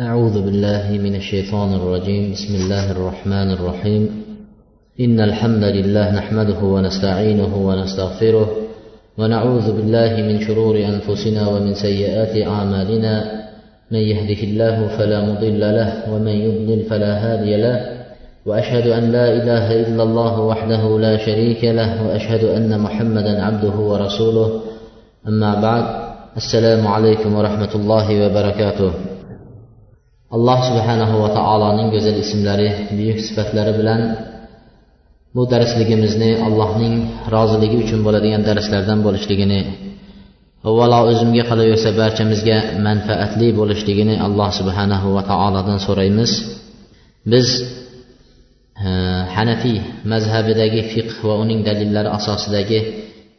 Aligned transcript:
أعوذ 0.00 0.42
بالله 0.42 0.90
من 1.04 1.14
الشيطان 1.14 1.74
الرجيم. 1.74 2.32
بسم 2.32 2.54
الله 2.54 2.90
الرحمن 2.90 3.50
الرحيم. 3.50 4.24
إن 5.00 5.20
الحمد 5.20 5.64
لله 5.64 6.14
نحمده 6.14 6.60
ونستعينه 6.64 7.56
ونستغفره 7.68 8.48
ونعوذ 9.18 9.72
بالله 9.76 10.16
من 10.16 10.40
شرور 10.40 10.76
أنفسنا 10.76 11.48
ومن 11.48 11.74
سيئات 11.74 12.48
أعمالنا. 12.48 13.42
من 13.90 13.98
يهده 13.98 14.42
الله 14.42 14.88
فلا 14.98 15.20
مضل 15.20 15.60
له 15.60 16.14
ومن 16.14 16.36
يضلل 16.46 16.82
فلا 16.90 17.12
هادي 17.24 17.56
له. 17.56 17.76
وأشهد 18.46 18.86
أن 18.86 19.12
لا 19.12 19.26
إله 19.28 19.80
إلا 19.80 20.02
الله 20.02 20.40
وحده 20.40 20.98
لا 20.98 21.16
شريك 21.16 21.64
له 21.64 22.08
وأشهد 22.08 22.44
أن 22.44 22.80
محمدا 22.80 23.42
عبده 23.44 23.76
ورسوله. 23.76 24.60
أما 25.28 25.60
بعد 25.60 25.84
السلام 26.36 26.86
عليكم 26.86 27.34
ورحمة 27.34 27.72
الله 27.74 28.26
وبركاته. 28.26 28.92
Alloh 30.36 30.58
subhanahu 30.68 31.14
va 31.22 31.28
taoloning 31.38 31.88
go'zal 31.94 32.16
ismlari 32.24 32.68
buyuk 32.96 33.18
sifatlari 33.26 33.72
bilan 33.80 34.00
bu 35.36 35.42
darsligimizni 35.52 36.30
allohning 36.46 36.94
roziligi 37.34 37.76
uchun 37.84 38.00
bo'ladigan 38.06 38.42
darslardan 38.48 38.98
bo'lishligini 39.06 39.60
avvalo 40.68 40.98
o'zimga 41.10 41.44
qolaversa 41.50 41.90
barchamizga 42.00 42.58
manfaatli 42.86 43.48
bo'lishligini 43.60 44.14
alloh 44.26 44.48
subhanahu 44.58 45.06
va 45.16 45.22
taolodan 45.30 45.78
so'raymiz. 45.86 46.30
Biz 47.32 47.48
e, 48.86 48.88
hanafiy 49.36 49.78
mazhabidagi 50.12 50.80
fiqh 50.92 51.14
va 51.28 51.34
uning 51.42 51.60
dalillari 51.68 52.10
asosidagi 52.18 52.78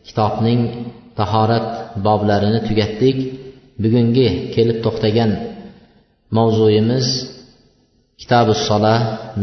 kitobning 0.07 0.61
tahorat 1.19 1.67
boblarini 2.05 2.59
tugatdik. 2.67 3.17
Bugungi 3.83 4.27
kelib 4.55 4.77
to'xtagan 4.85 5.31
mavzuyimiz 6.37 7.07
kitobi 8.21 8.53
sola 8.67 8.95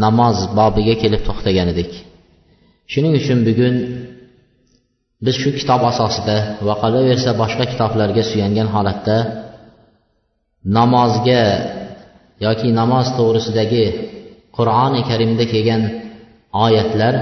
namoz 0.04 0.36
bobiga 0.58 0.94
kelib 1.02 1.22
to'xtagan 1.28 1.68
edik 1.74 1.90
shuning 2.92 3.14
uchun 3.20 3.38
bugun 3.48 3.74
biz 5.24 5.34
shu 5.42 5.50
kitob 5.58 5.82
asosida 5.92 6.36
va 6.66 6.74
qolaversa 6.82 7.30
boshqa 7.42 7.64
kitoblarga 7.72 8.22
suyangan 8.30 8.68
holatda 8.74 9.16
namozga 10.78 11.42
yoki 12.44 12.68
namoz 12.80 13.06
to'g'risidagi 13.18 13.84
qur'oni 14.56 15.00
karimda 15.10 15.44
kelgan 15.52 15.82
oyatlar 16.64 17.14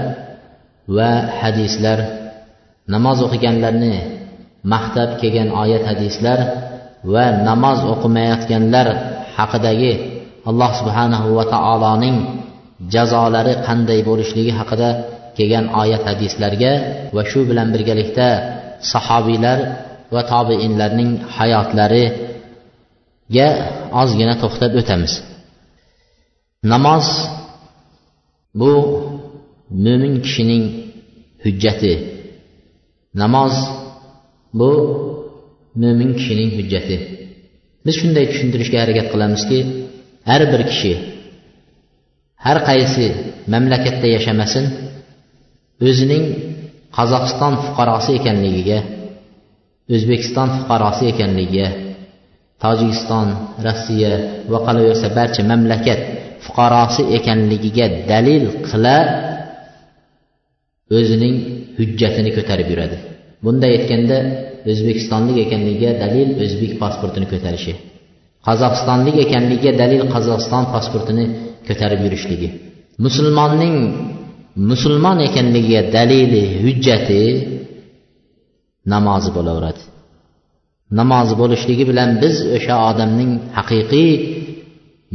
va 0.97 1.11
hadislar 1.41 1.99
namoz 2.93 3.17
o'qiganlarni 3.25 3.95
maqtab 4.73 5.09
kelgan 5.21 5.49
oyat 5.61 5.83
hadislar 5.91 6.39
va 7.13 7.25
namoz 7.49 7.79
o'qimayotganlar 7.93 8.87
haqidagi 9.39 9.91
alloh 10.49 10.71
subhanahu 10.79 11.27
va 11.37 11.45
taoloning 11.53 12.17
jazolari 12.93 13.53
qanday 13.67 13.99
bo'lishligi 14.09 14.51
haqida 14.59 14.89
kelgan 15.37 15.65
oyat 15.81 16.03
hadislarga 16.09 16.71
va 17.15 17.23
shu 17.31 17.39
bilan 17.49 17.67
birgalikda 17.73 18.27
sahobiylar 18.91 19.57
va 20.13 20.21
tobeinlarning 20.31 21.11
hayotlariga 21.37 23.47
ozgina 24.01 24.33
to'xtab 24.41 24.71
o'tamiz. 24.81 25.13
Namoz 26.71 27.05
bu 28.59 28.71
mo'min 29.85 30.13
kishining 30.25 30.63
hujjati. 31.43 31.93
Namoz 33.21 33.53
bu 34.59 34.71
mo'min 35.81 36.09
kishining 36.19 36.49
hujjati. 36.57 36.97
Biz 37.85 37.95
shunday 38.01 38.25
tushuntirishga 38.31 38.77
harakat 38.83 39.07
qilamizki 39.13 39.59
har 40.29 40.41
bir 40.51 40.61
kishi 40.71 40.93
har 42.45 42.57
qaysi 42.69 43.05
mamlakatda 43.53 44.07
yashamasin 44.15 44.65
o'zining 45.87 46.25
qozog'iston 46.97 47.53
fuqarosi 47.65 48.11
ekanligiga 48.19 48.79
o'zbekiston 49.95 50.49
fuqarosi 50.57 51.03
ekanligiga 51.13 51.67
tojikiston 52.63 53.27
rossiya 53.65 54.11
va 54.51 54.59
qolaversa 54.67 55.07
barcha 55.17 55.41
mamlakat 55.51 55.99
fuqarosi 56.45 57.03
ekanligiga 57.17 57.85
dalil 58.11 58.43
qila 58.67 58.97
o'zining 60.97 61.35
hujjatini 61.77 62.31
ko'tarib 62.37 62.67
yuradi. 62.73 62.97
Bunday 63.45 63.71
aytganda 63.77 64.17
o'zbekistonlik 64.71 65.37
ekanligiga 65.45 65.91
dalil 66.03 66.29
o'zbek 66.43 66.71
pasportini 66.81 67.27
ko'tarishi 67.33 67.73
qozog'istonlik 68.47 69.15
ekanligiga 69.25 69.71
dalil 69.81 70.01
qozog'iston 70.13 70.63
pasportini 70.73 71.25
ko'tarib 71.67 71.99
yurishligi 72.05 72.49
musulmonning 73.05 73.75
musulmon 74.71 75.17
ekanligiga 75.27 75.81
dalili 75.95 76.43
hujjati 76.63 77.21
namozi 78.93 79.29
bo'laveradi. 79.37 79.81
Namozi 80.99 81.33
bo'lishligi 81.41 81.83
bilan 81.91 82.09
biz 82.23 82.35
o'sha 82.57 82.75
odamning 82.89 83.31
haqiqiy 83.57 84.11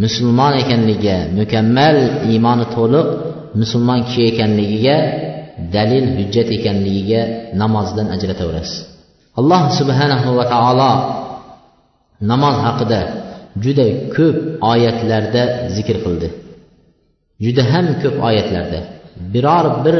musulmon 0.05 0.53
ekanligiga 0.62 1.17
mukammal 1.39 1.97
iymoni 2.33 2.67
to'liq 2.77 3.09
musulmon 3.61 4.01
kishi 4.06 4.23
ekanligiga 4.33 4.97
dalil 5.75 6.04
hujjat 6.16 6.48
ekanligiga 6.56 7.20
namozdan 7.62 8.06
ajrataverasiz 8.15 8.94
alloh 9.41 9.62
subhanahu 9.78 10.28
va 10.38 10.44
taolo 10.54 10.92
namoz 12.31 12.56
haqida 12.66 13.00
juda 13.64 13.87
ko'p 14.16 14.37
oyatlarda 14.72 15.43
zikr 15.76 15.97
qildi. 16.04 16.28
Juda 17.44 17.62
ham 17.72 17.87
ko'p 18.03 18.16
oyatlarda. 18.28 18.81
Biror 19.34 19.66
bir 19.84 19.97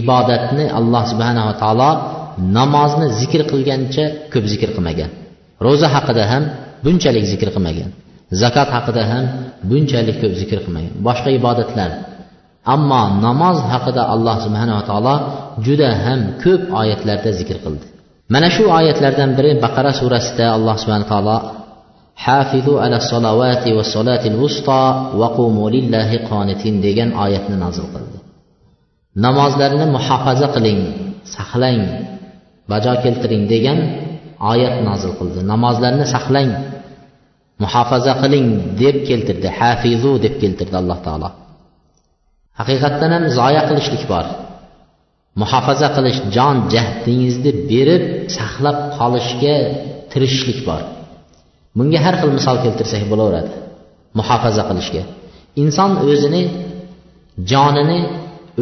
ibodatni 0.00 0.64
alloh 0.78 1.02
subhanava 1.12 1.54
taolo 1.62 1.90
namozni 2.58 3.06
zikr 3.20 3.42
qilgancha 3.52 4.04
ko'p 4.32 4.44
zikr 4.52 4.68
qilmagan. 4.76 5.10
Ro'za 5.66 5.88
haqida 5.96 6.24
ham 6.32 6.42
bunchalik 6.84 7.24
zikr 7.32 7.48
qilmagan. 7.56 7.90
Zakot 8.42 8.68
haqida 8.76 9.02
ham 9.12 9.24
bunchalik 9.70 10.16
ko'p 10.22 10.34
zikr 10.40 10.58
qilmagan. 10.64 10.92
Boshqa 11.06 11.30
ibodatlar 11.38 11.90
ammo 12.64 13.02
namoz 13.26 13.58
haqida 13.72 14.02
alloh 14.14 14.36
subhanava 14.44 14.82
taolo 14.90 15.14
juda 15.66 15.88
ham 16.04 16.20
ko'p 16.42 16.62
oyatlarda 16.80 17.30
zikr 17.38 17.56
qildi. 17.64 17.86
Mana 18.32 18.48
shu 18.54 18.64
oyatlardan 18.78 19.30
biri 19.38 19.50
baqara 19.64 19.92
surasida 20.00 20.46
alloh 20.56 20.76
subhana 20.82 21.06
taolo 21.12 21.36
hafizu 22.26 22.74
ala 22.84 22.96
salovati 23.10 23.72
va 23.76 23.84
solatil 23.94 24.38
usto 24.46 24.82
va 25.20 25.28
lillahi 25.74 26.16
qonitin 26.30 26.74
degan 26.86 27.08
oyatni 27.24 27.56
nozil 27.64 27.86
qildi. 27.94 28.18
Namozlarni 29.24 29.86
muhofaza 29.96 30.46
qiling 30.54 30.80
saqlang 31.34 31.82
bajo 32.70 32.92
keltiring 33.02 33.44
degan 33.52 33.78
oyat 34.52 34.74
nozil 34.88 35.12
qildi. 35.18 35.40
Namozlarni 35.52 36.06
saqlang 36.14 36.50
muhofaza 37.62 38.12
qiling 38.22 38.46
deb 38.80 38.96
keltirdi. 39.08 39.48
Hafizu 39.58 40.12
deb 40.24 40.34
keltirdi 40.42 40.76
alloh 40.82 40.98
taolo. 41.06 41.39
Haqiqatdan 42.60 43.10
ham 43.16 43.24
zoya 43.38 43.62
qilishlik 43.68 44.04
bor. 44.12 44.26
Muhofaza 45.42 45.88
qilish 45.96 46.18
jon 46.36 46.56
jahdingizni 46.74 47.52
berib 47.70 48.04
saqlab 48.36 48.78
qolishga 48.98 49.56
tirishishlik 50.12 50.60
bor. 50.68 50.82
Bunga 51.76 51.98
har 52.04 52.14
xil 52.20 52.30
misol 52.38 52.56
keltirsak 52.64 53.02
bo'laveradi. 53.12 53.52
Muhofaza 54.18 54.62
qilishga. 54.70 55.02
Inson 55.62 55.90
o'zini 56.10 56.42
jonini 57.50 57.98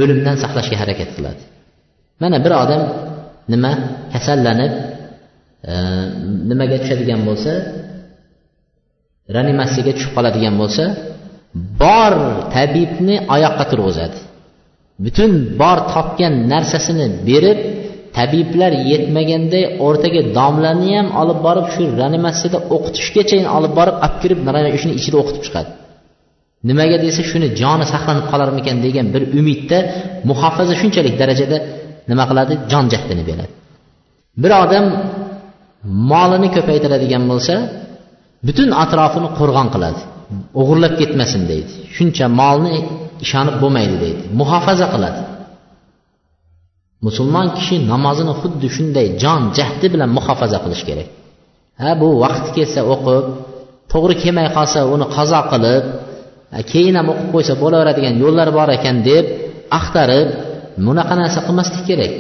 o'limdan 0.01 0.37
saqlashga 0.43 0.77
harakat 0.83 1.11
qiladi. 1.17 1.43
Mana 2.23 2.37
bir 2.45 2.53
odam 2.63 2.83
nima? 3.53 3.73
Kasallanib 4.13 4.73
e, 5.71 5.75
nimaga 6.51 6.77
tushadigan 6.83 7.21
bo'lsa 7.29 7.53
reanimatsiyaga 9.35 9.93
tushib 9.97 10.13
qoladigan 10.17 10.55
bo'lsa 10.63 10.85
bor 11.55 12.13
tabibni 12.55 13.17
oyoqqa 13.35 13.65
turg'izadi. 13.71 14.19
Butun 15.05 15.31
bor 15.61 15.79
topgan 15.95 16.35
narsasini 16.53 17.07
berib 17.29 17.59
tabiblar 18.17 18.73
yetmaganday 18.91 19.65
o'rtaga 19.87 20.21
domlani 20.39 20.91
ham 20.97 21.09
olib 21.21 21.39
borib 21.47 21.67
shu 21.75 21.83
reanimatsiyada 22.01 22.59
o'qitishgacha 22.75 23.39
olib 23.57 23.73
borib 23.79 23.97
olib 24.05 24.17
kirib 24.23 24.39
shuni 24.83 24.95
ichida 25.01 25.17
o'qitib 25.23 25.43
chiqadi. 25.47 25.71
Nimaga 26.69 26.97
desa 27.05 27.23
shuni 27.31 27.49
joni 27.61 27.85
saqlanib 27.93 28.27
qolarmikan 28.33 28.77
degan 28.87 29.07
bir 29.15 29.23
umidda 29.41 29.79
muhofaza 30.29 30.75
shunchalik 30.81 31.15
darajada 31.23 31.57
nima 32.11 32.25
qiladi? 32.31 32.55
Jon 32.71 32.85
jahdini 32.93 33.23
beradi. 33.31 33.53
Bir 34.43 34.53
odam 34.65 34.85
molini 36.11 36.49
ko'paytiradigan 36.57 37.25
bo'lsa 37.31 37.55
butun 38.47 38.69
atrofini 38.83 39.29
qo'rg'on 39.39 39.69
qiladi. 39.75 40.01
O'g'irlab 40.61 40.95
ketmasin 41.01 41.43
deydi. 41.51 41.71
Shuncha 41.97 42.27
molni 42.41 42.77
ishonib 43.25 43.57
bo'lmaydi 43.63 43.97
deydi. 44.05 44.23
Muhofaza 44.41 44.87
qiladi. 44.95 45.21
Musulmon 47.07 47.49
kishi 47.57 47.77
namozini 47.93 48.35
xuddi 48.41 48.69
shunday 48.77 49.07
jon 49.23 49.43
jahdi 49.59 49.87
bilan 49.93 50.11
muhofaza 50.19 50.59
qilish 50.65 50.83
kerak. 50.89 51.09
Ha 51.81 51.91
bu 52.01 52.09
vaqti 52.23 52.51
kelsa 52.57 52.81
o'qib 52.95 53.25
to'g'ri 53.93 54.15
kelmay 54.23 54.49
qolsa 54.57 54.81
uni 54.95 55.07
qazo 55.17 55.41
qilib 55.53 55.85
keyin 56.71 56.95
ham 56.99 57.07
o'qib 57.13 57.29
qo'ysa 57.35 57.53
bo'laveradigan 57.63 58.15
yo'llar 58.23 58.49
bor 58.59 58.69
ekan 58.79 58.97
deb 59.11 59.25
axtarib 59.79 60.29
bunaqa 60.87 61.15
narsa 61.21 61.41
qilmaslik 61.47 61.85
kerak. 61.91 62.13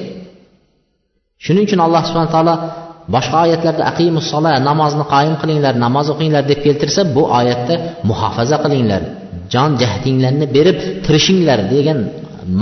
Shuning 1.44 1.64
uchun 1.68 1.80
alloh 1.86 2.02
subhana 2.08 2.30
taolo 2.34 2.54
boshqa 3.14 3.36
oyatlarda 3.46 3.82
aqimussola 3.92 4.52
namozni 4.68 5.04
qoyim 5.14 5.34
qilinglar 5.42 5.74
namoz 5.84 6.06
o'qinglar 6.14 6.42
deb 6.50 6.60
keltirsa 6.66 7.00
bu 7.16 7.22
oyatda 7.38 7.74
muhofaza 8.10 8.56
qilinglar 8.64 9.02
jon 9.52 9.70
jahdinglarni 9.82 10.46
berib 10.56 10.78
tirishinglar 11.04 11.58
degan 11.74 11.98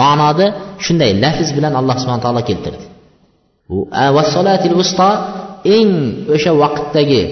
ma'noda 0.00 0.46
shunday 0.84 1.10
lafz 1.24 1.48
bilan 1.56 1.72
alloh 1.80 1.96
subhana 2.02 2.22
taolo 2.26 2.42
keltirdi. 2.50 2.84
Bu 3.70 3.78
vusto 4.80 5.08
eng 5.76 5.90
o'sha 6.34 6.52
vaqtdagi 6.62 7.22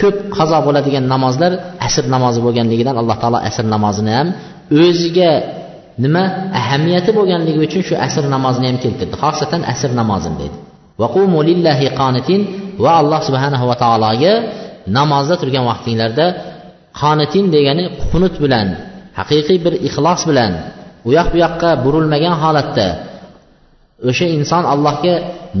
ko'p 0.00 0.16
qazo 0.36 0.58
bo'ladigan 0.66 1.04
namozlar 1.14 1.52
asr 1.86 2.04
namozi 2.14 2.40
bo'lganligidan 2.46 2.94
alloh 3.00 3.16
taolo 3.22 3.38
asr 3.48 3.64
namozini 3.74 4.12
ham 4.18 4.28
o'ziga 4.84 5.30
nima 6.04 6.24
ahamiyati 6.60 7.10
bo'lganligi 7.18 7.60
uchun 7.66 7.82
shu 7.88 7.94
asr 8.06 8.24
namozini 8.34 8.66
ham 8.70 8.78
keltirdi. 8.84 9.14
Xosatan 9.22 9.60
asr 9.72 9.90
namozini 10.00 10.36
dedi 10.42 10.56
va 12.84 12.92
alloh 13.00 13.20
subhanahu 13.28 13.64
va 13.70 13.76
taologa 13.82 14.34
namozda 14.98 15.34
turgan 15.42 15.64
vaqtinglarda 15.70 16.26
qonitin 17.00 17.44
degani 17.54 17.84
qunut 18.10 18.34
bilan 18.44 18.68
haqiqiy 19.18 19.58
bir 19.64 19.74
ixlos 19.88 20.20
bilan 20.30 20.52
u 21.08 21.10
yoq 21.18 21.28
bu 21.32 21.38
yoqqa 21.44 21.70
burilmagan 21.84 22.34
holatda 22.42 22.88
o'sha 24.10 24.26
inson 24.38 24.64
allohga 24.74 25.14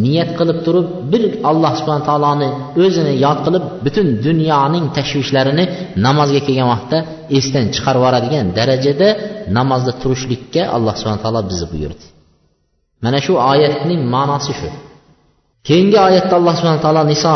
niyat 0.04 0.30
qilib 0.38 0.58
turib 0.66 0.86
bir 1.12 1.22
alloh 1.50 1.72
subhana 1.78 2.02
taoloni 2.08 2.48
o'zini 2.84 3.12
yod 3.24 3.38
qilib 3.46 3.64
butun 3.84 4.06
dunyoning 4.26 4.86
tashvishlarini 4.96 5.64
namozga 6.06 6.40
kelgan 6.46 6.68
vaqtda 6.74 6.98
esdan 7.38 7.66
chiqarib 7.74 8.00
yuboradigan 8.00 8.46
darajada 8.58 9.08
namozda 9.58 9.92
turishlikka 10.02 10.62
alloh 10.76 10.94
subhana 11.00 11.20
taolo 11.24 11.40
bizni 11.50 11.66
buyurdi. 11.72 12.04
Mana 13.04 13.18
shu 13.26 13.32
oyatning 13.52 14.00
ma'nosi 14.14 14.52
shu. 14.58 14.68
Keyingi 15.68 15.98
oyatda 16.08 16.34
alloh 16.38 16.54
subhana 16.58 16.80
taolo 16.84 17.02
niso 17.12 17.34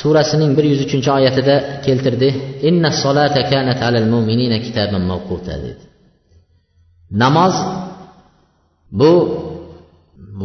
surasining 0.00 0.52
bir 0.56 0.64
yuz 0.72 0.80
uchinchi 0.86 1.10
oyatida 1.18 1.56
keltirdi. 1.86 2.28
Inna 2.68 2.90
solata 3.02 3.42
kanat 3.52 3.80
alal 3.88 4.06
mu'minina 4.14 4.58
kitaban 4.66 5.02
mawquta 5.10 5.54
dedi. 5.64 5.84
Namoz 7.22 7.54
bu 9.00 9.12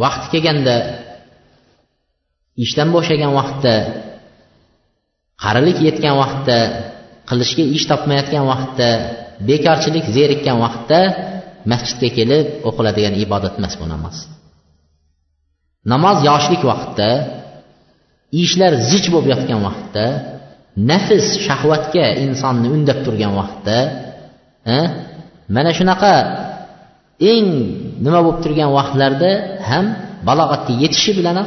vaqti 0.03 0.27
kelganda 0.33 0.75
ishdan 2.63 2.89
bo'shagan 2.95 3.31
vaqtda 3.39 3.75
qarilik 5.43 5.77
yetgan 5.87 6.15
vaqtda 6.21 6.57
qilishga 7.29 7.63
ish 7.77 7.85
topmayotgan 7.91 8.45
vaqtda 8.51 8.89
bekorchilik 9.49 10.05
zerikkan 10.17 10.57
vaqtda 10.65 10.99
masjidga 11.71 12.09
kelib 12.17 12.45
o'qiladigan 12.69 13.13
ibodat 13.23 13.53
emas 13.59 13.73
bu 13.79 13.85
namoz 13.93 14.17
namoz 15.91 16.17
yoshlik 16.29 16.61
vaqtda 16.71 17.09
ishlar 18.43 18.73
zich 18.91 19.05
bo'lib 19.13 19.27
yotgan 19.33 19.59
vaqtda 19.67 20.05
nafs 20.89 21.27
shahvatga 21.45 22.05
insonni 22.25 22.67
undab 22.75 22.99
turgan 23.05 23.33
vaqtda 23.39 23.77
e, 24.75 24.77
mana 25.55 25.71
shunaqa 25.77 26.13
eng 27.31 27.47
nima 28.05 28.19
bo'lib 28.25 28.39
turgan 28.45 28.69
vaqtlarda 28.77 29.31
ham 29.69 29.85
balog'atga 30.27 30.73
yetishi 30.83 31.11
bilan 31.19 31.37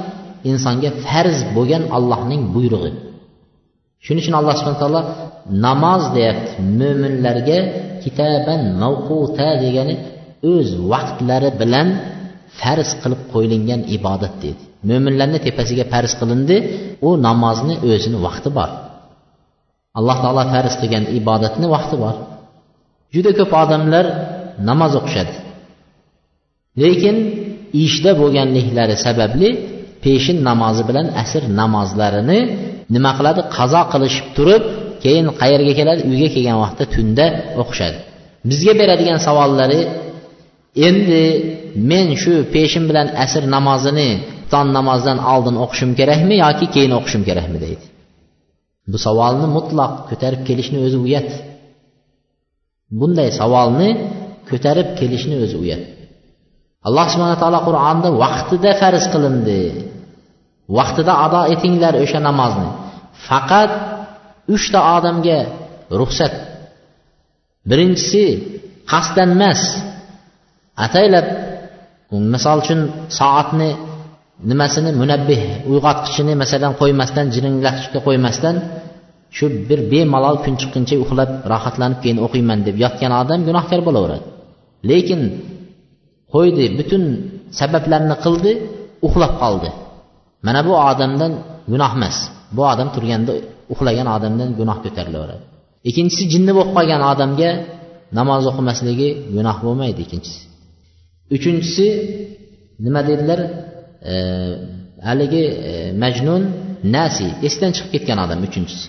insonga 0.50 0.90
farz 1.04 1.38
bo'lgan 1.56 1.82
allohning 1.96 2.42
buyrug'i. 2.54 2.90
Shuning 4.04 4.22
uchun 4.24 4.34
alloh 4.40 4.54
subhana 4.58 4.80
taolo 4.82 5.02
namoz 5.66 6.02
deyapti 6.16 6.52
mo'minlarga 6.80 7.58
kitaban 8.02 8.60
mavquta 8.82 9.48
degani 9.64 9.94
o'z 10.52 10.68
vaqtlari 10.92 11.50
bilan 11.60 11.88
farz 12.60 12.90
qilib 13.02 13.20
qo'yilgan 13.32 13.80
ibodat 13.96 14.34
deydi 14.42 14.62
mo'minlarni 14.88 15.38
tepasiga 15.46 15.84
farz 15.92 16.12
qilindi 16.20 16.56
u 17.06 17.10
namozni 17.26 17.74
o'zini 17.90 18.18
vaqti 18.26 18.50
bor. 18.58 18.70
Alloh 19.98 20.16
taolo 20.24 20.44
farz 20.54 20.74
qilgan 20.80 21.04
ibodatni 21.18 21.66
vaqti 21.74 21.96
bor. 22.04 22.14
Juda 23.14 23.30
ko'p 23.38 23.52
odamlar 23.62 24.04
namoz 24.68 24.92
o'qishadi. 25.00 25.34
Lekin 26.82 27.16
ishda 27.84 28.10
bo'lganliklari 28.20 28.96
sababli 29.06 29.48
peshin 30.04 30.36
namozi 30.48 30.82
bilan 30.88 31.06
asr 31.22 31.42
namozlarini 31.60 32.40
nima 32.94 33.10
qiladi? 33.18 33.40
Qazo 33.56 33.82
qilishib 33.92 34.26
turib 34.36 34.62
keyin 35.04 35.26
qayerga 35.40 35.72
keladi? 35.80 36.00
Uyga 36.10 36.28
kelgan 36.34 36.58
vaqtda 36.64 36.84
tunda 36.94 37.26
o'qishadi. 37.62 37.98
Bizga 38.50 38.72
beradigan 38.80 39.18
savollari 39.26 39.80
endi 40.74 41.24
men 41.90 42.08
shu 42.22 42.34
peshin 42.54 42.84
bilan 42.90 43.08
asr 43.24 43.42
namozini 43.54 44.10
tong 44.52 44.68
namozidan 44.78 45.18
oldin 45.32 45.56
o'qishim 45.64 45.90
kerakmi 45.98 46.34
yoki 46.44 46.66
keyin 46.74 46.92
o'qishim 46.98 47.22
kerakmi 47.28 47.58
deydi. 47.64 47.86
Bu 48.90 48.98
savolni 49.06 49.46
mutlaq 49.56 49.92
ko'tarib 50.10 50.42
kelishni 50.48 50.78
o'zi 50.86 50.98
uyat. 51.06 51.30
Bunday 53.00 53.28
savolni 53.40 53.90
ko'tarib 54.50 54.88
kelishni 55.00 55.36
o'zi 55.44 55.56
uyat. 55.64 55.82
Alloh 56.86 57.06
subhana 57.12 57.36
taolo 57.42 57.60
qur'onda 57.68 58.08
vaqtida 58.22 58.70
farz 58.80 59.04
qilindi. 59.12 59.62
Vaqtida 60.78 61.12
ado 61.26 61.42
etinglar 61.54 61.94
o'sha 62.04 62.20
namozni. 62.28 62.68
Faqat 63.26 63.70
uchta 64.54 64.80
odamga 64.96 65.38
ruxsat. 66.00 66.34
Birinchisi 67.70 68.24
qasddan 68.92 69.30
emas 69.36 69.60
ataylab 70.86 71.26
misol 72.34 72.58
uchun 72.62 72.80
soatni 73.18 73.70
nimasini 74.50 74.90
munabbih 75.02 75.40
uyg'otqichini 75.70 76.32
masalan 76.42 76.72
qo'ymasdan 76.80 77.26
jiringlatishga 77.34 77.98
qo'ymasdan 78.06 78.54
shu 79.36 79.46
bir 79.68 79.80
bemalol 79.92 80.36
kun 80.44 80.54
chiqquncha 80.60 80.96
uxlab 81.04 81.30
rohatlanib 81.52 81.98
keyin 82.02 82.18
o'qiyman 82.26 82.58
deb 82.66 82.76
yotgan 82.84 83.12
odam 83.22 83.40
gunohkor 83.48 83.80
bo'laveradi. 83.86 84.26
Lekin 84.90 85.20
qo'ydi 86.34 86.64
butun 86.78 87.02
sabablarni 87.60 88.16
qildi 88.24 88.52
uxlab 89.06 89.32
qoldi. 89.42 89.68
Mana 90.46 90.60
bu 90.66 90.72
odamdan 90.90 91.32
gunoh 91.72 91.92
emas. 91.98 92.16
Bu 92.56 92.62
odam 92.72 92.88
turganda 92.94 93.32
uxlagan 93.72 94.08
odamdan 94.16 94.48
gunoh 94.58 94.78
ko'tarilaveradi. 94.84 95.42
Ikkinchisi 95.88 96.24
jinni 96.32 96.52
bo'lib 96.56 96.72
qolgan 96.76 97.02
odamga 97.12 97.50
namoz 98.18 98.42
o'qimasligi 98.50 99.08
gunoh 99.36 99.56
bo'lmaydi 99.66 100.00
ikkinchisi. 100.06 100.40
Uchinchisi 101.36 101.86
nima 102.84 103.00
dedilar? 103.08 103.40
E, 104.12 104.14
haligi 105.08 105.44
e, 105.70 105.72
majnun 106.02 106.42
nasi 106.96 107.26
esdan 107.48 107.70
chiqib 107.76 107.90
ketgan 107.94 108.18
odam 108.24 108.40
uchinchisi. 108.48 108.86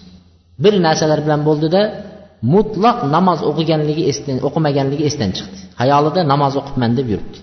Bir 0.63 0.73
narsalar 0.87 1.19
bilan 1.25 1.41
bo'ldida 1.49 1.81
mutlaq 2.53 2.97
namoz 3.15 3.39
o'qiganligi 3.49 4.03
esdan 4.11 4.37
o'qimaganligi 4.47 5.03
esdan 5.09 5.31
chiqdi. 5.37 5.57
Hayolida 5.81 6.21
namoz 6.33 6.53
o'qibman 6.61 6.91
deb 6.99 7.07
yuribdi. 7.13 7.39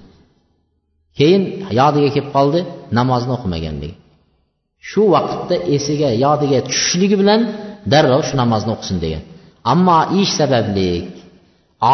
Keyin 1.19 1.43
yodiga 1.81 2.09
kelib 2.14 2.31
qoldi 2.37 2.61
namozni 2.99 3.33
o'qimaganligi. 3.37 3.97
Shu 4.88 5.02
vaqtda 5.14 5.57
esiga 5.76 6.11
yodiga 6.25 6.59
tushishligi 6.69 7.17
bilan 7.23 7.40
darrov 7.93 8.23
shu 8.28 8.35
namozni 8.43 8.71
o'qisin 8.76 8.99
degan. 9.05 9.23
Ammo 9.73 9.99
ish 10.21 10.33
sabablik 10.40 11.07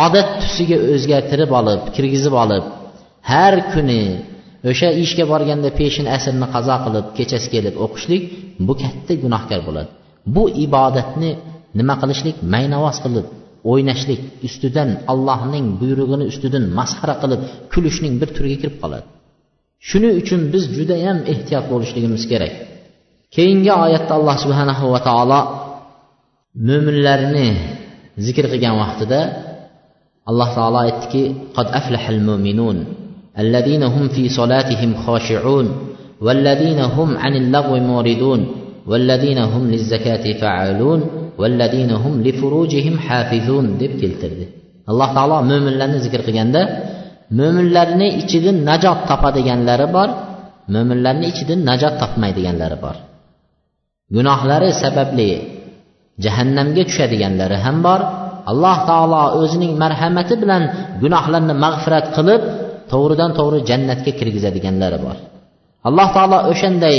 odat 0.05 0.29
tusiga 0.43 0.77
o'zgartirib 0.95 1.51
olib 1.61 1.83
kirgizib 1.97 2.35
olib 2.45 2.65
har 3.31 3.55
kuni 3.73 4.03
o'sha 4.71 4.89
ishga 5.05 5.25
borganda 5.33 5.71
peshin 5.81 6.07
asrni 6.17 6.47
qazo 6.55 6.77
qilib 6.85 7.07
kechasi 7.17 7.49
kelib 7.55 7.75
o'qishlik 7.85 8.23
bu 8.67 8.73
katta 8.83 9.13
gunohkor 9.25 9.61
bo'ladi. 9.69 9.91
Bu 10.35 10.43
ibodatni 10.67 11.31
nima 11.79 11.95
qilishlik? 12.03 12.37
Maynavoz 12.55 12.97
qilib 13.05 13.27
o'ynashlik 13.71 14.21
ustidan 14.47 14.91
allohning 15.13 15.67
buyrug'ini 15.81 16.25
ustidan 16.33 16.65
masxara 16.79 17.15
qilib 17.23 17.41
kulishning 17.73 18.15
bir 18.21 18.29
turiga 18.37 18.57
kirib 18.63 18.77
qoladi. 18.83 19.07
Shuning 19.89 20.15
uchun 20.23 20.41
biz 20.53 20.65
judayam 20.77 21.19
ehtiyot 21.33 21.65
bo'lishligimiz 21.73 22.23
kerak. 22.33 22.55
Keyingi 23.35 23.73
oyatda 23.85 24.13
alloh 24.19 24.37
subhanahu 24.45 24.85
va 24.95 25.01
taolo 25.09 25.41
mo'minlarni 26.69 27.49
zikr 28.27 28.45
qilgan 28.53 28.75
vaqtida 28.83 29.21
alloh 30.31 30.49
taolo 30.57 30.79
aytdiki 30.87 31.23
qad 31.57 31.69
aflahal 31.81 32.21
mo'minun 32.29 32.79
الذين 33.40 33.84
هم 33.84 34.08
في 34.08 34.30
صلاتهم 34.30 34.96
خاشعون 35.06 35.66
والذين 36.22 36.80
هم 36.80 37.18
عن 37.18 37.34
اللغو 37.36 37.76
موردون 37.92 38.42
والذين 38.88 39.38
هم 39.38 39.72
للزكاة 39.72 40.26
فعالون 40.42 41.00
والذين 41.38 41.92
هم 41.92 42.14
لفروجهم 42.26 42.96
حافظون 43.00 43.66
deb 43.80 43.92
keltirdi 44.02 44.46
alloh 44.92 45.10
taolo 45.16 45.38
mo'minlarni 45.50 46.00
zikr 46.06 46.22
qilganda 46.28 46.62
mo'minlarni 47.40 48.08
ichidan 48.22 48.58
najot 48.70 49.00
topadiganlari 49.10 49.88
bor 49.96 50.10
mo'minlarni 50.74 51.26
ichidan 51.32 51.60
najot 51.70 51.94
topmaydiganlari 52.02 52.78
bor 52.84 52.96
gunohlari 54.16 54.70
sababli 54.84 55.30
jahannamga 56.24 56.84
tushadiganlari 56.90 57.58
ham 57.66 57.78
bor 57.86 58.00
alloh 58.52 58.78
taolo 58.90 59.22
o'zining 59.42 59.74
marhamati 59.84 60.34
bilan 60.42 60.64
gunohlarni 61.04 61.54
mag'firat 61.66 62.06
qilib 62.16 62.42
to'g'ridan 62.95 63.31
to'g'ri 63.39 63.59
jannatga 63.71 64.13
kirgizadiganlari 64.19 64.99
bor. 65.07 65.17
Alloh 65.89 66.09
taolo 66.17 66.39
o'shanday 66.51 66.97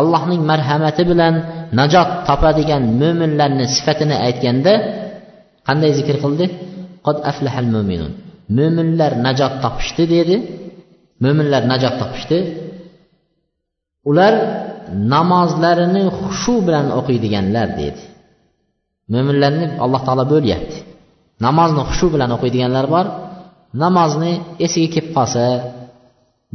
allohning 0.00 0.42
marhamati 0.50 1.02
bilan 1.10 1.34
najot 1.78 2.08
topadigan 2.28 2.82
mo'minlarni 3.00 3.64
sifatini 3.74 4.16
aytganda 4.26 4.72
qanday 5.66 5.90
zikr 5.98 6.16
qildi? 6.24 6.46
Qod 7.06 7.16
aflahal 7.30 7.68
mo'minun 7.74 8.12
mo'minlar 8.56 9.12
najot 9.26 9.52
topishdi 9.64 10.04
dedi. 10.14 10.36
Mo'minlar 11.24 11.62
najot 11.72 11.94
topishdi. 12.02 12.38
Ular 14.10 14.34
namozlarini 15.14 16.02
xushu 16.18 16.54
bilan 16.66 16.86
o'qiydiganlar 16.98 17.68
dedi. 17.80 18.02
Mo'minlarni 19.12 19.66
alloh 19.84 20.00
taolo 20.06 20.24
bo'lyapti. 20.34 20.76
Namozni 21.46 21.82
xushu 21.90 22.06
bilan 22.14 22.30
o'qiydiganlar 22.36 22.86
bor. 22.94 23.06
Namozni 23.84 24.32
esiga 24.66 24.88
kelib 24.94 25.10
qolsa 25.16 25.44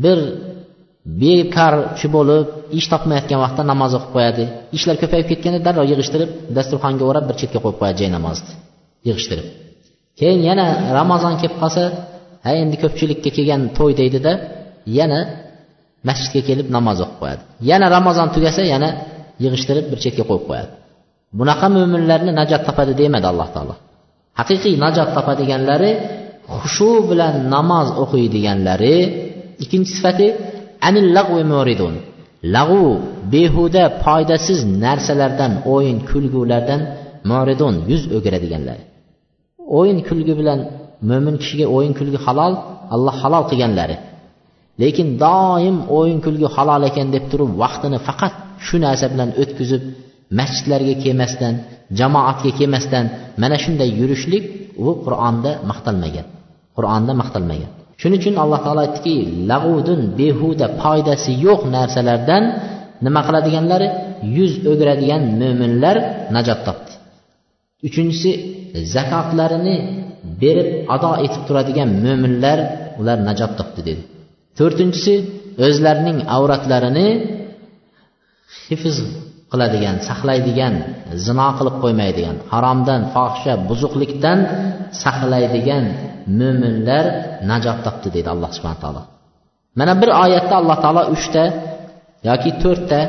bir 0.04 0.18
bekarchi 1.22 2.08
bo'lib 2.16 2.46
ish 2.78 2.88
topmayotgan 2.94 3.40
vaqtda 3.44 3.64
namoz 3.72 3.92
o'qib 3.98 4.12
qo'yadi. 4.16 4.44
Ishlar 4.78 4.96
ko'payib 5.02 5.28
ketganda 5.32 5.60
darrov 5.68 5.86
yig'ishtirib 5.92 6.30
dasturxonga 6.58 7.04
o'rab 7.10 7.26
bir 7.30 7.36
chetga 7.42 7.60
qo'yib 7.64 7.78
qo'yadi 7.82 7.98
jay 8.02 8.10
namozni. 8.18 8.54
Yig'ishtirib. 9.08 9.48
Keyin 10.20 10.42
yana 10.50 10.66
ramazon 11.00 11.34
kelib 11.42 11.58
qolsa 11.62 11.84
ha 12.46 12.52
endi 12.62 12.76
ko'pchilikka 12.84 13.30
kelgan 13.38 13.62
to'y 13.78 13.94
deydida 14.02 14.32
yana 15.00 15.20
masjidga 16.08 16.42
kelib 16.50 16.68
namoz 16.78 16.98
o'qib 17.06 17.18
qo'yadi. 17.22 17.42
Yana 17.70 17.86
ramazon 17.98 18.28
tugasa 18.36 18.62
yana 18.74 18.90
yig'ishtirib 19.44 19.86
bir 19.92 20.00
chetga 20.04 20.24
qo'yib 20.30 20.46
qo'yadi. 20.50 20.72
Bunaqa 21.40 21.68
mo'minlarni 21.76 22.32
najot 22.40 22.62
topadi 22.68 22.94
demadi 23.02 23.28
alloh 23.32 23.50
taolo. 23.56 23.76
Haqiqiy 24.40 24.76
najot 24.86 25.10
topadiganlari 25.18 25.92
xushu 26.60 26.92
bilan 27.10 27.36
namoz 27.54 27.88
o'qiydiganlari 28.04 28.98
ikkinchi 29.64 29.92
sifati 29.98 30.28
anil 30.88 31.08
lag'vi 31.18 31.44
muridun. 31.54 31.94
Lag'u 32.56 32.86
behuda 33.34 33.84
foydasiz 34.04 34.60
narsalardan 34.86 35.54
o'yin 35.74 35.98
kulgulardan 36.10 36.82
muridun 37.32 37.76
yuz 37.92 38.04
o'giradiganlar 38.18 38.80
o'yin 39.78 40.00
kulgi 40.08 40.34
bilan 40.40 40.60
mo'min 41.10 41.36
kishiga 41.42 41.66
o'yin 41.76 41.94
kulgi 42.00 42.20
halol 42.26 42.54
alloh 42.96 43.16
halol 43.24 43.44
qilganlari. 43.52 43.98
Lekin 44.82 45.08
doim 45.26 45.78
o'yin 45.98 46.20
kulgi 46.26 46.48
halol 46.56 46.82
ekan 46.90 47.08
deb 47.16 47.24
turib 47.32 47.52
vaqtini 47.64 48.00
faqat 48.08 48.34
shu 48.66 48.76
narsa 48.86 49.06
bilan 49.14 49.30
o'tkazib 49.42 49.84
masjidlarga 50.40 50.96
kelmasdan 51.04 51.54
jamoatga 52.00 52.52
kelmasdan 52.60 53.06
mana 53.42 53.58
shunday 53.64 53.90
yurishlik 54.00 54.44
u 54.86 54.88
qur'onda 55.06 55.52
maqtalmagan. 55.70 56.28
Qur'onda 56.78 57.14
maqtalmagan. 57.22 57.72
Shuning 58.02 58.20
uchun 58.22 58.36
alloh 58.44 58.60
taolo 58.66 58.82
aytdiki 58.88 59.16
lag'udun 59.52 60.00
behuda 60.20 60.66
foydasi 60.82 61.32
yo'q 61.46 61.62
narsalardan 61.76 62.44
nima 63.06 63.22
qiladiganlari? 63.28 63.88
Yuz 64.38 64.54
o'giradigan 64.72 65.22
mo'minlar 65.42 65.96
najot 66.36 66.60
topdi. 66.68 66.92
Uchinchisi 67.88 68.32
zakotlarini 68.96 69.76
berib 70.42 70.70
ado 70.96 71.12
etib 71.26 71.42
turadigan 71.48 71.90
mo'minlar 72.06 72.58
ular 73.00 73.18
najot 73.28 73.52
topdi 73.60 73.82
dedi. 73.90 74.02
To'rtinchisi 74.58 75.14
o'zlarining 75.66 76.18
avratlarini 76.36 77.08
hifz 78.68 78.98
qiladigan 79.52 79.96
saqlaydigan 80.10 80.74
zino 81.26 81.48
qilib 81.58 81.76
qo'ymaydigan 81.84 82.38
haromdan 82.54 83.02
fohisha 83.14 83.54
buzuqlikdan 83.70 84.40
saqlaydigan 85.04 85.86
mo'minlar 86.40 87.06
najot 87.52 87.78
topdi 87.86 88.08
deydi 88.16 88.30
alloh 88.34 88.50
subhana 88.58 88.80
taolo. 88.84 89.02
Mana 89.80 89.94
bir 90.02 90.10
oyatda 90.24 90.54
alloh 90.62 90.78
taolo 90.84 91.04
uchta 91.16 91.44
yoki 92.30 92.52
to'rtta 92.64 93.00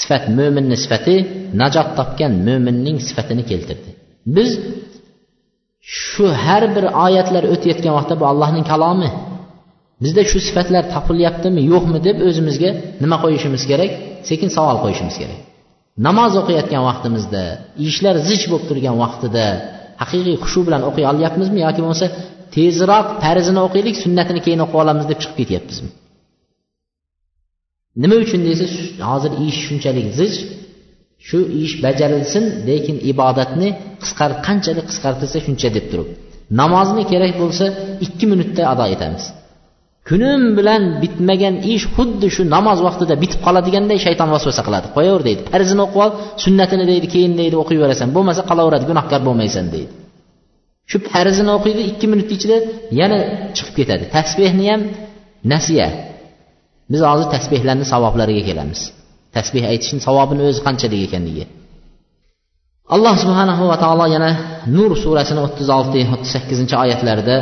sifat 0.00 0.24
mo'minni 0.38 0.76
sifati 0.84 1.16
najot 1.62 1.88
topgan 1.98 2.32
mo'minning 2.48 2.96
sifatini 3.08 3.44
keltirdi. 3.50 3.90
Biz 4.36 4.50
shu 5.98 6.26
har 6.44 6.62
bir 6.76 6.84
oyatlar 7.06 7.44
o'tayotgan 7.54 7.92
vaqtda 7.98 8.14
bu 8.20 8.24
allohning 8.32 8.64
kalomi? 8.72 9.10
Bizda 10.04 10.22
shu 10.30 10.38
sifatlar 10.48 10.84
topilyaptimi 10.94 11.62
yo'qmi 11.72 11.98
deb 12.08 12.16
o'zimizga 12.28 12.70
nima 13.02 13.16
qo'yishimiz 13.24 13.62
kerak? 13.70 13.92
Sekin 14.28 14.48
savol 14.56 14.76
qo'yishimiz 14.84 15.16
kerak. 15.22 15.40
Namoz 16.06 16.32
o'qiyotgan 16.40 16.82
vaqtimizda 16.88 17.44
ishlar 17.88 18.16
zich 18.28 18.42
bo'lib 18.50 18.66
turgan 18.70 18.96
vaqtida 19.04 19.46
haqiqiy 20.02 20.36
xushu 20.42 20.60
bilan 20.66 20.82
o'qiy 20.88 21.04
olyapmizmi 21.12 21.60
yoki 21.66 21.80
bo'lmasa 21.84 22.06
tezroq 22.54 23.06
farzini 23.22 23.60
o'qiylik 23.66 23.96
sunnatini 24.04 24.40
keyin 24.46 24.60
o'qib 24.64 24.78
olamiz 24.82 25.04
deb 25.10 25.18
chiqib 25.22 25.36
ketyapmizmi? 25.40 25.90
Nima 28.02 28.16
uchun 28.24 28.40
desa 28.48 28.64
hozir 29.10 29.32
ish 29.46 29.58
shunchalik 29.66 30.08
zich 30.20 30.36
shu 31.28 31.38
ish 31.62 31.74
bajarilsin 31.84 32.44
lekin 32.68 32.96
ibodatni 33.12 33.68
qisqar 34.02 34.30
qanchalik 34.46 34.86
qisqartirsa 34.90 35.38
shuncha 35.46 35.68
deb 35.76 35.86
turib. 35.90 36.08
Namozni 36.60 37.04
kerak 37.12 37.32
bo'lsa 37.42 37.64
ikki 38.06 38.24
minutda 38.32 38.62
ado 38.72 38.84
etamiz. 38.94 39.24
Kunim 40.08 40.42
bilan 40.58 40.82
bitmagan 41.02 41.54
ish 41.74 41.84
xuddi 41.94 42.28
shu 42.34 42.42
namoz 42.54 42.78
vaqtida 42.86 43.14
bitib 43.22 43.40
qoladiganday 43.46 43.98
shayton 44.06 44.28
vasvasa 44.34 44.62
qiladi. 44.66 44.86
Qo'yaver 44.96 45.22
deydi. 45.28 45.40
Farzini 45.52 45.82
o'qib 45.86 46.00
ol 46.04 46.10
sunnatini 46.44 46.84
deydi 46.90 47.06
keyin 47.14 47.32
deydi 47.40 47.56
o'qiyverasan. 47.62 48.08
Bo'lmasa 48.16 48.42
qolaveradi 48.50 48.84
gunohkor 48.90 49.20
bo'lmaysan 49.28 49.66
deydi. 49.74 49.92
Shu 50.90 50.96
farzini 51.12 51.50
o'qiydi 51.58 51.82
ikki 51.90 52.06
minut 52.12 52.28
ichida 52.36 52.56
yana 53.00 53.18
chiqib 53.56 53.74
ketadi. 53.80 54.04
Tasbehni 54.16 54.64
ham 54.70 54.82
nasiya. 55.52 55.88
Biz 56.92 57.00
hozir 57.10 57.26
tasbehlarni 57.34 57.86
savoblariga 57.92 58.42
kelamiz. 58.48 58.80
Tasbeh 59.36 59.64
aytishni 59.72 60.00
savobini 60.08 60.42
o'zi 60.50 60.60
qanchalik 60.66 61.00
ekanligi. 61.08 61.44
Alloh 62.94 63.14
subhanahu 63.24 63.64
va 63.70 63.76
taolo 63.84 64.06
yana 64.16 64.30
nur 64.76 64.90
surasini 65.04 65.40
o'ttiz 65.46 65.68
olti 65.78 66.00
o'ttiz 66.14 66.30
sakkizinchi 66.36 66.74
oyatlarida 66.82 67.36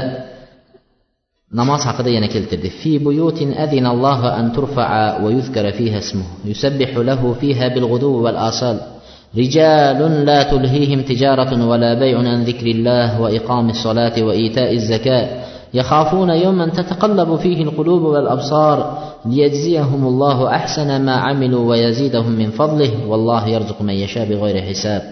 namoz 1.53 1.83
haqida 1.87 2.11
yana 2.11 2.29
keltirdi 2.29 2.71
fi 2.71 2.99
buyutin 2.99 3.55
adinallohu 3.65 4.27
an 4.27 4.53
turfa'a 4.57 5.23
va 5.23 5.29
yuzkara 5.31 5.73
fiha 5.73 5.99
ismuhu 5.99 6.49
yusabbihu 6.51 7.03
lahu 7.03 7.35
fiha 7.41 7.71
bilghudu 7.75 8.23
val 8.25 8.39
asal 8.51 8.97
رجال 9.37 10.01
لا 10.25 10.43
تلهيهم 10.43 11.03
تجارة 11.03 11.67
ولا 11.67 11.95
بيع 11.95 12.19
عن 12.19 12.45
ذكر 12.45 12.67
الله 12.67 13.21
وإقام 13.21 13.71
الصلاة 13.71 14.23
وإيتاء 14.23 14.73
الزكاة 14.73 15.45
يخافون 15.75 16.31
يوما 16.31 16.67
تتقلب 16.69 17.37
فيه 17.37 17.63
القلوب 17.63 18.03
والأبصار 18.03 18.99
ليجزيهم 19.27 20.07
الله 20.07 20.49
أحسن 20.49 21.01
ما 21.05 21.13
عملوا 21.13 21.71
ويزيدهم 21.71 22.33
من 22.33 22.51
فضله 22.51 22.91
والله 23.09 23.49
يرزق 23.49 23.83
من 23.83 23.95
يشاء 23.95 24.25
بغير 24.29 24.63
حساب 24.63 25.03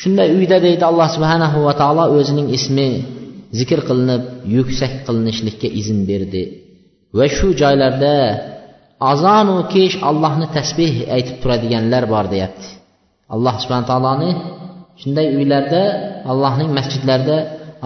shunday 0.00 0.32
uyda 0.32 0.56
deydi 0.64 0.80
alloh 0.80 1.04
subhanahu 1.12 1.68
va 1.68 1.76
taolo 1.76 2.04
o'zining 2.16 2.48
ismi 2.56 3.19
zikr 3.58 3.80
qilinib 3.88 4.22
yuksak 4.56 4.92
qilinishlikka 5.06 5.68
izn 5.80 5.98
berdi. 6.10 6.42
Va 7.18 7.26
shu 7.36 7.48
joylarda 7.60 8.14
azonu 9.12 9.56
kesh 9.74 9.94
allohni 10.10 10.46
tasbeh 10.56 10.94
aytib 11.16 11.36
turadiganlar 11.42 12.04
bor 12.12 12.24
deyapti. 12.34 12.66
Alloh 13.34 13.54
subhana 13.62 13.86
taoloni 13.90 14.30
shunday 15.00 15.26
uylarda 15.38 15.82
allohning 16.30 16.70
masjidlarida 16.78 17.38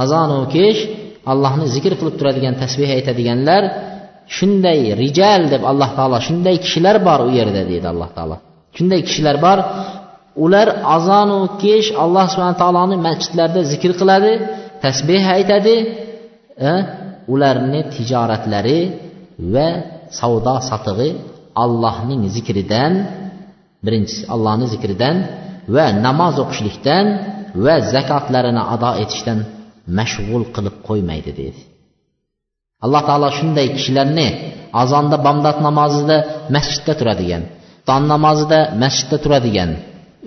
azonu 0.03 0.41
kesh 0.57 0.81
allohni 1.33 1.67
zikr 1.75 1.93
qilib 2.01 2.17
turadigan 2.21 2.55
tasbeh 2.63 2.91
aytadiganlar 2.97 3.63
shunday 4.37 4.81
rijal 5.03 5.43
deb 5.53 5.63
alloh 5.71 5.91
taolo 5.99 6.19
shunday 6.29 6.57
kishilar 6.65 6.97
bor 7.09 7.21
u 7.29 7.31
yerda 7.39 7.63
deydi 7.71 7.87
alloh 7.93 8.11
taolo. 8.17 8.37
Shunday 8.77 9.01
kishilar 9.09 9.37
bor 9.47 9.59
ular 10.45 10.69
azonu 10.97 11.41
kesh 11.63 11.89
alloh 12.05 12.27
subhana 12.33 12.57
taoloni 12.63 12.97
masjidlarida 13.07 13.61
zikr 13.73 13.93
qiladi 14.01 14.33
tasbeh 14.85 15.25
aytadi 15.37 15.77
e, 16.71 16.73
ularni 17.35 17.81
tijoratlari 17.95 18.81
va 19.55 19.69
savdo 20.19 20.55
sotig'i 20.71 21.11
allohning 21.65 22.23
zikridan 22.37 22.93
birinchisi 23.85 24.23
allohni 24.35 24.67
zikridan 24.75 25.17
va 25.75 25.87
namoz 26.07 26.35
o'qishlikdan 26.45 27.07
va 27.65 27.75
zakotlarini 27.95 28.63
ado 28.75 28.91
etishdan 29.03 29.39
mashg'ul 29.99 30.45
qilib 30.55 30.77
qo'ymaydi 30.89 31.31
deydi 31.41 31.63
alloh 32.85 33.03
taolo 33.09 33.29
shunday 33.39 33.67
kishilarni 33.77 34.29
azonda 34.83 35.17
bomdod 35.27 35.57
namozida 35.67 36.17
masjidda 36.55 36.93
turadigan 37.01 37.43
ton 37.89 38.03
namozida 38.13 38.59
masjidda 38.83 39.17
turadigan 39.25 39.71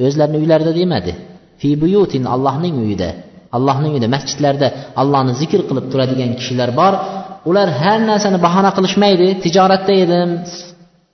o'zlarini 0.05 0.37
uylarida 0.41 0.73
demadi. 0.81 1.13
Fi 1.59 1.69
buyutin 1.81 2.23
allohning 2.33 2.75
uyida 2.83 3.09
allohning 3.55 3.91
uyida 3.95 4.07
masjidlarda 4.15 4.67
allohni 5.01 5.33
zikr 5.41 5.59
qilib 5.69 5.85
turadigan 5.91 6.31
kishilar 6.39 6.69
bor. 6.79 6.93
Ular 7.49 7.67
har 7.81 7.99
narsani 8.11 8.37
bahona 8.45 8.71
qilishmaydi. 8.77 9.27
Tijoratda 9.43 9.93
edim 10.03 10.29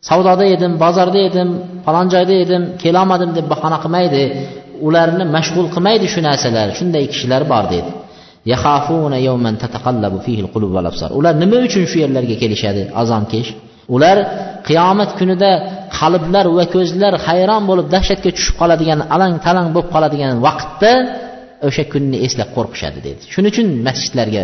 savdoda 0.09 0.45
edim 0.55 0.71
bozorda 0.83 1.19
edim 1.29 1.49
falon 1.85 2.07
joyda 2.13 2.35
edim 2.43 2.61
kelolmadim 2.83 3.31
deb 3.37 3.45
bahona 3.53 3.77
qilmaydi. 3.83 4.23
Ularni 4.87 5.23
mashg'ul 5.35 5.67
qilmaydi 5.75 6.05
shu 6.13 6.19
narsalar. 6.27 6.67
Shunday 6.79 7.03
kishilar 7.13 7.41
bor 7.53 7.65
deydi 7.73 7.91
ular 11.19 11.33
nima 11.43 11.57
uchun 11.67 11.83
shu 11.91 11.97
yerlarga 12.03 12.35
kelishadi? 12.41 12.81
Azon 13.01 13.23
kesh. 13.31 13.49
Ular 13.95 14.17
qiyomat 14.67 15.11
kunida 15.19 15.51
qalblar 15.97 16.45
va 16.57 16.65
ko'zlar 16.75 17.13
hayron 17.27 17.63
bo'lib 17.69 17.87
dahshatga 17.95 18.29
tushib 18.37 18.55
qoladigan 18.61 18.99
alang 19.15 19.33
talang 19.45 19.67
bo'lib 19.75 19.89
qoladigan 19.95 20.33
vaqtda 20.45 20.91
o'sha 21.67 21.83
kunni 21.93 22.17
eslab 22.27 22.49
qo'rqishadi 22.57 22.99
dedi. 23.07 23.21
Shuning 23.33 23.51
uchun 23.53 23.67
masjidlarga 23.87 24.43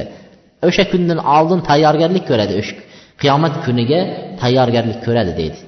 o'sha 0.67 0.83
kundan 0.91 1.19
oldin 1.37 1.59
tayyorgarlik 1.69 2.23
ko'radi 2.29 2.53
o'sha 2.61 2.75
qiyomat 3.21 3.53
kuniga 3.65 3.99
tayyorgarlik 4.41 4.99
ko'radi 5.05 5.33
deydi 5.39 5.59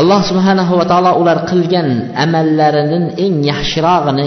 alloh 0.00 0.20
subhanahu 0.30 0.72
va 0.80 0.84
taolo 0.92 1.10
ular 1.22 1.38
qilgan 1.50 1.88
amallarining 2.24 3.04
eng 3.24 3.34
yaxshirog'ini 3.52 4.26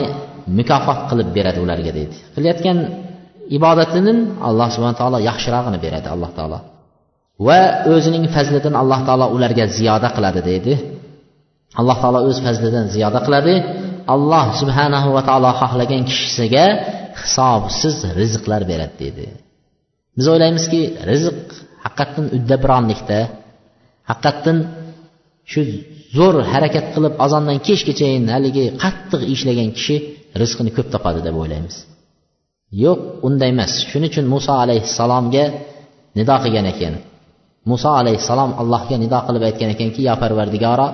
mukofot 0.60 1.00
qilib 1.10 1.30
beradi 1.38 1.60
ularga 1.66 1.92
deydi 1.98 2.16
qilayotgan 2.36 2.78
ibodatining 3.58 4.20
alloh 4.48 4.68
subhana 4.76 4.96
taolo 5.02 5.18
yaxshirog'ini 5.30 5.78
beradi 5.86 6.08
alloh 6.16 6.32
taolo. 6.38 6.60
Va 7.48 7.62
o'zining 7.94 8.26
fazlidan 8.36 8.74
alloh 8.82 9.00
taolo 9.08 9.26
ularga 9.36 9.66
ziyoda 9.78 10.10
qiladi 10.16 10.42
deydi 10.50 10.74
alloh 11.80 11.98
taolo 12.04 12.20
o'z 12.30 12.38
fazlidan 12.46 12.86
ziyoda 12.96 13.20
qiladi. 13.26 13.54
Alloh 14.14 14.46
subhanahu 14.62 15.08
va 15.16 15.22
taolo 15.30 15.52
xohlagan 15.62 16.02
kishisiga 16.10 16.66
hisobsiz 17.22 17.96
rizqlar 18.20 18.62
beradi 18.72 18.96
deydi 19.02 19.26
biz 20.18 20.26
o'ylaymizki 20.34 20.82
rizq 21.12 21.40
haqiqatdan 21.86 22.26
uddaburonlikda 22.38 23.20
haqiqatdan 24.12 24.58
shu 25.52 25.62
zo'r 26.18 26.36
harakat 26.52 26.86
qilib 26.96 27.14
azondan 27.26 27.58
kechgachayin 27.68 28.26
haligi 28.36 28.66
qattiq 28.84 29.22
ishlagan 29.34 29.70
kishi 29.78 29.96
rizqini 30.42 30.72
ko'p 30.78 30.88
topadi 30.94 31.20
deb 31.28 31.36
o'ylaymiz. 31.42 31.76
Yo'q 32.84 33.00
unday 33.28 33.50
emas. 33.56 33.74
Shuning 33.90 34.10
uchun 34.12 34.26
muso 34.34 34.54
alayhissalomga 34.64 35.44
nido 36.18 36.36
qilgan 36.44 36.68
ekan. 36.74 36.94
Muso 37.72 37.90
alayhissalom 38.02 38.52
allohga 38.62 38.96
nido 39.04 39.20
qilib 39.28 39.44
aytgan 39.50 39.70
ekanki 39.76 40.02
yo 40.08 40.14
parvardigoro 40.24 40.88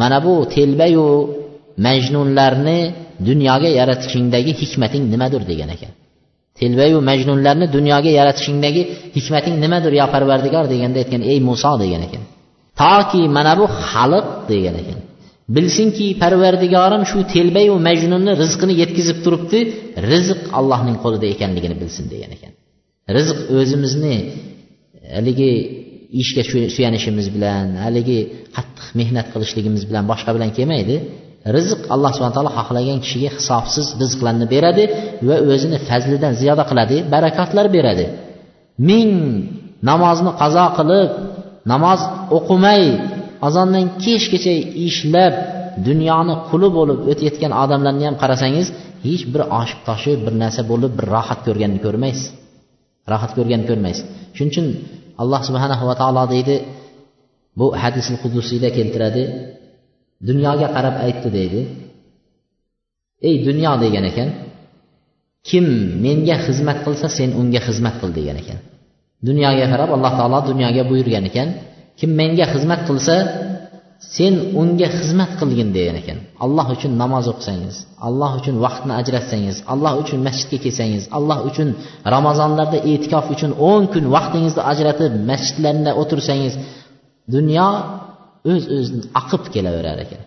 mana 0.00 0.18
bu 0.26 0.34
telbayu 0.54 1.04
majnunlarni 1.86 2.78
dunyoga 3.28 3.68
yaratishingdagi 3.80 4.52
hikmating 4.60 5.04
nimadir 5.12 5.42
degan 5.50 5.70
ekan. 5.76 5.92
Telbayu 6.58 6.98
majnunlarni 7.10 7.66
dunyoga 7.76 8.10
yaratishingdagi 8.18 8.82
hikmating 9.16 9.56
nimadir 9.64 9.92
yo 10.00 10.06
parvardigor 10.14 10.64
deganda 10.74 10.98
aytgan 11.02 11.22
ey 11.32 11.38
muso 11.48 11.72
degan 11.82 12.02
ekan. 12.08 12.22
Toki 12.80 13.22
mana 13.36 13.52
bu 13.60 13.66
xalq 13.90 14.26
degan 14.52 14.76
ekan. 14.82 14.98
Bilsinki 15.56 16.06
parvardigorim 16.22 17.02
shu 17.10 17.18
telbayu 17.34 17.74
majnunni 17.88 18.32
rizqini 18.42 18.74
yetkazib 18.82 19.18
turibdi 19.24 19.58
rizq 20.10 20.40
allohning 20.58 20.96
qo'lida 21.04 21.26
ekanligini 21.34 21.76
bilsin 21.82 22.04
degan 22.12 22.30
ekan. 22.36 22.52
Rizq 23.16 23.38
o'zimizni 23.58 24.16
e, 24.18 24.28
haligi 25.16 25.50
ishga 26.22 26.42
suyanishimiz 26.74 27.26
bilan 27.34 27.64
haligi 27.84 28.18
qattiq 28.56 28.86
mehnat 29.00 29.26
qilishligimiz 29.32 29.82
bilan 29.88 30.04
boshqa 30.10 30.30
bilan 30.36 30.50
kelmaydi. 30.56 30.96
Rizq 31.56 31.80
alloh 31.94 32.10
subhana 32.16 32.34
taolo 32.36 32.52
xohlagan 32.58 32.98
kishiga 33.04 33.30
hisobsiz 33.36 33.86
rizqlarni 34.02 34.46
beradi 34.54 34.84
va 35.28 35.36
o'zini 35.52 35.78
fazlidan 35.88 36.32
ziyoda 36.40 36.64
qiladi 36.70 36.96
barakotlar 37.14 37.66
beradi. 37.76 38.04
Ming 38.88 39.10
namozni 39.90 40.32
qazo 40.42 40.66
qilib 40.78 41.10
namoz 41.72 42.00
o'qimay 42.36 42.82
azondan 43.48 43.84
kechgacha 44.04 44.54
ishlab 44.88 45.34
dunyoni 45.88 46.34
quli 46.50 46.68
bo'lib 46.78 46.98
o'tayotgan 47.10 47.52
odamlarni 47.62 48.04
ham 48.08 48.16
qarasangiz 48.22 48.66
hech 49.06 49.22
bir 49.32 49.42
oshiq 49.60 49.80
toshib 49.88 50.18
bir 50.26 50.34
narsa 50.42 50.62
bo'lib 50.70 50.92
bir 50.98 51.06
rohat 51.14 51.40
ko'rganini 51.46 51.80
ko'rmaysiz. 51.86 52.26
Rohat 53.12 53.32
ko'rganini 53.36 53.66
ko'rmaysiz. 53.70 54.04
Shuning 54.36 54.52
uchun 54.54 54.66
alloh 55.22 55.40
subhanahu 55.48 55.84
va 55.88 55.94
taolo 56.00 56.24
deydi 56.34 56.56
bu 57.58 57.66
hadisil 57.82 58.16
qudusiyda 58.22 58.68
keltiradi. 58.76 59.22
Dunyoga 60.28 60.68
qarab 60.74 60.96
aytdi 61.06 61.28
deydi. 61.38 61.60
Ey 63.28 63.34
dunyo 63.46 63.72
degan 63.84 64.04
ekan 64.10 64.28
kim 65.48 65.66
menga 66.04 66.36
xizmat 66.46 66.78
qilsa 66.84 67.06
sen 67.18 67.30
unga 67.40 67.60
xizmat 67.66 67.94
qil 68.00 68.10
degan 68.18 68.36
ekan. 68.42 68.58
Dunyoga 69.28 69.66
qarab 69.72 69.90
alloh 69.96 70.12
taolo 70.18 70.38
dunyoga 70.50 70.82
buyurgan 70.90 71.24
ekan 71.30 71.48
kim 71.98 72.10
menga 72.20 72.46
xizmat 72.52 72.80
qilsa 72.88 73.16
sen 74.16 74.34
unga 74.60 74.88
xizmat 74.98 75.30
qilgin 75.40 75.68
degan 75.76 75.96
ekan. 76.02 76.18
Alloh 76.44 76.66
uchun 76.74 76.92
namoz 77.02 77.26
o'qisangiz 77.32 77.76
alloh 78.08 78.32
uchun 78.40 78.56
vaqtni 78.64 78.92
ajratsangiz 79.00 79.56
alloh 79.72 79.92
uchun 80.02 80.18
masjidga 80.26 80.58
kelsangiz 80.64 81.04
alloh 81.16 81.38
uchun 81.48 81.68
ramazonlarda 82.14 82.78
e'tikof 82.90 83.26
uchun 83.34 83.50
o'n 83.70 83.82
kun 83.92 84.04
vaqtingizni 84.16 84.62
ajratib 84.72 85.12
masjidlarda 85.30 85.90
o'tirsangiz 86.00 86.54
dunyo 87.34 87.68
o'z 88.52 88.54
öz 88.54 88.64
o'zini 88.76 89.02
oqib 89.20 89.42
kelaverar 89.54 89.98
ekan. 90.04 90.22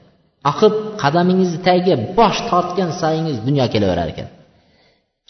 Oqib 0.52 0.74
qadamingizni 1.02 1.60
tagiga 1.68 1.96
bosh 2.18 2.40
tortgan 2.50 2.90
sayingiz 3.02 3.38
dunyo 3.48 3.66
kelaverar 3.74 4.08
ekan. 4.14 4.28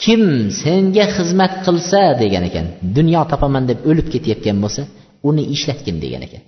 Kim 0.03 0.23
senga 0.61 1.05
xizmat 1.15 1.53
qilsa 1.65 2.01
degan 2.21 2.43
ekan 2.49 2.65
dunyo 2.97 3.21
topaman 3.31 3.63
deb 3.69 3.79
o'lib 3.89 4.07
ketayotgan 4.13 4.57
bo'lsa 4.63 4.81
uni 5.29 5.43
ishlatgin 5.55 5.97
degan 6.03 6.21
ekan. 6.27 6.41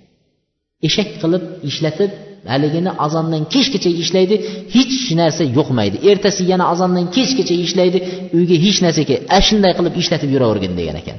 Eshak 0.86 1.08
qilib 1.22 1.44
ishlatib 1.70 2.10
haligini 2.52 2.90
azondan 3.06 3.42
kechgacha 3.54 3.90
ishlaydi 4.02 4.36
hech 4.74 4.96
narsa 5.20 5.44
yo'qmaydi. 5.58 5.96
Ertasi 6.10 6.42
yana 6.52 6.64
azondan 6.72 7.06
kechgacha 7.16 7.54
ishlaydi 7.66 7.98
uyga 8.38 8.56
hech 8.64 8.78
narsa 8.84 9.02
ana 9.34 9.40
shunday 9.48 9.72
qilib 9.78 9.94
ishlatib 10.02 10.30
yuravergin 10.34 10.72
degan 10.80 10.96
ekan. 11.02 11.18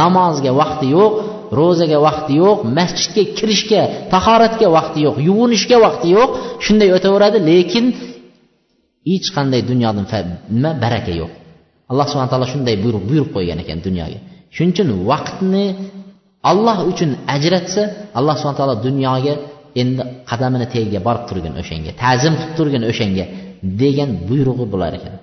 Namozga 0.00 0.50
vaqti 0.60 0.86
yo'q 0.96 1.12
ro'zaga 1.60 1.98
vaqti 2.06 2.32
yo'q 2.42 2.58
masjidga 2.78 3.22
kirishga 3.38 3.82
tahoratga 4.12 4.66
vaqti 4.76 4.98
yo'q 5.06 5.16
yuvinishga 5.28 5.76
vaqti 5.86 6.08
yo'q 6.16 6.30
shunday 6.66 6.88
o'taveradi 6.96 7.38
lekin 7.50 7.84
hech 9.10 9.28
qanday 9.36 9.60
dunyodan 9.70 10.06
nima 10.54 10.70
baraka 10.84 11.12
yo'q. 11.20 11.32
Alloh 11.90 12.06
subhana 12.10 12.30
taolo 12.32 12.46
shunday 12.54 12.76
buyruq 12.84 13.04
buyurib 13.10 13.30
qo'ygan 13.36 13.58
ekan 13.64 13.78
dunyoga. 13.86 14.18
Shuning 14.54 14.72
uchun 14.74 14.88
vaqtni 15.10 15.66
alloh 16.50 16.78
uchun 16.90 17.10
ajratsa 17.36 17.82
alloh 18.18 18.34
subhana 18.40 18.58
taolo 18.60 18.76
dunyoga 18.86 19.34
endi 19.82 20.02
qadamini 20.30 20.66
tagiga 20.74 21.00
borib 21.06 21.24
turgin 21.28 21.54
o'shanga 21.60 21.90
ta'zim 22.02 22.34
qilib 22.40 22.54
turgin 22.58 22.82
o'shanga 22.90 23.24
degan 23.82 24.10
buyrug'i 24.28 24.66
bo'lar 24.72 24.92
ekan. 24.98 25.14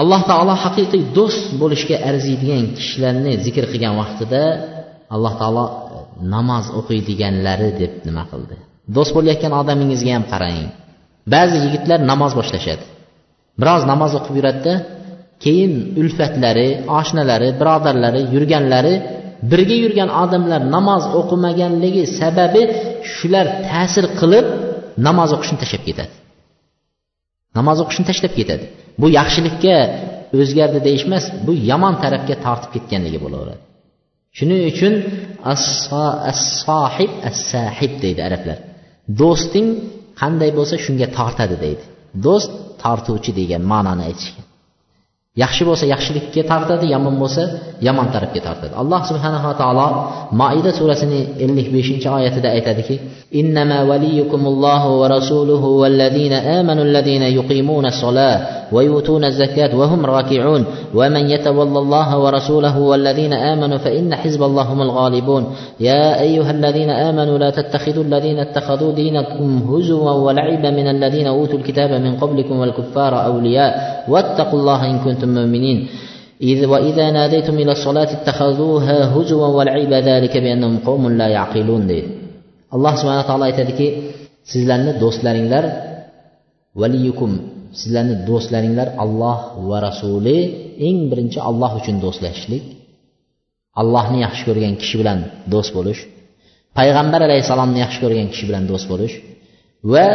Alloh 0.00 0.20
taolo 0.30 0.54
haqiqiy 0.64 1.02
do'st 1.18 1.44
bo'lishga 1.60 1.96
arziydigan 2.10 2.64
kishilarni 2.78 3.32
zikr 3.44 3.64
qilgan 3.72 3.94
vaqtida 4.00 4.42
alloh 5.14 5.32
taolo 5.40 5.64
e, 5.68 5.74
namoz 6.34 6.64
o'qiydiganlari 6.78 7.68
deb 7.80 7.92
nima 8.08 8.24
qildi? 8.30 8.56
Do'st 8.96 9.12
bo'layotgan 9.16 9.52
odamingizga 9.60 10.12
ham 10.16 10.24
qarang. 10.32 10.58
Ba'zi 11.34 11.56
yigitlar 11.64 11.98
namoz 12.10 12.32
boshlashadi. 12.38 12.84
Biroz 13.60 13.82
namoz 13.92 14.12
o'qib 14.18 14.34
yuradida 14.38 14.74
keyin 15.44 15.72
ulfatlari 16.00 16.68
oshnalari 16.98 17.48
birodarlari 17.60 18.22
yurganlari 18.34 18.94
birga 19.50 19.76
yurgan 19.84 20.10
odamlar 20.22 20.60
namoz 20.76 21.02
o'qimaganligi 21.20 22.04
sababi 22.20 22.62
shular 23.14 23.46
ta'sir 23.70 24.04
qilib 24.20 24.46
namoz 25.06 25.30
o'qishni 25.36 25.58
tashlab 25.62 25.82
ketadi. 25.88 26.14
Namoz 27.58 27.78
o'qishni 27.84 28.04
tashlab 28.10 28.32
ketadi. 28.38 28.64
Bu 29.00 29.06
yaxshilikka 29.18 29.76
o'zgardi 30.40 30.78
deyish 30.86 31.04
emas 31.08 31.24
bu 31.46 31.52
yomon 31.70 31.94
tarafga 32.02 32.34
tortib 32.44 32.70
ketganligi 32.74 33.18
bo'laveradi. 33.24 33.62
Shuning 34.38 34.62
uchun 34.72 34.94
as 35.52 35.62
sohib 36.64 37.10
as 37.28 37.36
sahib 37.52 37.92
deydi 38.04 38.20
arablar. 38.28 38.58
Do'sting 39.20 39.68
qanday 40.20 40.50
bo'lsa 40.58 40.74
shunga 40.84 41.06
tortadi 41.18 41.56
deydi. 41.64 41.84
Do'st 42.26 42.50
tortuvchi 42.82 43.30
degan 43.40 43.62
ma'noni 43.72 44.02
aytishgan 44.10 44.46
yaxshi 45.42 45.62
bo'lsa 45.68 45.84
yaxshilikka 45.94 46.42
tortadi 46.52 46.86
yomon 46.94 47.14
bo'lsa 47.22 47.42
yomon 47.86 48.08
tarafga 48.14 48.40
tortadi. 48.48 48.72
Alloh 48.82 49.00
subhanava 49.10 49.52
taolo 49.60 49.86
maida 50.40 50.70
surasini 50.78 51.20
ellik 51.44 51.68
beshinchi 51.76 52.08
oyatida 52.18 52.48
aytadiki 52.56 52.94
innama 53.32 53.84
valiyukumullohu 53.84 55.00
va 55.00 55.08
rasuluhu 55.08 55.82
vallazina 55.82 56.60
amanu 56.60 56.82
allazina 56.82 57.28
yuqimuna 57.28 57.90
الصلاة 57.96 58.40
ويؤتون 58.72 59.24
الزكاة 59.24 59.76
وهم 59.76 60.06
راكعون. 60.06 60.64
ومن 60.94 61.30
يتولى 61.30 61.78
الله 61.78 62.18
ورسوله 62.18 62.78
والذين 62.78 63.32
آمنوا 63.32 63.78
فإن 63.78 64.14
حزب 64.14 64.42
الله 64.42 64.62
هم 64.62 64.82
الغالبون. 64.82 65.46
يا 65.80 66.20
أيها 66.20 66.50
الذين 66.50 66.90
آمنوا 66.90 67.38
لا 67.38 67.50
تتخذوا 67.50 68.04
الذين 68.04 68.38
اتخذوا 68.38 68.92
دينكم 68.92 69.62
هزوا 69.70 70.10
ولعبا 70.10 70.70
من 70.70 70.86
الذين 70.86 71.26
أوتوا 71.26 71.58
الكتاب 71.58 71.90
من 71.90 72.16
قبلكم 72.16 72.58
والكفار 72.58 73.24
أولياء. 73.24 74.04
واتقوا 74.08 74.60
الله 74.60 74.90
إن 74.90 74.98
كنتم 74.98 75.28
مؤمنين. 75.28 75.88
إذ 76.42 76.66
وإذا 76.66 77.10
ناديتم 77.10 77.54
إلى 77.54 77.72
الصلاة 77.72 78.10
اتخذوها 78.12 79.16
هزوا 79.16 79.46
ولعبا 79.46 80.00
ذلك 80.00 80.36
بأنهم 80.36 80.78
قوم 80.86 81.08
لا 81.08 81.28
يعقلون. 81.28 81.86
deydi 81.86 82.25
alloh 82.76 82.92
subhana 83.00 83.24
taolo 83.28 83.44
aytadiki 83.50 83.86
sizlarni 84.52 84.92
do'stlaringlar 85.02 85.64
valiyukum 86.80 87.32
sizlarni 87.80 88.14
do'stlaringlar 88.28 88.88
alloh 89.04 89.38
va 89.68 89.78
rasuli 89.88 90.38
eng 90.88 90.98
birinchi 91.10 91.38
alloh 91.50 91.70
uchun 91.80 91.96
do'stlashishlik 92.04 92.64
allohni 93.80 94.18
yaxshi 94.26 94.42
ko'rgan 94.48 94.74
kishi 94.82 94.96
bilan 95.00 95.18
do'st 95.52 95.70
bo'lish 95.76 96.00
payg'ambar 96.78 97.20
alayhissalomni 97.28 97.78
yaxshi 97.84 97.98
ko'rgan 98.04 98.26
kishi 98.32 98.44
bilan 98.48 98.64
do'st 98.70 98.86
bo'lish 98.92 99.14
va 99.92 100.06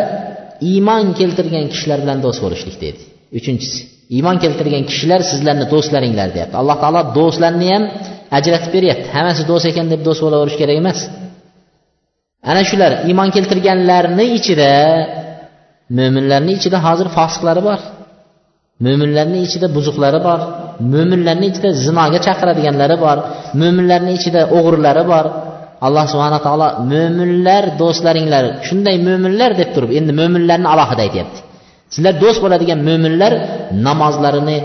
iymon 0.70 1.06
keltirgan 1.20 1.66
kishilar 1.74 2.00
bilan 2.04 2.20
do'st 2.26 2.40
bo'lishlik 2.46 2.76
deydi. 2.84 3.02
Uchinchisi 3.40 3.80
iymon 4.16 4.38
keltirgan 4.44 4.84
kishilar 4.90 5.22
sizlarni 5.32 5.66
do'stlaringlar 5.74 6.30
deyapti. 6.36 6.56
Alloh 6.62 6.78
taolo 6.84 7.02
do'stlarni 7.18 7.68
ham 7.74 7.84
ajratib 8.38 8.72
beryapti. 8.76 9.08
Hammasi 9.16 9.44
do'st 9.52 9.66
ekan 9.72 9.86
deb 9.94 10.02
do'st 10.08 10.22
bo'laverish 10.26 10.58
kerak 10.62 10.78
emas. 10.84 11.00
Ana 12.50 12.62
shular 12.70 12.92
iymon 13.10 13.30
keltirganlarni 13.36 14.26
ichida 14.38 14.72
mo'minlarni 15.98 16.52
ichida 16.58 16.78
hozir 16.88 17.08
fosiqlari 17.18 17.62
bor. 17.70 17.80
Mo'minlarni 18.86 19.40
ichida 19.48 19.68
buzuqlari 19.76 20.20
bor. 20.28 20.40
Mo'minlarni 20.94 21.46
ichida 21.52 21.70
zinoga 21.86 22.20
chaqiradiganlari 22.28 22.98
bor. 23.06 23.18
Mo'minlarni 23.62 24.12
ichida 24.20 24.42
o'g'rilari 24.58 25.04
bor. 25.12 25.26
Alloh 25.86 26.06
subhana 26.14 26.40
taolo 26.46 26.68
mo'minlar 26.92 27.64
do'stlaringlar 27.82 28.44
shunday 28.68 28.96
mo'minlar 29.08 29.52
deb 29.62 29.70
turib 29.76 29.92
endi 30.00 30.12
mo'minlarni 30.20 30.68
alohida 30.74 31.02
aytyapti. 31.08 31.40
Sizlar 31.94 32.14
do'st 32.24 32.40
bo'ladigan 32.44 32.80
mo'minlar 32.90 33.34
namozlarini 33.88 34.58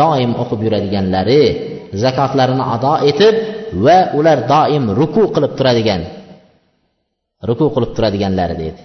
doim 0.00 0.30
o'qib 0.42 0.60
yuradiganlari 0.66 1.42
zakotlarini 2.02 2.64
ado 2.74 2.94
etib 3.10 3.34
va 3.84 3.98
ular 4.18 4.38
doim 4.54 4.84
ruku 4.98 5.22
qilib 5.34 5.52
turadigan 5.58 6.02
ruku 7.48 7.66
qilib 7.74 7.90
turadiganlari 7.96 8.54
deydi 8.62 8.80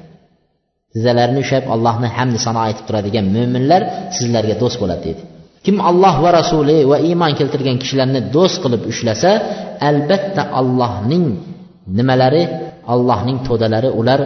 tizzalarini 0.94 1.40
ushlab 1.46 1.66
allohni 1.76 2.08
hamdi 2.18 2.40
sano 2.46 2.60
aytib 2.68 2.86
turadigan 2.90 3.26
mo'minlar 3.36 3.82
sizlarga 4.18 4.56
do'st 4.62 4.78
bo'ladi 4.82 5.02
deydi 5.08 5.22
kim 5.66 5.76
alloh 5.90 6.16
va 6.24 6.30
rasuli 6.40 6.78
va 6.92 6.98
iymon 7.10 7.32
keltirgan 7.40 7.78
kishilarni 7.84 8.20
do'st 8.36 8.58
qilib 8.64 8.82
ushlasa 8.92 9.32
albatta 9.90 10.42
allohning 10.60 11.26
nimalari 11.98 12.44
allohning 12.94 13.38
to'dalari 13.48 13.90
ular 14.00 14.20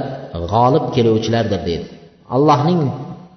g'olib 0.54 0.86
keluvchilardir 0.96 1.62
deydi 1.70 1.88
allohning 2.36 2.82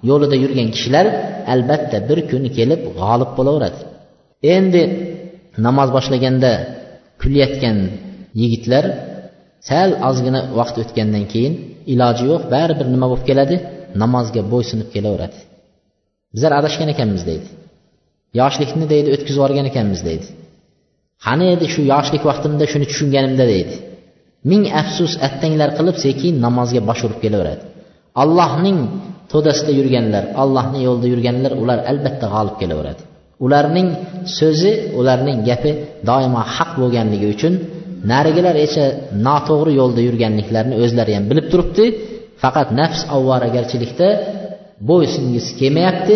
yo'lida 0.09 0.35
yurgan 0.43 0.69
kishilar 0.75 1.05
albatta 1.53 1.97
bir 2.09 2.19
kun 2.29 2.43
kelib 2.57 2.81
g'olib 2.99 3.31
bo'laveradi. 3.37 3.79
Endi 4.55 4.81
namoz 5.65 5.89
boshlaganda 5.97 6.51
kulayotgan 7.21 7.77
yigitlar 8.41 8.83
sal 9.69 9.89
ozgina 10.09 10.39
vaqt 10.59 10.75
o'tgandan 10.83 11.25
keyin 11.33 11.53
iloji 11.93 12.23
yo'q 12.31 12.43
baribir 12.53 12.87
nima 12.93 13.05
bo'lib 13.11 13.25
keladi? 13.29 13.55
Namozga 14.01 14.41
bo'ysunib 14.53 14.89
kelaveradi. 14.95 15.37
Bizlar 16.33 16.51
adashgan 16.59 16.89
ekanmiz 16.93 17.23
deydi. 17.29 17.47
Yoshlikni 18.39 18.85
deydi 18.93 19.07
o'tkazib 19.15 19.37
yuborgan 19.39 19.65
ekanmiz 19.71 20.01
deydi. 20.07 20.27
Qani 21.25 21.45
edi 21.55 21.65
shu 21.73 21.81
yoshlik 21.93 22.23
vaqtimda 22.29 22.65
shuni 22.71 22.85
tushunganimda 22.91 23.45
deydi. 23.53 23.75
Ming 24.49 24.63
afsus 24.81 25.13
attanglar 25.27 25.69
qilib 25.77 25.97
sekin 26.05 26.33
namozga 26.45 26.81
bosh 26.89 27.01
urib 27.07 27.19
kelaveradi. 27.23 27.63
Allohning 28.23 28.79
to'dasida 29.31 29.71
yurganlar 29.79 30.23
allohni 30.41 30.79
yo'lida 30.87 31.07
yurganlar 31.13 31.51
ular 31.61 31.79
albatta 31.91 32.25
g'olib 32.33 32.55
kelaveradi. 32.61 33.01
Ularning 33.45 33.87
so'zi 34.37 34.71
ularning 34.99 35.37
gapi 35.49 35.71
doimo 36.09 36.41
haq 36.55 36.71
bo'lganligi 36.81 37.27
uchun 37.35 37.53
narigilar 38.11 38.55
esa 38.65 38.83
noto'g'ri 39.27 39.71
yo'lda 39.79 40.01
yurganliklarini 40.07 40.75
o'zlari 40.83 41.11
ham 41.17 41.25
bilib 41.31 41.47
turibdi. 41.51 41.85
Faqat 42.43 42.69
nafs 42.79 43.01
avvoragarchilikda 43.15 44.07
bo'ysungisi 44.89 45.51
kelmayapti 45.59 46.15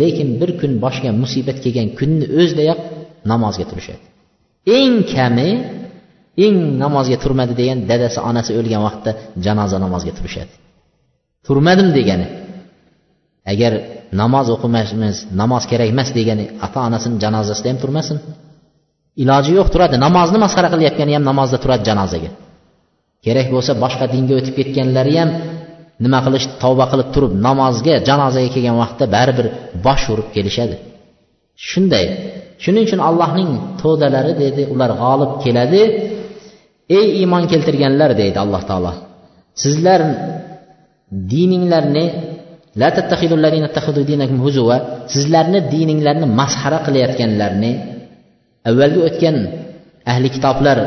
lekin 0.00 0.28
bir 0.40 0.50
kun 0.60 0.72
boshga 0.84 1.10
musibat 1.22 1.58
kelgan 1.64 1.88
kunni 1.98 2.26
o'zidayoq 2.40 2.80
namozga 3.30 3.64
turishadi. 3.70 4.04
Eng 4.78 4.94
kami 5.14 5.50
eng 6.46 6.56
namozga 6.82 7.16
turmadi 7.24 7.54
degan 7.60 7.78
dadasi 7.90 8.18
onasi 8.30 8.50
o'lgan 8.60 8.82
vaqtda 8.86 9.10
janoza 9.44 9.76
namozga 9.84 10.12
turishadi. 10.18 10.52
Turmadim 11.46 11.88
degani 11.98 12.26
agar 13.52 13.72
namoz 14.20 14.46
o'qimasmiz 14.54 15.16
namoz 15.40 15.64
kerak 15.70 15.88
emas 15.94 16.08
degani 16.18 16.44
ota 16.66 16.78
onasini 16.88 17.16
janozasida 17.24 17.68
ham 17.72 17.78
turmasin. 17.84 18.18
Iloji 19.22 19.52
yo'q 19.58 19.68
turadi. 19.74 19.96
Namozni 20.06 20.38
masxara 20.44 20.68
qilayotgani 20.72 21.12
ham 21.16 21.24
namozda 21.30 21.58
turadi 21.62 21.82
janozaga. 21.88 22.30
Kerak 23.24 23.48
bo'lsa 23.54 23.72
boshqa 23.84 24.04
dinga 24.14 24.34
o'tib 24.38 24.54
ketganlari 24.58 25.14
ham 25.20 25.30
nima 26.04 26.18
qilish 26.26 26.46
tavba 26.62 26.84
qilib 26.92 27.08
turib 27.14 27.32
namozga 27.46 27.94
janozaga 28.08 28.48
kelgan 28.54 28.76
vaqtda 28.82 29.04
baribir 29.16 29.46
bosh 29.86 30.04
urib 30.12 30.28
kelishadi. 30.34 30.76
Shunday. 31.68 32.06
Shuning 32.62 32.84
uchun 32.88 33.00
allohning 33.08 33.50
to'dalari 33.80 34.32
deydi 34.42 34.62
ular 34.74 34.90
g'olib 35.02 35.32
keladi. 35.44 35.82
Ey 36.98 37.06
iymon 37.20 37.44
keltirganlar 37.52 38.10
deydi 38.20 38.38
alloh 38.44 38.62
taolo 38.70 38.92
sizlar 39.62 40.00
dininglarni 41.32 42.04
sizlarni 45.14 45.60
dininglarni 45.74 46.26
masxara 46.40 46.78
qilayotganlarni 46.86 47.72
avvalgi 48.68 49.00
o'tgan 49.08 49.36
ahli 50.12 50.28
kitoblar 50.36 50.78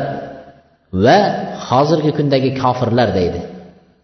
va 1.06 1.18
hozirgi 1.68 2.12
kundagi 2.18 2.50
kofirlar 2.62 3.10
deydi. 3.20 3.40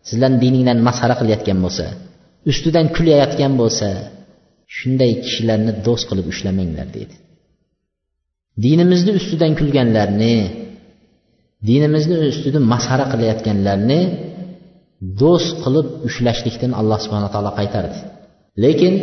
Sizlarni 0.09 0.37
diningdan 0.45 0.79
masxara 0.87 1.15
qilayotgan 1.19 1.59
bo'lsa 1.65 1.85
ustidan 2.51 2.85
kulayotgan 2.95 3.53
bo'lsa 3.61 3.87
shunday 4.77 5.11
kishilarni 5.23 5.71
do'st 5.85 6.05
qilib 6.09 6.27
ushlamanglar 6.33 6.87
deydi. 6.95 7.15
Dinimizni 8.65 9.11
ustidan 9.19 9.51
kulganlarni 9.59 10.35
dinimizni 11.69 12.15
ustidan 12.33 12.63
masxara 12.73 13.05
qilayotganlarni 13.11 14.01
do'st 15.21 15.55
qilib 15.63 15.87
ushlashlikdan 16.07 16.71
alloh 16.79 16.99
subhana 17.05 17.29
taolo 17.33 17.51
qaytardi. 17.59 17.97
Lekin 18.63 18.93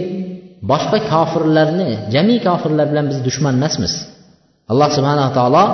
boshqa 0.70 0.98
kofirlarni 1.12 1.90
jami 2.14 2.36
kofirlar 2.46 2.86
bilan 2.92 3.06
biz 3.10 3.18
dushman 3.26 3.54
emasmiz 3.60 3.94
alloh 4.70 4.88
subhana 4.96 5.26
taolo 5.38 5.64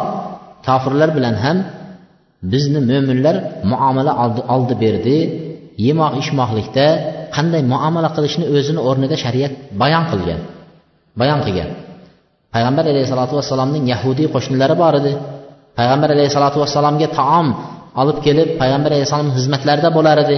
kofirlar 0.66 1.11
bilan 1.16 1.35
ham 1.44 1.59
bizni 2.53 2.81
mo'minlar 2.90 3.37
muomala 3.70 4.12
oldi 4.55 4.74
berdi. 4.83 5.18
Yemoq 5.87 6.12
ichmoqlikda 6.22 6.87
qanday 7.37 7.62
muomala 7.72 8.09
qilishni 8.16 8.44
o'zini 8.57 8.81
o'rnida 8.88 9.16
shariat 9.24 9.53
bayon 9.81 10.05
qilgan 10.11 10.40
bayon 11.20 11.40
qilgan. 11.46 11.70
Payg'ambar 12.55 12.85
alayhissalotu 12.92 13.35
vassalomning 13.38 13.85
yahudiy 13.92 14.27
qo'shnilari 14.35 14.74
bor 14.83 14.94
edi. 15.01 15.12
Payg'ambar 15.79 16.09
alayhissalotu 16.16 16.59
vassalomga 16.64 17.09
taom 17.18 17.46
olib 18.01 18.18
kelib 18.27 18.48
payg'ambar 18.61 18.90
alayhissalom 18.94 19.29
xizmatlarida 19.37 19.90
bo'lar 19.96 20.16
edi. 20.24 20.37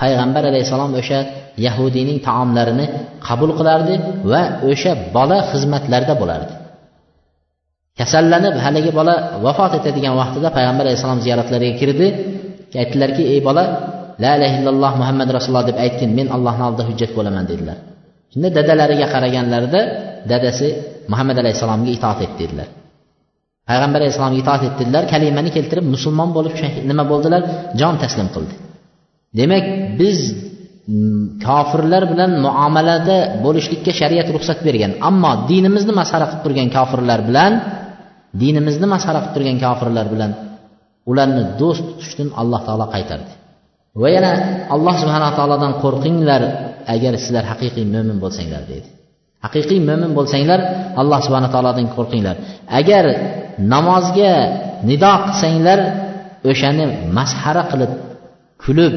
Payg'ambar 0.00 0.42
alayhissalom 0.50 0.90
o'sha 1.00 1.18
yahudiyning 1.66 2.18
taomlarini 2.28 2.86
qabul 3.26 3.50
qilardi 3.58 3.94
va 4.30 4.42
o'sha 4.70 4.92
bola 5.16 5.38
xizmatlarida 5.52 6.14
bo'lardi. 6.22 6.52
Kasallanib 8.00 8.54
haligi 8.64 8.90
bola 8.98 9.14
vafot 9.46 9.72
etadigan 9.78 10.14
vaqtida 10.20 10.48
payg'ambar 10.56 10.84
alayhissalom 10.86 11.20
ziyoratlariga 11.24 11.74
kirdi. 11.80 12.06
Aytdilarki 12.82 13.22
ey 13.32 13.40
bola 13.48 13.64
la 14.22 14.30
ilaha 14.36 14.54
illalloh 14.58 14.92
muhammad 15.00 15.28
rasululloh 15.36 15.66
deb 15.70 15.78
aytgin 15.84 16.10
men 16.18 16.26
allohni 16.36 16.62
oldida 16.68 16.84
hujjat 16.88 17.10
bo'laman 17.18 17.44
dedilar. 17.50 17.76
Shunda 18.32 18.48
dadalariga 18.58 19.06
qaraganlarida 19.14 19.80
dadasi 20.32 20.68
muhammad 21.12 21.36
alayhissalomga 21.42 21.90
itoat 21.96 22.20
et 22.26 22.32
dedilar. 22.40 22.68
Payg'ambar 23.68 24.00
alayhissalomga 24.02 24.38
itoat 24.44 24.62
etdilar 24.68 25.02
kalimani 25.12 25.50
keltirib 25.56 25.86
musulmon 25.94 26.30
bo'lib 26.36 26.54
nima 26.90 27.04
bo'ldilar? 27.12 27.42
Jon 27.80 27.94
taslim 28.02 28.28
qildi. 28.34 28.54
Demak 29.38 29.64
biz 30.00 30.18
mm, 30.92 31.22
kofirlar 31.46 32.02
bilan 32.12 32.30
muomalada 32.46 33.16
bo'lishlikka 33.44 33.92
shariat 34.00 34.28
ruxsat 34.36 34.58
bergan 34.66 34.92
ammo 35.08 35.32
dinimizni 35.50 35.92
masxara 36.00 36.26
qilib 36.30 36.42
turgan 36.44 36.68
kofirlar 36.76 37.20
bilan 37.28 37.52
dinimizni 38.42 38.86
masxara 38.94 39.20
qilib 39.20 39.34
turgan 39.34 39.58
kofirlar 39.64 40.06
bilan 40.14 40.32
ularni 41.10 41.42
do'st 41.60 41.82
tutishdan 41.88 42.28
alloh 42.40 42.60
taolo 42.66 42.86
qaytardi. 42.94 43.32
Va 44.00 44.08
yana 44.16 44.32
alloh 44.74 44.94
subhanaa 45.02 45.32
taolodan 45.38 45.72
qo'rqinglar 45.82 46.42
agar 46.94 47.12
sizlar 47.24 47.44
haqiqiy 47.52 47.84
mo'min 47.94 48.16
bo'lsanglar 48.24 48.62
deydi. 48.70 48.88
Haqiqiy 49.44 49.80
mo'min 49.88 50.10
bo'lsanglar 50.18 50.60
alloh 51.00 51.18
subhana 51.26 51.48
taolodan 51.54 51.86
qo'rqinglar. 51.96 52.36
Agar 52.80 53.04
namozga 53.74 54.32
nido 54.88 55.12
qilsanglar 55.26 55.78
o'shani 56.50 56.84
masxara 57.18 57.62
qilib 57.70 57.92
kulib 58.62 58.94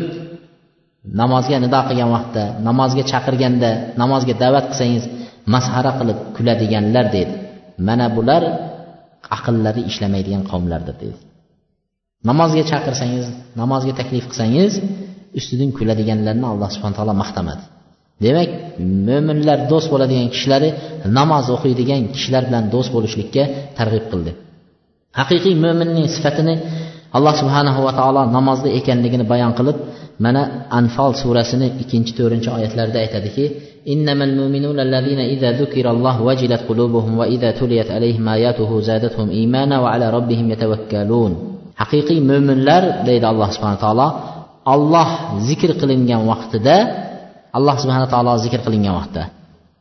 namozga 1.22 1.58
nido 1.66 1.80
qilgan 1.90 2.10
vaqtda 2.16 2.44
namozga 2.68 3.04
chaqirganda 3.12 3.70
namozga 4.02 4.34
da'vat 4.44 4.66
qilsangiz 4.72 5.04
masxara 5.54 5.92
qilib 6.00 6.18
kuladiganlar 6.36 7.06
deydi. 7.16 7.34
Mana 7.88 8.06
bular 8.18 8.44
aqllari 9.38 9.82
ishlamaydigan 9.92 10.44
qavmlardir 10.52 10.96
deydi 11.02 11.20
namozga 12.30 12.64
chaqirsangiz 12.72 13.26
namozga 13.62 13.94
taklif 14.00 14.26
qilsangiz 14.32 14.74
ustidan 15.40 15.70
kuladiganlarni 15.78 16.46
alloh 16.54 16.70
subhana 16.76 16.96
taolo 17.00 17.14
maqtamadi. 17.24 17.64
Demak 18.26 18.50
mo'minlar 19.08 19.60
do'st 19.72 19.88
bo'ladigan 19.94 20.28
kishilari 20.34 20.70
namoz 21.18 21.46
o'qiydigan 21.56 22.02
kishilar 22.16 22.44
bilan 22.50 22.64
do'st 22.74 22.90
bo'lishlikka 22.96 23.44
targ'ib 23.78 24.06
qildi. 24.12 24.32
Haqiqiy 25.20 25.56
mo'minning 25.66 26.08
sifatini 26.16 26.56
alloh 27.17 27.35
subhanahu 27.41 27.81
va 27.87 27.93
taolo 27.99 28.21
namozda 28.37 28.69
ekanligini 28.79 29.25
bayon 29.33 29.53
qilib 29.59 29.77
mana 30.25 30.43
anfol 30.79 31.13
surasini 31.23 31.67
ikkinchi 31.83 32.13
to'rtinchi 32.19 32.49
oyatlarida 32.57 32.99
aytadiki 33.05 33.47
إنما 33.95 34.25
المؤمنون 34.25 34.79
الذين 34.87 35.21
إذا 35.35 35.51
ذكر 35.63 35.91
الله 35.95 36.17
وجلت 36.29 36.63
قلوبهم 36.69 37.13
وإذا 37.19 37.51
تليت 37.51 37.89
عليهم 37.97 38.29
آياته 38.29 38.71
زادتهم 38.81 39.29
إيمانا 39.31 39.77
وعلى 39.81 40.07
ربهم 40.17 40.47
يتوكلون 40.51 41.33
haqiqiy 41.81 42.19
mo'minlar 42.31 42.83
deydi 43.09 43.27
alloh 43.33 43.49
subhana 43.57 43.79
taolo 43.85 44.09
olloh 44.75 45.09
zikr 45.49 45.71
qilingan 45.81 46.23
vaqtida 46.31 46.77
alloh 47.59 47.77
subhana 47.83 48.07
taolo 48.13 48.33
zikr 48.45 48.61
qilingan 48.67 48.95
vaqtda 48.99 49.23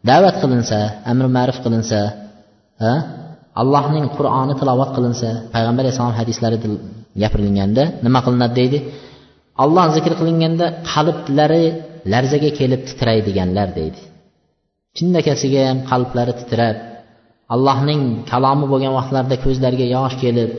da'vat 0.09 0.35
qilinsa 0.43 0.79
amri 1.11 1.27
ma'ruf 1.37 1.57
qilinsa 1.65 1.99
allohning 3.61 4.05
qur'oni 4.17 4.53
tilovat 4.59 4.89
qilinsa 4.97 5.29
payg'ambar 5.53 5.81
alayhissalom 5.83 6.15
hadislarida 6.21 6.67
gapirilganda 7.22 7.84
nima 8.04 8.20
qilinadi 8.26 8.54
deydi? 8.60 8.78
Alloh 9.64 9.86
zikr 9.96 10.12
qilinganda 10.20 10.66
qalblari 10.92 11.64
larzaga 12.12 12.50
kelib 12.58 12.80
titraydiganlar 12.88 13.68
deydi. 13.78 14.00
Chindakasiga 14.96 15.60
ham 15.68 15.78
qalblari 15.90 16.32
titrab 16.40 16.76
allohning 17.54 18.02
kalomi 18.30 18.66
bo'lgan 18.72 18.92
vaqtlarda 18.98 19.36
ko'zlariga 19.44 19.86
yosh 19.96 20.16
kelib 20.22 20.50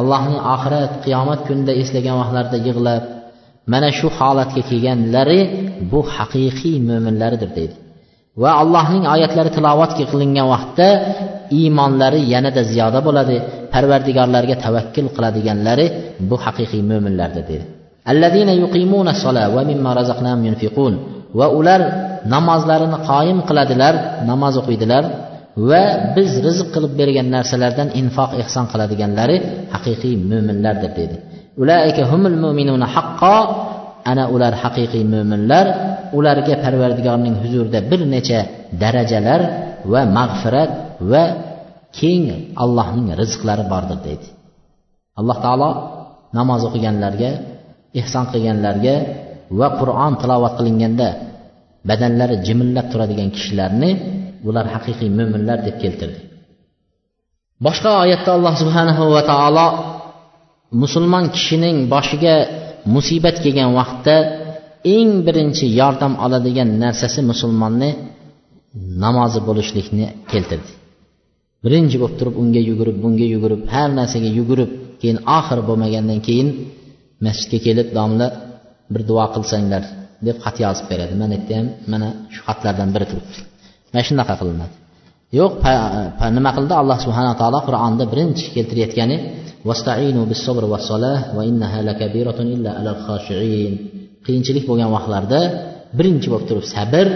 allohning 0.00 0.38
oxirat 0.54 0.92
qiyomat 1.04 1.40
kunida 1.48 1.72
eslagan 1.82 2.16
vaqtlarida 2.20 2.58
yig'lab 2.68 3.02
mana 3.72 3.88
shu 3.98 4.08
holatga 4.18 4.62
kelganlari 4.68 5.40
bu 5.90 6.00
haqiqiy 6.16 6.76
mo'minlaridir 6.88 7.50
deydi. 7.58 7.76
Va 8.42 8.50
allohning 8.62 9.04
oyatlari 9.14 9.50
tilovat 9.56 9.92
qilingan 10.12 10.46
vaqtda 10.54 10.88
iymonlari 11.58 12.20
yanada 12.32 12.62
ziyoda 12.70 13.00
bo'ladi. 13.06 13.36
Parvardigorlarga 13.76 14.56
tavakkul 14.64 15.08
qiladiganlari 15.16 15.86
bu 16.28 16.36
haqiqiy 16.44 16.82
mo'minlardir 16.90 17.44
deydi 17.50 17.66
va 21.38 21.46
ular 21.58 21.80
namozlarini 22.34 22.98
qoyim 23.10 23.38
qiladilar 23.48 23.94
namoz 24.30 24.54
o'qiydilar. 24.60 25.04
Va 25.70 25.82
biz 26.16 26.30
rizq 26.46 26.66
qilib 26.74 26.92
bergan 27.00 27.28
narsalardan 27.36 27.88
infoq 28.00 28.30
ehson 28.42 28.64
qiladiganlari 28.72 29.36
haqiqiy 29.74 30.14
mo'minlardir 30.30 30.90
dedi. 31.00 31.16
Ulaika 31.62 32.02
humul 32.10 32.36
mu'minuna 32.44 32.86
haqqo. 32.96 33.36
Ana 34.12 34.24
ular 34.34 34.54
haqiqiy 34.62 35.04
mo'minlar 35.14 35.66
ularga 36.18 36.54
parvardigorning 36.64 37.34
huzurida 37.42 37.80
bir 37.90 38.00
necha 38.14 38.40
darajalar 38.82 39.40
va 39.92 40.02
mag'firat 40.18 40.70
va 41.10 41.22
keng 41.98 42.24
allohning 42.62 43.08
rizqlari 43.20 43.64
bordir 43.72 43.98
deydi. 44.06 44.26
Alloh 45.18 45.38
taolo 45.44 45.70
namoz 46.38 46.60
o'qiganlarga 46.68 47.30
ehson 48.00 48.24
qilganlarga 48.32 48.94
va 49.58 49.68
qur'on 49.80 50.12
tilovat 50.20 50.54
qilinganda 50.58 51.08
badanlari 51.88 52.36
jimillab 52.46 52.86
turadigan 52.92 53.28
kishilarni 53.36 53.90
bular 54.44 54.66
haqiqiy 54.74 55.10
mo'minlar 55.18 55.58
deb 55.66 55.76
keltirdi. 55.82 56.20
Boshqa 57.66 57.90
oyatda 58.04 58.30
alloh 58.36 58.54
subhanahu 58.62 59.04
va 59.14 59.22
taolo 59.32 59.66
musulmon 60.82 61.24
kishining 61.34 61.76
boshiga 61.94 62.34
musibat 62.94 63.36
kelgan 63.44 63.70
vaqtda 63.78 64.16
eng 64.96 65.10
birinchi 65.26 65.66
yordam 65.80 66.12
oladigan 66.24 66.68
narsasi 66.82 67.20
musulmonni 67.30 67.90
namozi 69.04 69.40
bo'lishlikni 69.48 70.06
keltirdi. 70.32 70.70
Birinchi 71.66 71.96
bo'lib 72.02 72.16
turib 72.20 72.34
unga 72.42 72.60
yugurib 72.70 72.96
bunga 73.04 73.26
yugurib 73.34 73.62
har 73.74 73.88
narsaga 73.98 74.30
yugurib 74.38 74.70
keyin 75.00 75.18
oxiri 75.38 75.62
bo'lmagandan 75.68 76.20
keyin 76.28 76.48
masjidga 77.26 77.58
kelib 77.66 77.88
domla 77.98 78.26
bir 78.92 79.02
duo 79.10 79.24
qilsanglar 79.34 79.82
deb 80.26 80.36
xat 80.44 80.56
yozib 80.64 80.86
beradi. 80.90 81.14
Mana 81.22 81.34
yerda 81.36 81.54
ham 81.58 81.66
mana 81.92 82.08
shu 82.34 82.40
xatlardan 82.48 82.88
biri 82.94 83.06
turibdi. 83.10 83.38
Mana 83.92 84.02
shunaqa 84.08 84.34
qilinadi. 84.40 84.74
Yo'q 85.38 85.52
nima 86.36 86.50
qildi? 86.56 86.74
Alloh 86.82 86.98
subhana 87.04 87.32
taolo 87.40 87.60
qur'onda 87.68 88.04
birinchi 88.12 88.44
keltirayotgani 88.56 89.16
qiyinchilik 94.26 94.64
bo'lgan 94.70 94.90
vaqtlarda 94.96 95.40
birinchi 95.98 96.28
bo'lib 96.32 96.46
turib 96.50 96.66
sabr 96.74 97.06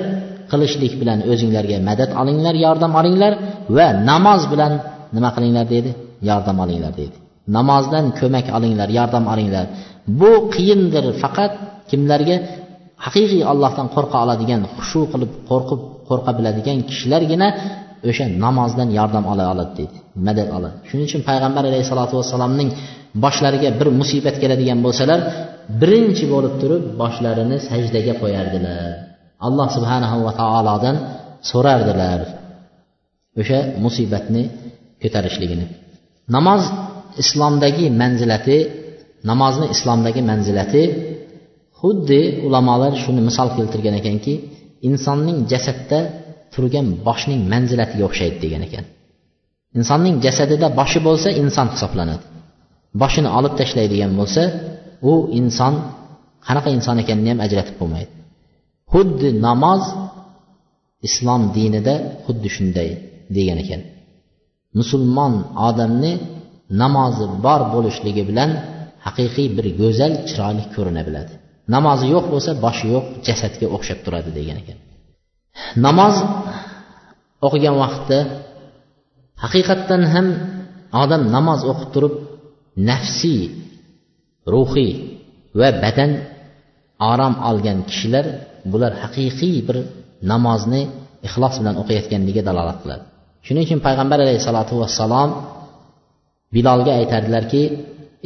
qilishlik 0.51 0.93
bilan 1.01 1.19
o'zinglarga 1.33 1.77
madad 1.89 2.11
olinglar 2.21 2.55
yordam 2.65 2.93
olinglar 3.01 3.33
va 3.77 3.89
namoz 4.11 4.43
bilan 4.53 4.73
nima 5.17 5.31
qilinglar 5.37 5.67
deydi? 5.75 5.91
Yordam 6.31 6.57
olinglar 6.65 6.93
deydi. 7.01 7.17
Namozdan 7.57 8.05
ko'mak 8.21 8.47
olinglar 8.57 8.89
yordam 8.99 9.25
olinglar. 9.33 9.67
Bu 10.21 10.33
qiyindir 10.55 11.05
faqat 11.23 11.53
kimlarga? 11.91 12.37
Haqiqiy 13.05 13.43
allohdan 13.53 13.87
qo'rqa 13.95 14.17
oladigan 14.25 14.61
xushu 14.77 15.03
qilib 15.13 15.33
qo'rqib 15.51 15.81
qo'rqa 16.09 16.31
biladigan 16.39 16.79
kishilargina 16.89 17.49
o'sha 18.09 18.25
namozdan 18.45 18.89
yordam 18.99 19.25
ola 19.33 19.45
oladi 19.53 19.73
deydi 19.79 19.97
madad 20.27 20.49
oladi 20.57 20.77
shuning 20.89 21.07
uchun 21.11 21.23
payg'ambar 21.29 21.63
alayhissalotu 21.71 22.15
vassalomning 22.21 22.71
boshlariga 23.25 23.71
bir 23.81 23.89
musibat 24.01 24.37
keladigan 24.43 24.79
bo'lsalar 24.87 25.21
birinchi 25.81 26.25
bo'lib 26.35 26.55
turib 26.63 26.85
boshlarini 27.01 27.57
sajdaga 27.69 28.15
qo'yardilar. 28.23 29.10
Alloh 29.47 29.69
subhanahu 29.77 30.17
va 30.27 30.33
taolodan 30.41 30.97
so'rardilar 31.51 32.21
o'sha 33.41 33.59
musibatni 33.85 34.43
ko'tarishligini. 35.03 35.67
Namoz 36.37 36.63
islomdagi 37.23 37.87
manzilati 38.03 38.59
namozni 39.31 39.67
islomdagi 39.75 40.21
manzilati 40.31 40.83
xuddi 41.81 42.21
ulamolar 42.47 42.93
shuni 43.03 43.21
misol 43.29 43.49
keltirgan 43.57 43.95
ekanki 44.01 44.35
insonning 44.89 45.39
jasadda 45.53 46.01
turgan 46.55 46.87
boshning 47.07 47.41
manzilatiga 47.53 48.05
o'xshaydi 48.09 48.39
degan 48.45 48.63
ekan. 48.69 48.85
Insonning 49.79 50.17
jasadida 50.27 50.67
boshi 50.81 50.99
bo'lsa 51.07 51.29
inson 51.43 51.67
hisoblanadi. 51.75 52.25
Boshini 53.03 53.31
olib 53.39 53.55
tashlaydigan 53.61 54.13
bo'lsa 54.21 54.43
u 55.11 55.13
inson 55.41 55.75
qanaqa 56.47 56.69
inson 56.77 56.97
ekanini 57.03 57.29
ham 57.33 57.41
ajratib 57.47 57.77
bo'lmaydi. 57.81 58.13
Xuddi 58.93 59.29
namoz 59.47 59.83
islom 61.09 61.43
dinida 61.57 61.95
xuddi 62.25 62.49
shunday 62.57 62.91
degan 63.37 63.59
ekan. 63.65 63.81
Musulmon 64.79 65.35
odamni 65.69 66.13
namozi 66.83 67.25
bor 67.45 67.61
bo'lishligi 67.75 68.23
bilan 68.31 68.51
haqiqiy 69.07 69.49
bir 69.57 69.67
go'zal 69.81 70.13
chiroyli 70.29 70.65
ko'rina 70.75 71.03
biladi. 71.09 71.33
Namozi 71.75 72.07
yo'q 72.15 72.27
bo'lsa 72.33 72.51
boshi 72.65 72.87
yo'q 72.95 73.07
jasadga 73.27 73.67
o'xshab 73.77 73.99
turadi 74.05 74.31
degan 74.39 74.57
ekan. 74.63 74.79
Namoz 75.87 76.15
o'qigan 77.47 77.77
vaqtda 77.83 78.19
haqiqatdan 79.43 80.03
ham 80.15 80.27
odam 81.03 81.23
namoz 81.37 81.61
o'qib 81.71 81.89
turib 81.95 82.15
nafsiy 82.89 83.43
ruhiy 84.53 84.93
va 85.59 85.69
badan 85.83 86.11
orom 87.13 87.35
olgan 87.51 87.79
kishilar 87.91 88.27
bular 88.73 88.93
haqiqiy 89.03 89.57
bir 89.69 89.77
namozni 90.33 90.83
ixlos 91.27 91.55
bilan 91.61 91.75
o'qiyotganligiga 91.83 92.43
dalolat 92.49 92.79
qiladi. 92.83 93.05
Shuning 93.47 93.65
uchun 93.67 93.81
payg'ambar 93.87 94.19
alayhissalotu 94.25 94.75
vassalom 94.83 95.31
bilolga 96.55 96.93
aytardilarki 97.01 97.63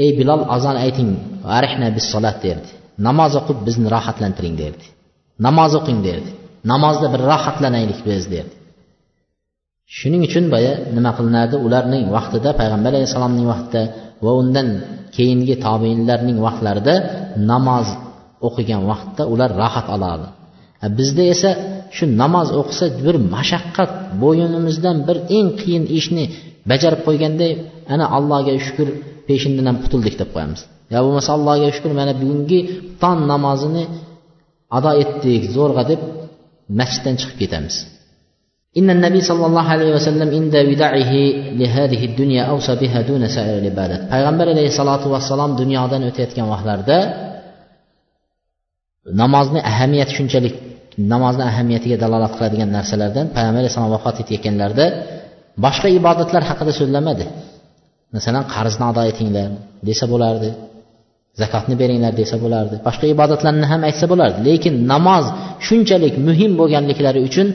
ey 0.05 0.11
bilol 0.19 0.41
azon 0.57 0.77
ayting. 0.85 1.11
Arihna 1.59 1.89
bis 1.97 2.07
solat 2.13 2.39
derdi. 2.47 2.71
Namoz 3.07 3.33
o'qib 3.41 3.59
bizni 3.67 3.89
rohatlantiring 3.95 4.55
derdi. 4.63 4.87
Namoz 5.47 5.73
o'qing 5.81 6.01
derdi. 6.09 6.31
Namozda 6.73 7.07
bir 7.15 7.21
rohatlanaylik 7.31 8.01
biz 8.09 8.25
derdi. 8.35 8.55
Shuning 9.97 10.23
uchun 10.29 10.45
boya 10.55 10.73
nima 10.97 11.11
qilinardi 11.19 11.57
ularning 11.67 12.05
vaqtida 12.17 12.51
payg'ambar 12.61 12.93
alayhissalomning 12.95 13.47
vaqtida 13.53 13.83
va 14.25 14.33
undan 14.41 14.69
keyingi 15.17 15.55
tobeinlarning 15.67 16.39
vaqtlarida 16.47 16.95
namoz 17.51 17.87
o'qigan 18.48 18.82
vaqtda 18.92 19.24
ular 19.34 19.50
rohat 19.62 19.88
oladi 19.96 20.28
bizda 20.98 21.24
esa 21.34 21.52
shu 21.96 22.06
namoz 22.22 22.48
o'qisa 22.62 22.86
bir 23.06 23.16
mashaqqat 23.36 23.92
bo'yinimizdan 24.24 24.98
bir 25.08 25.18
eng 25.38 25.48
qiyin 25.62 25.86
ishni 26.00 26.26
bajarib 26.72 27.02
qo'yganday 27.08 27.52
ana 27.94 28.06
allohga 28.18 28.54
shukur 28.66 28.88
peshindan 29.28 29.66
ham 29.70 29.78
qutuldik 29.84 30.16
deb 30.22 30.30
qo'yamiz 30.36 30.62
yo 30.94 31.00
bo'lmasa 31.06 31.30
allohga 31.38 31.70
shukur 31.76 31.92
mana 32.00 32.14
bugungi 32.22 32.60
tong 33.02 33.20
namozini 33.32 33.84
ado 34.78 34.92
etdik 35.04 35.42
zo'rg'a 35.56 35.84
deb 35.92 36.02
masjiddan 36.80 37.16
chiqib 37.22 37.38
ketamiz 37.44 37.76
إن 38.80 38.90
النبي 38.90 39.22
صلى 39.22 39.46
الله 39.50 39.66
عليه 39.76 39.92
وسلم 39.98 40.30
عند 40.38 40.56
وداعه 40.70 41.14
لهذه 41.60 42.02
الدنيا 42.06 42.44
أوصى 42.54 42.74
بها 42.82 43.02
دون 43.10 43.28
سائر 43.36 43.58
العبادات 43.62 44.02
payg'ambar 44.14 44.48
alayhissalotu 44.54 45.08
vassalom 45.14 45.52
dunyodan 45.62 46.02
o'tayotgan 46.10 46.46
vaqtlarda 46.54 46.98
namozni 49.23 49.61
ahamiyati 49.71 50.13
shunchalik 50.19 50.55
namozni 51.13 51.45
ahamiyatiga 51.51 51.97
dalolat 52.05 52.33
qiladigan 52.37 52.71
narsalardan 52.77 53.27
payg'ambar 53.37 53.61
alayhissalom 53.63 53.91
vafot 53.97 54.17
etayotganlarida 54.23 54.87
boshqa 55.65 55.89
ibodatlar 55.99 56.43
haqida 56.51 56.73
so'zlamadi. 56.81 57.25
Masalan 58.17 58.45
qarzni 58.55 58.85
ado 58.91 59.03
etinglar 59.11 59.49
desa 59.89 60.05
bo'lardi 60.13 60.51
zakotni 61.41 61.75
beringlar 61.83 62.13
desa 62.21 62.37
bo'lardi 62.45 62.77
boshqa 62.87 63.07
ibodatlarni 63.15 63.67
ham 63.73 63.81
aytsa 63.89 64.07
bo'lardi. 64.13 64.39
Lekin 64.49 64.75
namoz 64.93 65.25
shunchalik 65.67 66.15
muhim 66.29 66.53
bo'lganliklari 66.61 67.21
uchun 67.29 67.47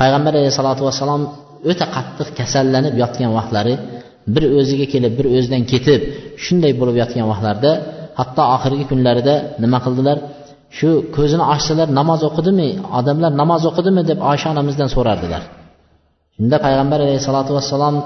payg'ambar 0.00 0.32
alayhissalotu 0.40 0.82
vassalom 0.88 1.22
o'ta 1.70 1.86
qattiq 1.96 2.28
kasallanib 2.38 2.94
yotgan 3.02 3.30
vaqtlari 3.38 3.74
bir 4.34 4.44
o'ziga 4.58 4.86
kelib 4.92 5.12
bir 5.18 5.26
o'zidan 5.36 5.62
ketib 5.72 6.00
shunday 6.44 6.72
bo'lib 6.80 6.96
yotgan 7.02 7.26
vaqtlarda 7.32 7.70
hatto 8.20 8.42
oxirgi 8.56 8.84
kunlarida 8.90 9.34
nima 9.62 9.78
qildilar? 9.86 10.18
Shu 10.78 10.90
ko'zini 11.16 11.44
ochsalar 11.54 11.88
namoz 12.00 12.20
o'qidimi 12.28 12.68
odamlar 12.98 13.32
namoz 13.42 13.62
o'qidimi 13.70 14.02
deb 14.10 14.18
oysha 14.30 14.48
onamizdan 14.54 14.88
so'rardilar. 14.96 15.42
Shunda 16.36 16.56
payg'ambar 16.66 16.98
alayhissalotu 17.06 17.52
vassalom 17.58 17.96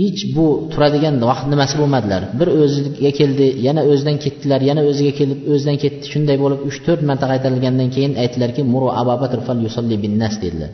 hech 0.00 0.20
bu 0.36 0.46
turadigan 0.72 1.14
vaqt 1.30 1.46
nimasi 1.52 1.74
bo'lmadilar. 1.80 2.22
Bir 2.38 2.48
o'ziga 2.62 3.10
keldi 3.20 3.46
yana 3.66 3.82
o'zidan 3.90 4.16
ketdilar 4.24 4.60
yana 4.70 4.82
o'ziga 4.90 5.12
kelib 5.20 5.38
o'zidan 5.52 5.76
ketdi. 5.82 6.04
Shunday 6.12 6.36
bo'lib 6.42 6.60
uch 6.68 6.78
to'rt 6.86 7.02
marta 7.08 7.26
qaytarilgandan 7.32 7.88
keyin 7.94 8.12
aytdilarki 8.22 8.62
muru 8.74 8.88
abu 9.00 9.14
bakr 9.22 9.38
fal 9.46 9.58
yusalli 9.66 9.96
bin 10.04 10.12
nas 10.22 10.34
dedilar. 10.44 10.70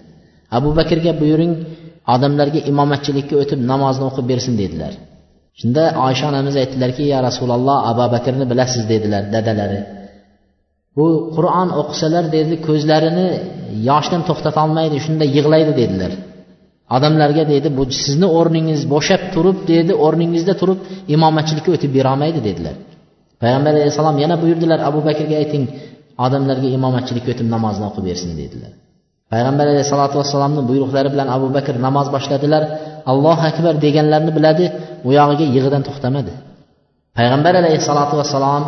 Abu 0.59 0.69
bakrga 0.79 1.13
buyuring 1.21 1.53
odamlarga 2.15 2.61
imomatchilikka 2.71 3.35
o'tib 3.43 3.61
namozni 3.71 4.05
o'qib 4.11 4.27
bersin 4.33 4.55
dedilar. 4.63 4.93
Shunda 5.61 5.83
oysha 6.07 6.25
onamiz 6.33 6.55
aytdilarki 6.63 7.05
ya 7.13 7.19
rasululloh 7.29 7.79
abu 7.91 8.05
bakrni 8.15 8.45
bilasiz 8.53 8.83
dedilar 8.93 9.23
dadalari. 9.35 9.81
Bu 10.99 11.07
qur'on 11.37 11.69
o'qisalar 11.81 12.25
dedi 12.37 12.55
ko'zlarini 12.67 13.29
yoshdan 13.89 14.23
to'xtatolmaydi 14.29 14.97
shunda 15.05 15.25
yig'laydi 15.37 15.73
dedilar. 15.81 16.13
Odamlarga 16.97 17.45
dedi 17.55 17.69
bu 17.79 17.83
sizni 18.03 18.29
o'rningiz 18.39 18.83
bo'shab 18.95 19.23
turib 19.35 19.59
dedi 19.73 19.93
o'rningizda 20.05 20.55
turib 20.61 20.79
imomatchilikka 21.15 21.71
o'tib 21.77 21.91
berolmaydi 21.99 22.41
dedilar. 22.49 22.75
Payg'ambar 23.43 23.73
alayhissalom 23.79 24.17
yana 24.25 24.37
buyurdilar 24.43 24.79
abu 24.89 25.01
bakrga 25.09 25.37
ayting 25.43 25.65
odamlarga 26.27 26.69
imomatchilikka 26.77 27.31
o'tib 27.35 27.49
namozni 27.55 27.85
o'qib 27.89 28.05
bersin 28.09 28.31
dedilar. 28.43 28.73
Payg'ambar 29.33 29.67
alayhissalotu 29.73 30.17
vassalomni 30.21 30.63
buyruqlari 30.71 31.09
bilan 31.15 31.29
abu 31.37 31.47
bakr 31.57 31.75
namoz 31.87 32.07
boshladilar. 32.15 32.63
Allohu 33.13 33.43
akbar 33.51 33.75
deganlarini 33.85 34.33
biladi 34.39 34.65
u 35.09 35.11
yog'iga 35.19 35.47
yig'idan 35.57 35.83
to'xtamadi. 35.89 36.33
Payg'ambar 37.19 37.53
alayhissalotu 37.63 38.15
vassalom 38.21 38.63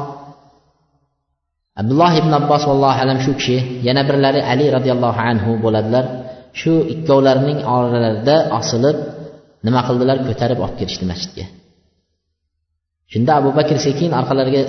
abdulloh 1.81 2.13
ibn 2.21 2.33
abbos 2.41 2.63
vallohu 2.71 2.99
alam 3.03 3.19
shu 3.25 3.33
kishi 3.39 3.57
yana 3.87 4.03
birlari 4.09 4.41
ali 4.53 4.67
roziyallohu 4.77 5.21
anhu 5.31 5.51
bo'ladilar. 5.65 6.05
Shu 6.61 6.73
ikkovlarining 6.95 7.59
oralarida 7.75 8.37
osilib 8.59 8.97
nima 9.67 9.81
qildilar? 9.89 10.17
Ko'tarib 10.29 10.59
olib 10.65 10.77
kelishdi 10.81 11.05
masjidga. 11.13 11.45
Shunda 13.13 13.33
abu 13.41 13.51
bakr 13.59 13.77
sekin 13.87 14.11
orqalariga 14.21 14.63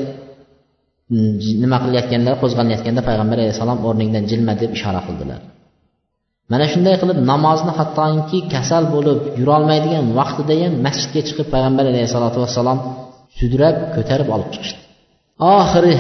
mm, 1.14 1.34
nima 1.64 1.78
qilayotganlar 1.84 2.34
qo'zg'alayotganda 2.42 3.02
payg'ambar 3.10 3.38
alayhissalom 3.44 3.80
o'rningdan 3.88 4.24
jilma 4.32 4.54
deb 4.62 4.72
ishora 4.78 5.02
qildilar. 5.08 5.40
Mana 6.52 6.66
shunday 6.74 6.96
qilib 7.02 7.18
namozni 7.32 7.72
hattoki 7.80 8.40
kasal 8.54 8.84
bo'lib 8.96 9.20
yurolmaydigan 9.40 10.06
vaqtida 10.20 10.54
ham 10.62 10.74
masjidga 10.86 11.22
chiqib 11.28 11.48
payg'ambar 11.54 11.86
alayhissalotu 11.92 12.38
vassalom 12.44 12.80
sudrab 13.40 13.76
ko'tarib 13.96 14.28
olib 14.36 14.50
chiqishdi. 14.54 14.82
Oxiri 15.58 15.94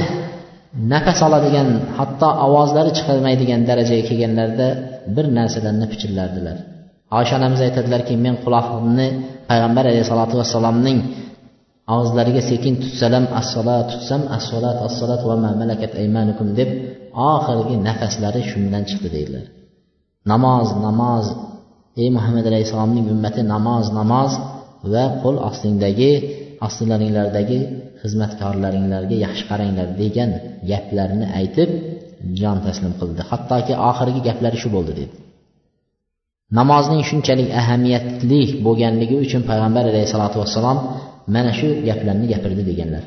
nafas 0.91 1.19
oladigan 1.27 1.69
hatto 1.97 2.29
ovozlari 2.45 2.91
chiqarmaydigan 2.97 3.61
darajaga 3.69 4.03
kelganlarida 4.09 4.67
bir 5.15 5.25
narsalarni 5.37 5.85
pichirlardilar 5.91 6.57
oysha 7.17 7.33
onamiz 7.39 7.59
aytadilarki 7.67 8.13
men 8.25 8.35
quloqimni 8.43 9.07
payg'ambar 9.49 9.83
alayhissalotu 9.91 10.35
vassalomning 10.41 10.99
og'izlariga 11.93 12.41
sekin 12.51 12.73
tutsalam 12.83 13.25
assolat 13.41 13.85
tutsam 13.91 14.21
assolat 14.37 14.77
assolat 14.87 15.21
va 15.29 15.35
malakat 15.61 15.91
aymanukum 16.01 16.47
deb 16.59 16.69
oxirgi 17.33 17.75
nafaslari 17.87 18.41
shundan 18.51 18.83
chiqdi 18.89 19.09
deydilar. 19.15 19.45
Namoz 20.31 20.67
namoz 20.87 21.25
ey 22.01 22.09
muhammad 22.17 22.45
alayhissalomning 22.51 23.05
ummati 23.13 23.41
namoz 23.53 23.85
namoz 23.99 24.31
va 24.93 25.03
qo'l 25.23 25.37
ostingdagi 25.49 26.13
ostilaringlardagi 26.65 27.59
xizmatkorlaringlarga 28.01 29.15
yaxshi 29.25 29.43
qaranglar 29.51 29.87
degan 30.01 30.29
gaplarni 30.71 31.25
aytib 31.39 31.69
jon 32.39 32.57
taslim 32.65 32.93
qildi. 32.99 33.21
Hattoki 33.31 33.73
oxirgi 33.89 34.21
gaplari 34.27 34.57
shu 34.63 34.69
bo'ldi 34.75 34.93
dedi. 34.99 35.15
Namozning 36.59 37.03
shunchalik 37.09 37.49
ahamiyatli 37.61 38.41
bo'lganligi 38.65 39.15
uchun 39.25 39.41
payg'ambar 39.49 39.83
alayhissalotu 39.91 40.37
vassalom 40.43 40.77
mana 41.35 41.51
shu 41.59 41.67
gaplarni 41.87 42.25
gapirdi 42.33 42.63
deganlar. 42.69 43.03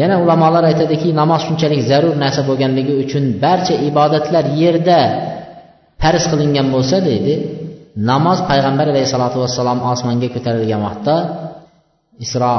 Yana 0.00 0.16
ulamolar 0.24 0.64
aytadiki 0.70 1.08
namoz 1.20 1.40
shunchalik 1.46 1.80
zarur 1.90 2.14
narsa 2.24 2.42
bo'lganligi 2.48 2.94
uchun 3.04 3.24
barcha 3.44 3.74
ibodatlar 3.90 4.44
yerda 4.62 5.00
farz 6.02 6.24
qilingan 6.30 6.66
bo'lsa 6.74 6.96
deydi 7.08 7.34
namoz 8.10 8.38
payg'ambar 8.50 8.86
alayhissalotu 8.92 9.36
vassalom 9.44 9.78
osmonga 9.92 10.28
ko'tarilgan 10.34 10.80
vaqtda 10.86 11.16
isro 12.24 12.54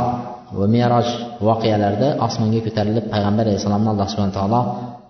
va 0.60 0.68
meroj 0.76 1.08
voqealarida 1.48 2.08
osmonga 2.26 2.60
ko'tarilib 2.66 3.06
payg'ambar 3.14 3.46
alayhissalomni 3.48 3.90
alloh 3.94 4.08
subhana 4.14 4.34
taolo 4.40 4.62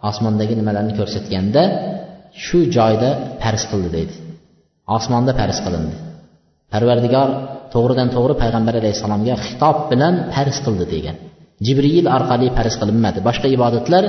osmondagi 0.10 0.54
nimalarni 0.60 0.94
ko'rsatganda 1.00 1.64
shu 2.44 2.60
joyda 2.76 3.10
farz 3.42 3.64
qildi 3.72 3.90
deydi. 3.96 4.14
Osmonda 4.98 5.32
farz 5.40 5.58
qilindi. 5.66 5.96
Parvardigor 6.74 7.30
to'g'ridan 7.74 8.08
to'g'ri 8.16 8.34
payg'ambar 8.44 8.74
alayhissalomga 8.82 9.36
xitob 9.46 9.78
bilan 9.92 10.14
farz 10.36 10.58
qildi 10.66 10.86
degan. 10.94 11.16
Jibriyil 11.66 12.08
orqali 12.18 12.48
farz 12.58 12.76
qilinmadi. 12.82 13.20
Boshqa 13.28 13.48
ibodatlar 13.56 14.04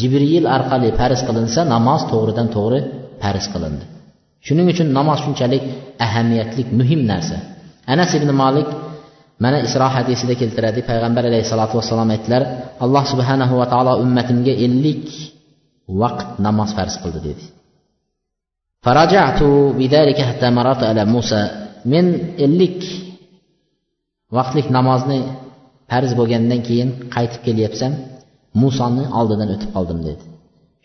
jibriyil 0.00 0.44
orqali 0.56 0.88
farz 1.00 1.20
qilinsa 1.28 1.60
namoz 1.74 2.00
to'g'ridan 2.12 2.48
to'g'ri 2.56 2.80
farz 3.22 3.44
qilindi. 3.52 3.84
Shuning 4.46 4.66
uchun 4.72 4.88
namoz 4.98 5.18
shunchalik 5.24 5.64
ahamiyatli 6.06 6.62
muhim 6.78 7.00
narsa. 7.12 7.36
Anas 7.92 8.10
ibn 8.18 8.30
molik 8.42 8.68
mana 9.42 9.58
isro 9.66 9.86
hadisida 9.96 10.34
keltiradi. 10.40 10.80
Payg'ambar 10.90 11.24
alayhissalotu 11.30 11.74
vassalom 11.78 12.08
aytdilar 12.14 12.42
alloh 12.84 13.04
subhanahu 13.12 13.54
va 13.60 13.66
taolo 13.72 13.92
ummatimga 14.04 14.54
ellik 14.66 15.06
vaqt 16.02 16.28
namoz 16.46 16.70
farz 16.76 16.94
qildi 17.02 17.20
dedi. 17.28 17.44
Men 21.92 22.06
ellik 22.44 22.80
vaqtlik 24.36 24.66
namozni 24.76 25.18
farz 25.90 26.10
bo'lgandan 26.18 26.60
keyin 26.68 26.88
qaytib 27.14 27.42
kelyapsam 27.46 27.92
musoni 28.62 29.04
oldidan 29.18 29.48
o'tib 29.54 29.70
qoldim 29.76 30.00
dedi. 30.08 30.22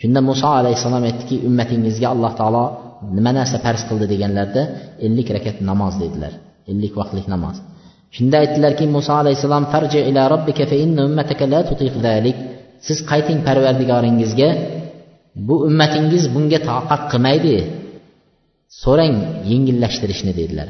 Shunda 0.02 0.20
muso 0.30 0.50
alayhissalom 0.60 1.04
aytdiki 1.10 1.36
ummatingizga 1.50 2.08
alloh 2.14 2.32
taolo 2.40 2.64
nima 3.18 3.32
narsa 3.40 3.58
farz 3.66 3.82
qildi 3.90 4.06
deganlarda 4.14 4.62
ellik 5.06 5.28
rakat 5.36 5.58
namoz 5.70 5.94
dedilar. 6.04 6.34
Ellik 6.72 6.94
vaqtlik 7.00 7.28
namoz. 7.34 7.58
Shunda 8.16 8.36
aytdilarki 8.44 8.86
muso 8.96 9.14
alayhissalom 9.22 9.66
farji 9.74 10.00
ila 10.10 10.22
robbika 10.34 10.64
fa 10.72 10.76
inna 10.86 11.02
ummataka 11.10 11.44
la 11.54 11.60
tutiq 11.70 11.96
zalik 12.06 12.38
siz 12.88 12.98
qayting 13.12 13.40
parvardigoringizga 13.48 14.50
bu 15.48 15.56
ummatingiz 15.68 16.24
bunga 16.36 16.60
toqat 16.70 17.02
qilmaydi. 17.12 17.56
So'rang 18.82 19.16
yengillashtirishni 19.52 20.34
dedilar. 20.40 20.70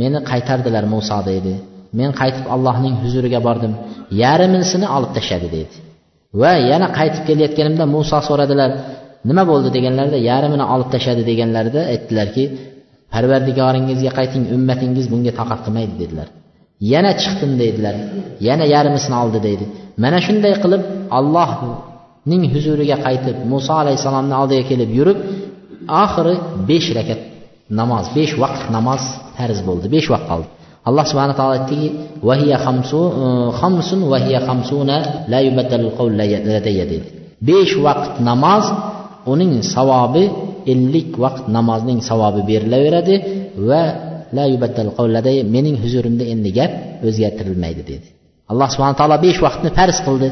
Meni 0.00 0.18
qaytardilar 0.30 0.84
muso 0.94 1.18
deydi 1.28 1.54
men 1.98 2.10
qaytib 2.20 2.46
allohning 2.54 2.94
huzuriga 3.02 3.40
bordim. 3.46 3.72
Yarmisini 4.22 4.86
olib 4.96 5.10
tashladi 5.16 5.48
deydi 5.56 5.76
va 6.40 6.52
yana 6.70 6.86
qaytib 6.98 7.22
kelayotganimda 7.28 7.84
muso 7.96 8.18
so'radilar 8.28 8.70
nima 9.28 9.42
bo'ldi? 9.50 9.68
deganlarida 9.76 10.18
yarmini 10.30 10.64
olib 10.74 10.88
tashladi 10.94 11.22
deganlarida 11.30 11.80
aytdilarki 11.92 12.44
parvardigoringizga 13.14 14.10
qayting 14.18 14.44
ummatingiz 14.56 15.06
bunga 15.12 15.32
toqat 15.40 15.60
qilmaydi 15.64 15.94
dedilar. 16.02 16.28
Yana 16.92 17.12
chiqdim 17.22 17.52
deydilar. 17.62 17.94
Yana 18.48 18.64
yarmisini 18.74 19.16
oldi 19.22 19.38
deydi. 19.46 19.64
Mana 20.02 20.18
shunday 20.26 20.54
qilib 20.62 20.82
allohning 21.18 22.42
huzuriga 22.54 22.96
qaytib 23.06 23.36
muso 23.52 23.72
alayhissalomni 23.82 24.34
oldiga 24.42 24.64
kelib 24.70 24.90
yurib 24.98 25.18
oxiri 26.02 26.34
besh 26.70 26.88
rakat 26.98 27.20
namoz 27.80 28.04
besh 28.16 28.32
vaqt 28.42 28.62
namoz 28.76 29.02
farz 29.36 29.58
bo'ldi 29.68 29.86
besh 29.94 30.08
vaqt 30.14 30.26
qoldi. 30.32 30.48
Alloh 30.88 31.04
subhana 31.10 31.34
taolo 31.38 31.52
aytdiki 31.58 31.88
besh 37.48 37.72
vaqt 37.86 38.14
namoz 38.28 38.64
uning 39.32 39.52
savobi 39.74 40.24
ellik 40.72 41.10
vaqt 41.24 41.44
namozning 41.56 42.00
savobi 42.10 42.42
berilaveradi 42.50 43.14
va 43.68 43.82
la 44.36 44.44
yubaddal 44.52 44.90
qavladay 44.98 45.36
mening 45.54 45.76
huzurimda 45.84 46.24
endi 46.34 46.50
gap 46.58 46.72
o'zgartirilmaydi 47.08 47.82
dedi. 47.90 48.06
Alloh 48.52 48.68
subhana 48.74 48.96
taolo 49.00 49.16
besh 49.26 49.38
vaqtni 49.46 49.70
farz 49.78 49.98
qildi. 50.06 50.28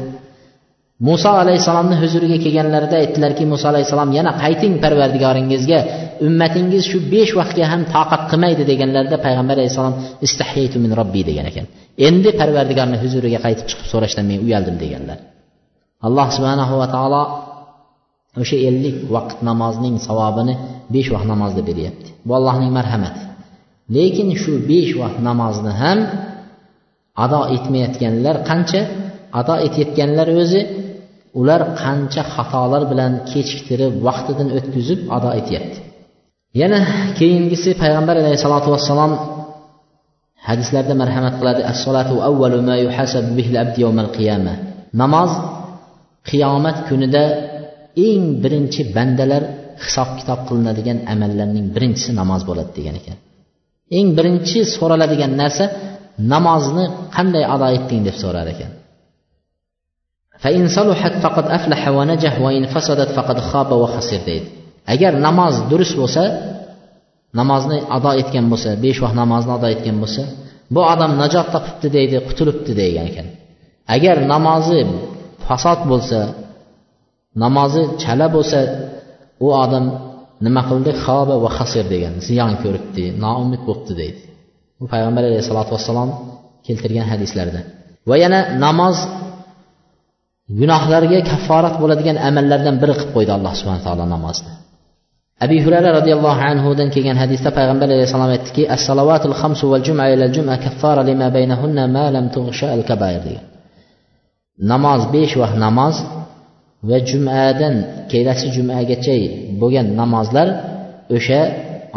Muso 1.09 1.31
alayhissalomni 1.43 1.95
huzuriga 2.01 2.37
kelganlarida 2.45 2.95
aytdilarki 3.03 3.43
muso 3.53 3.65
alayhissalom 3.71 4.09
yana 4.17 4.31
qayting 4.43 4.73
parvardigoringizga 4.83 5.79
ummatingiz 6.27 6.83
shu 6.91 6.97
besh 7.13 7.31
vaqtga 7.39 7.65
ham 7.71 7.81
toqat 7.95 8.23
qilmaydi 8.31 8.63
deganlarida 8.71 9.17
payg'ambar 9.25 9.55
alayhissalom 9.59 9.95
istahyaytu 10.27 10.77
min 10.83 10.91
robbi 10.99 11.21
degan 11.29 11.45
ekan. 11.51 11.65
Endi 12.07 12.29
parvardigorni 12.41 12.97
huzuriga 13.03 13.39
qaytib 13.45 13.65
chiqib 13.69 13.87
so'rashdan 13.93 14.25
men 14.31 14.37
uyaldim 14.45 14.75
deganlar. 14.83 15.17
Alloh 16.07 16.27
subhanahu 16.37 16.73
va 16.81 16.87
taolo 16.95 17.21
o'sha 18.39 18.57
ellik 18.69 18.97
vaqt 19.15 19.39
namozning 19.49 19.95
savobini 20.07 20.53
besh 20.93 21.09
vaqt 21.13 21.27
namozda 21.33 21.61
beryapti. 21.69 22.09
Bu 22.27 22.31
allohning 22.39 22.71
marhamati. 22.79 23.21
Lekin 23.95 24.27
shu 24.41 24.51
besh 24.69 24.91
vaqt 25.01 25.19
namozni 25.29 25.71
ham 25.81 25.99
ado 27.23 27.39
etmayotganlar 27.55 28.35
qancha? 28.49 28.81
Ado 29.39 29.53
etayotganlar 29.65 30.27
o'zi 30.41 30.61
ular 31.39 31.61
qancha 31.81 32.21
xatolar 32.33 32.83
bilan 32.91 33.11
kechiktirib 33.31 33.93
vaqtidan 34.07 34.47
o'tkazib 34.57 34.99
ado 35.17 35.29
etyapti. 35.39 35.79
Yana 36.61 36.79
keyingisi 37.19 37.69
payg'ambar 37.81 38.15
alayhissalotu 38.21 38.67
vassalom 38.75 39.11
hadislarda 40.47 40.93
marhamat 41.01 41.35
qiladi. 41.39 41.61
As-solatu 41.71 42.15
avvalu 42.29 42.57
ma 42.69 42.75
yuhasab 42.85 43.25
bihi 43.37 43.49
al-abd 43.53 43.75
yawm 43.83 43.97
al-qiyamah. 44.05 44.55
Namoz 45.01 45.31
qiyomat 46.29 46.77
kunida 46.87 47.23
eng 48.07 48.23
birinchi 48.43 48.81
bandalar 48.95 49.43
hisob 49.83 50.09
kitob 50.19 50.39
qilinadigan 50.47 50.97
amallarning 51.13 51.67
birinchisi 51.75 52.11
namoz 52.21 52.41
bo'ladi 52.49 52.71
degan 52.77 52.95
ekan. 53.01 53.17
Eng 53.97 54.07
birinchi 54.17 54.59
so'raladigan 54.75 55.31
narsa 55.41 55.65
namozni 56.33 56.85
qanday 57.15 57.43
ado 57.55 57.67
etding 57.77 58.01
deb 58.07 58.15
so'rar 58.23 58.47
ekan. 58.53 58.71
Deydi. 64.27 64.47
Agar 64.93 65.13
namoz 65.27 65.53
durust 65.71 65.95
bo'lsa 66.01 66.23
namozni 67.39 67.77
ado 67.97 68.11
etgan 68.21 68.45
bo'lsa 68.51 68.69
besh 68.83 68.99
vaqt 69.03 69.15
namozni 69.21 69.51
ado 69.57 69.67
etgan 69.75 69.97
bo'lsa 70.03 70.23
bu 70.73 70.81
odam 70.93 71.11
najot 71.21 71.47
topibdi 71.53 71.87
deydi 71.97 72.17
qutulibdi 72.27 72.71
degan 72.81 73.05
ekan. 73.11 73.27
Agar 73.95 74.17
namozi 74.33 74.79
fasod 75.47 75.79
bo'lsa 75.91 76.19
namozi 77.43 77.81
chala 78.03 78.27
bo'lsa 78.35 78.59
u 79.45 79.47
odam 79.63 79.85
nima 80.45 80.61
qildi? 80.69 80.91
Xoba 81.03 81.35
va 81.43 81.49
hasir 81.57 81.85
degan. 81.93 82.13
Ziyon 82.27 82.53
ko'ribdi 82.63 83.05
noumid 83.23 83.61
bo'libdi 83.67 83.93
deydi. 84.01 84.21
Bu 84.79 84.85
payg'ambar 84.93 85.23
alayhissalotu 85.29 85.71
vassalom 85.75 86.09
keltirgan 86.65 87.07
hadislarda. 87.13 87.61
Va 88.09 88.15
yana 88.23 88.39
namoz 88.65 88.97
gunohlarga 90.59 91.19
kafforat 91.31 91.75
bo'ladigan 91.81 92.17
amallardan 92.29 92.75
biri 92.81 92.93
qilib 92.99 93.11
qo'ydi 93.15 93.31
alloh 93.37 93.53
subhana 93.59 93.81
taolo 93.87 94.05
namozni 94.15 94.51
abi 95.45 95.57
hurara 95.65 95.89
roziyallohu 95.97 96.41
anhudan 96.51 96.87
kelgan 96.95 97.17
hadisda 97.23 97.49
payg'ambar 97.57 97.87
alayhissalom 97.95 98.31
aytdiki 98.35 98.63
as 98.75 98.81
salovatul 98.87 99.35
xamsu 99.41 99.65
val 99.71 99.83
juma 99.87 100.05
ila 100.13 100.25
juma 100.35 100.55
kaffara 100.65 101.01
lima 101.09 101.27
baynahunna 101.35 101.83
ma 101.95 102.05
lam 102.15 102.25
tughsha 102.35 102.67
al 102.75 102.83
kabair 102.89 103.21
degan. 103.27 103.45
Namoz 104.71 105.01
besh 105.15 105.33
vaqt 105.41 105.57
namoz 105.65 105.95
va 106.89 106.97
jumadan 107.09 107.75
kelasi 108.11 108.47
jumagacha 108.55 109.15
bo'lgan 109.61 109.87
namozlar 109.99 110.47
o'sha 111.15 111.41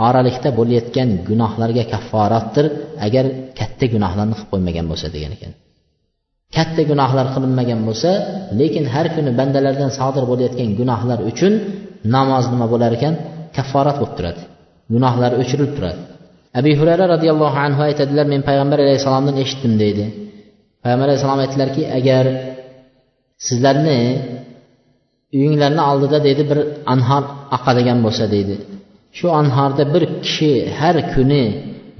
oralikda 0.07 0.49
bo'layotgan 0.59 1.09
gunohlarga 1.29 1.85
kafforatdir. 1.93 2.67
Agar 3.07 3.25
katta 3.59 3.85
gunohlarni 3.95 4.35
qilib 4.39 4.51
qo'ymagan 4.53 4.87
bo'lsa 4.91 5.07
degan 5.17 5.33
ekan. 5.37 5.53
Katta 6.57 6.83
gunohlar 6.91 7.27
qilinmagan 7.35 7.81
bo'lsa 7.89 8.11
lekin 8.61 8.85
har 8.95 9.07
kuni 9.15 9.31
bandalardan 9.41 9.91
sodir 9.99 10.25
bo'layotgan 10.31 10.69
gunohlar 10.81 11.19
uchun 11.31 11.53
namoz 12.17 12.45
nima 12.53 12.67
bo'lar 12.73 12.91
ekan? 12.99 13.15
Kafforat 13.57 13.97
bo'lib 14.01 14.15
turadi. 14.19 14.43
Gunohlar 14.95 15.31
o'chirilib 15.41 15.73
turadi. 15.77 16.01
Abi 16.59 16.71
hurayra 16.81 17.05
roziyallohu 17.15 17.59
anhu 17.67 17.81
aytadilar 17.89 18.27
men 18.33 18.41
payg'ambar 18.49 18.79
alayhissalomdan 18.85 19.37
eshitdim 19.45 19.73
deydi. 19.83 20.05
Payg'ambar 20.83 21.07
alayhissalom 21.09 21.41
aytdilarki 21.45 21.83
agar 21.99 22.25
sizlarni 23.47 23.99
uyinglarni 25.37 25.83
oldida 25.91 26.19
deydi 26.27 26.43
bir 26.51 26.59
anhor 26.93 27.23
oqadigan 27.57 27.99
bo'lsa 28.05 28.25
deydi. 28.35 28.55
Shu 29.19 29.27
anhorda 29.41 29.85
bir 29.95 30.03
kishi 30.25 30.53
har 30.79 30.97
kuni 31.13 31.45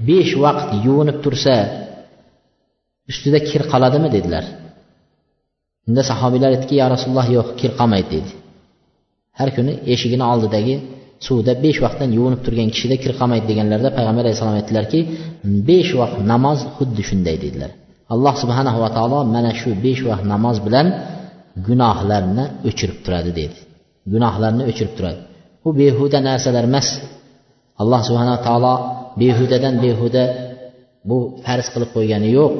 besh 0.09 0.31
vaqt 0.43 0.69
yuvinib 0.85 1.17
tursa 1.23 1.55
ustida 3.11 3.39
kir 3.49 3.61
qoladimi 3.71 4.09
dedilar. 4.15 4.45
Unda 5.87 6.01
sahobiylar 6.11 6.49
aytdiki 6.55 6.75
yo 6.81 6.87
rasululloh 6.93 7.27
yo'q 7.37 7.47
kir 7.59 7.71
qolmaydi 7.79 8.09
dedi. 8.15 8.31
Har 9.39 9.49
kuni 9.57 9.73
eshigini 9.93 10.25
oldidagi 10.33 10.75
suvda 11.27 11.53
besh 11.63 11.79
vaqtdan 11.85 12.09
yuvinib 12.17 12.41
turgan 12.45 12.69
kishida 12.73 12.95
kir 13.03 13.11
qolmaydi 13.19 13.45
deganlarida 13.51 13.89
payg'ambar 13.97 14.23
alayhissalom 14.25 14.55
aytdilarki 14.59 14.99
besh 15.69 15.91
vaqt 16.01 16.17
namoz 16.31 16.59
xuddi 16.75 17.01
shunday 17.09 17.35
dedilar. 17.45 17.71
Alloh 18.13 18.33
subhanahu 18.43 18.79
va 18.83 18.89
taolo 18.95 19.19
mana 19.35 19.51
shu 19.59 19.69
besh 19.85 20.01
vaqt 20.09 20.25
namoz 20.33 20.57
bilan 20.65 20.87
gunohlarni 21.67 22.45
o'chirib 22.69 22.97
turadi 23.05 23.31
dedi. 23.39 23.57
Gunohlarni 24.13 24.63
o'chirib 24.69 24.93
turadi. 24.97 25.21
Bu 25.63 25.69
behuda 25.81 26.19
narsalar 26.29 26.65
emas. 26.71 26.87
Alloh 27.81 28.01
subhanaa 28.07 28.39
taolo 28.47 28.73
behudadan 29.21 29.75
behuda 29.85 30.23
bu 31.09 31.17
farz 31.45 31.67
qilib 31.73 31.89
qo'ygani 31.95 32.29
yo'q. 32.37 32.53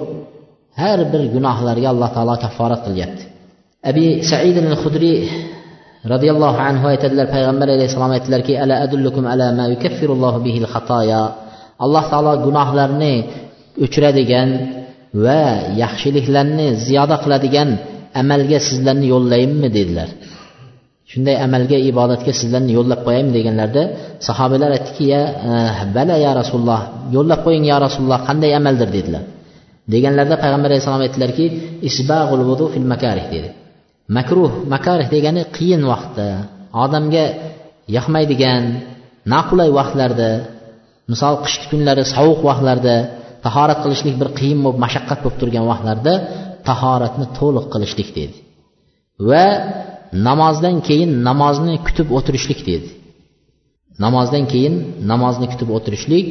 Har 0.81 0.99
bir 1.11 1.21
gunohlarga 1.35 1.87
alloh 1.93 2.09
taolo 2.15 2.35
kafforat 2.43 2.81
qilyapti. 2.87 3.23
Abi 3.89 4.05
said 4.31 4.55
al 4.63 4.77
hudriy 4.83 5.17
roziyallohu 6.13 6.59
anhu 6.69 6.85
aytadilar 6.93 7.27
payg'ambar 7.35 7.67
alayhissalom 7.75 8.11
aytdilarki 8.17 8.53
ala 8.63 8.75
adullukum 8.85 9.23
ala 9.33 9.47
ma 9.59 9.65
yukaffirullohu 9.73 10.39
bihil 10.45 10.67
xatoya? 10.73 11.21
Alloh 11.85 12.03
taolo 12.11 12.33
gunohlarni 12.47 13.13
o'chiradigan 13.83 14.49
va 15.25 15.43
yaxshiliklarni 15.83 16.67
ziyoda 16.85 17.15
qiladigan 17.23 17.69
amalga 18.21 18.59
sizlarni 18.67 19.05
yo'llayinmi 19.13 19.67
dedilar. 19.77 20.09
Shunday 21.11 21.35
amalga 21.45 21.77
ibodatga 21.91 22.31
sizlarni 22.39 22.71
yo'llab 22.77 22.99
qo'yaymi 23.07 23.31
deganlarida 23.37 23.83
sahobalar 24.27 24.69
aytdiki 24.77 25.03
ya 25.13 25.21
eh, 25.51 25.77
bala 25.95 26.15
ya 26.25 26.31
rasululloh 26.39 26.81
yo'llab 27.15 27.39
qo'ying 27.45 27.65
ya 27.71 27.77
rasululloh 27.85 28.19
qanday 28.27 28.51
amaldir? 28.59 28.89
dedilar. 28.97 29.23
Deganlarida 29.93 30.35
payg'ambar 30.43 30.69
alayhissalom 30.71 31.03
aytdilarki 31.07 31.45
isbag'ul 31.89 32.41
vudu 32.49 32.65
fil 32.73 32.87
makarih 32.93 33.25
dedi. 33.33 33.49
Makruh 34.17 34.51
makarih 34.73 35.07
degani 35.15 35.41
qiyin 35.57 35.81
vaqtda 35.91 36.27
odamga 36.83 37.25
yoqmaydigan 37.95 38.63
naqulay 39.33 39.69
vaqtlarda 39.79 40.29
misol 41.11 41.35
qishki 41.45 41.65
kunlari 41.71 42.03
sovuq 42.15 42.39
vaqtlarda 42.49 42.95
tahorat 43.45 43.79
qilishlik 43.83 44.15
bir 44.21 44.29
qiyin 44.39 44.59
bo'lib 44.65 44.79
mashaqqat 44.85 45.19
bo'lib 45.23 45.37
turgan 45.41 45.65
vaqtlarda 45.71 46.13
tahoratni 46.69 47.25
to'liq 47.39 47.65
qilishlik 47.73 48.09
dedi. 48.19 48.35
Va 49.29 49.45
namozdan 50.27 50.77
keyin 50.87 51.11
namozni 51.29 51.75
kutib 51.87 52.07
o'tirishlik 52.17 52.61
dedi. 52.69 52.89
Namozdan 54.05 54.43
keyin 54.51 54.75
namozni 55.11 55.47
kutib 55.51 55.69
o'tirishlik 55.77 56.25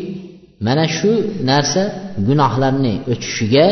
mana 0.67 0.85
shu 0.97 1.11
narsa 1.51 1.83
gunohlarni 2.29 2.95
o'chishiga 3.13 3.67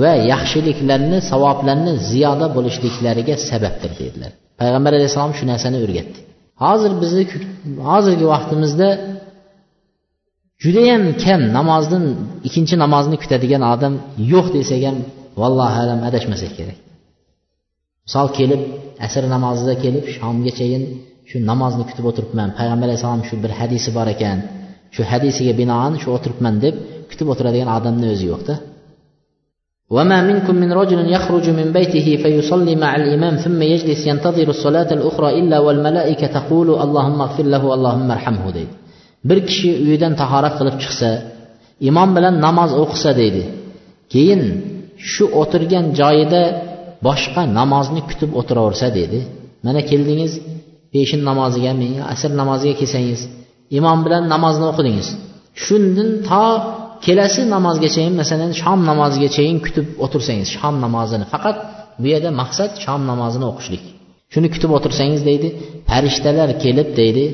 va 0.00 0.12
yaxshiliklarni 0.32 1.18
savoblarni 1.30 1.92
ziyoda 2.10 2.46
bo'lishliklariga 2.56 3.34
sababdir 3.50 3.92
dedilar. 4.00 4.30
Payg'ambar 4.60 4.92
alayhissalom 4.98 5.34
shu 5.38 5.44
narsani 5.52 5.78
o'rgatdi. 5.84 6.18
Hozir 6.64 6.92
bizni 7.02 7.24
hozirgi 7.90 8.26
vaqtimizda 8.34 8.88
judayam 10.64 11.02
kam 11.24 11.40
namozdan 11.58 12.04
ikkinchi 12.48 12.74
namozni 12.84 13.16
kutadigan 13.22 13.62
odam 13.74 13.94
yo'q 14.32 14.46
desak 14.56 14.82
ham 14.88 14.96
vallohu 15.41 15.77
alam 15.83 15.99
adashmasak 16.09 16.51
kerak 16.57 16.77
misol 18.05 18.27
kelib 18.37 18.61
asr 19.05 19.23
namozida 19.35 19.73
kelib 19.83 20.05
shomgachayin 20.15 20.83
shu 21.29 21.37
namozni 21.51 21.83
kutib 21.89 22.05
o'tiribman 22.11 22.49
payg'ambar 22.57 22.85
alayhissalom 22.87 23.23
shu 23.29 23.35
bir 23.43 23.51
hadisi 23.59 23.89
bor 23.97 24.07
ekan 24.15 24.37
shu 24.95 25.01
hadisiga 25.11 25.53
binoan 25.61 25.93
shu 26.01 26.07
o'tiribman 26.15 26.55
deb 26.65 26.75
kutib 27.09 27.27
o'tiradigan 27.33 27.69
odamni 27.77 28.07
o'zi 28.15 28.27
yo'qda 28.33 28.55
وما 29.95 30.19
منكم 30.29 30.55
من 30.63 30.69
رجل 30.81 30.99
يخرج 31.15 31.45
من 31.59 31.67
بيته 31.77 32.07
فيصلي 32.23 32.75
مع 32.83 32.91
الإمام 32.95 33.35
ثم 33.45 33.59
يجلس 33.61 34.01
ينتظر 34.07 34.47
الصلاة 34.55 34.89
الأخرى 34.97 35.29
إلا 35.39 35.57
والملائكة 35.65 36.27
تقول 36.37 36.69
اللهم 36.85 37.19
اغفر 37.21 37.45
له 37.53 37.63
اللهم 37.75 38.07
ارحمه 38.15 38.45
deydi 38.57 38.73
bir 39.29 39.39
kishi 39.47 39.69
uyidan 39.85 40.13
tahorat 40.21 40.53
qilib 40.59 40.75
chiqsa 40.83 41.09
imom 41.89 42.09
bilan 42.17 42.35
namoz 42.45 42.71
o'qisa 42.83 43.11
deydi 43.21 43.43
keyin 44.13 44.41
shu 45.12 45.24
o'tirgan 45.40 45.86
joyida 46.00 46.42
boshqa 47.06 47.42
namozni 47.58 48.00
kutib 48.10 48.30
o'tiraversa 48.40 48.86
dedi. 48.98 49.18
Mana 49.66 49.80
keldingiz 49.90 50.32
peshin 50.94 51.20
namoziga 51.30 51.72
asr 52.12 52.30
namoziga 52.40 52.74
kelsangiz 52.80 53.20
imom 53.78 53.98
bilan 54.06 54.22
namozni 54.34 54.64
o'qidingiz. 54.70 55.08
Shundan 55.64 56.10
to 56.28 56.44
kelasi 57.06 57.42
namozgachayin 57.54 58.14
masalan 58.22 58.50
shom 58.62 58.78
namozigachayin 58.90 59.58
kutib 59.66 59.86
o'tirsangiz 60.04 60.48
shom 60.56 60.74
namozini 60.84 61.26
faqat 61.32 61.56
bu 62.02 62.06
yerda 62.12 62.30
maqsad 62.40 62.70
shom 62.84 63.00
namozini 63.10 63.46
o'qishlik. 63.52 63.84
Shuni 64.32 64.48
kutib 64.54 64.70
o'tirsangiz 64.76 65.20
deydi 65.30 65.48
farishtalar 65.90 66.48
kelib 66.64 66.88
deydi 67.00 67.24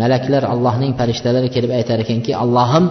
malaklar 0.00 0.42
allohning 0.52 0.92
farishtalari 1.00 1.48
kelib 1.54 1.72
aytar 1.78 1.98
ekanki 2.04 2.32
allohim 2.42 2.84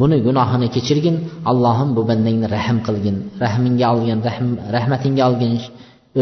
buni 0.00 0.16
gunohini 0.26 0.68
kechirgin 0.74 1.16
allohim 1.50 1.90
bu 1.96 2.02
bandangni 2.10 2.46
rahm 2.56 2.78
qilgin. 2.86 3.16
Rahmingga 3.44 3.86
olgin 3.94 4.18
rahm, 4.28 4.48
rahmatingga 4.76 5.22
olgin. 5.30 5.52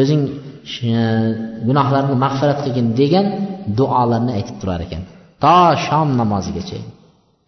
O'zing 0.00 0.22
e, 0.90 1.00
gunohlarini 1.68 2.16
mag'firat 2.24 2.58
qilgin 2.64 2.86
degan 3.00 3.26
duolarni 3.78 4.32
aytib 4.38 4.56
turar 4.60 4.80
ekan. 4.86 5.02
To 5.42 5.56
shom 5.86 6.08
namozigacha 6.20 6.78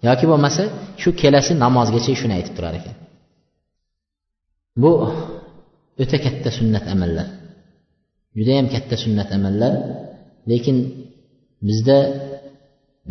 yoki 0.07 0.25
bo'lmasa 0.31 0.63
shu 1.03 1.11
kelasi 1.21 1.53
namozgacha 1.65 2.13
shuni 2.21 2.35
aytib 2.39 2.55
turar 2.59 2.75
ekan. 2.81 2.95
Bu 4.83 4.91
o'ta 6.03 6.17
katta 6.25 6.49
sunnat 6.59 6.85
amallar. 6.95 7.27
Judayam 8.37 8.67
katta 8.75 8.97
sunnat 9.05 9.29
amallar. 9.37 9.73
Lekin 10.51 10.77
bizda 11.69 11.99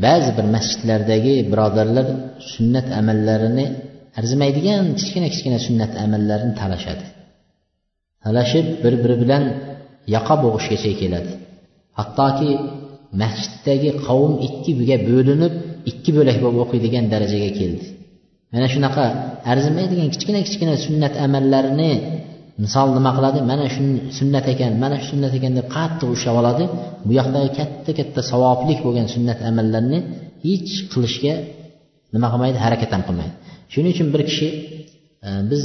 ba'zi 0.06 0.30
bir 0.38 0.46
masjidlardagi 0.56 1.36
birodarlar 1.52 2.08
sunnat 2.54 2.88
amallarini 3.00 3.66
arzimaydigan 4.20 4.86
kichkina 5.00 5.28
kichkina 5.34 5.60
sunnat 5.68 5.94
amallarini 6.06 6.54
talashadi. 6.62 7.06
Talashib 8.24 8.68
bir 8.84 8.94
biri 9.04 9.16
bilan 9.24 9.44
yaqa 10.16 10.36
bo'g'ishgacha 10.44 10.92
keladi. 11.02 11.32
Hattoki 12.00 12.52
masjiddagi 13.22 13.90
qavm 14.08 14.34
ikkiga 14.48 14.98
bo'linib 15.10 15.54
ikki 15.92 16.12
bo'lak 16.18 16.38
bo'lib 16.44 16.60
o'qiydigan 16.66 17.06
darajaga 17.14 17.52
keldi. 17.60 17.86
Mana 18.54 18.68
shunaqa 18.74 19.06
arzimaydigan 19.52 20.10
kichkina 20.14 20.40
kichkina 20.48 20.76
sunnat 20.86 21.14
amallarini 21.26 21.92
misol 22.64 22.88
nima 22.98 23.12
qiladi? 23.18 23.40
Mana 23.52 23.66
shu 23.76 23.84
sunnat 24.20 24.46
ekan 24.54 24.72
mana 24.84 24.96
shu 25.02 25.08
sunnat 25.14 25.34
ekan 25.38 25.54
deb 25.60 25.68
qattiq 25.76 26.10
ushlab 26.16 26.36
oladi. 26.42 26.66
Bu 27.08 27.12
yoqdagi 27.20 27.50
katta 27.60 27.92
katta 28.00 28.22
savoblik 28.32 28.80
bo'lgan 28.86 29.08
sunnat 29.16 29.40
amallarni 29.50 30.00
hech 30.46 30.74
qilishga 30.92 31.34
nima 32.16 32.28
qilmaydi? 32.34 32.58
Harakat 32.66 32.90
ham 32.96 33.04
qilmaydi. 33.08 33.34
Shuning 33.74 33.92
uchun 33.96 34.08
bir 34.14 34.22
kishi 34.30 34.48
e, 35.28 35.30
biz 35.52 35.64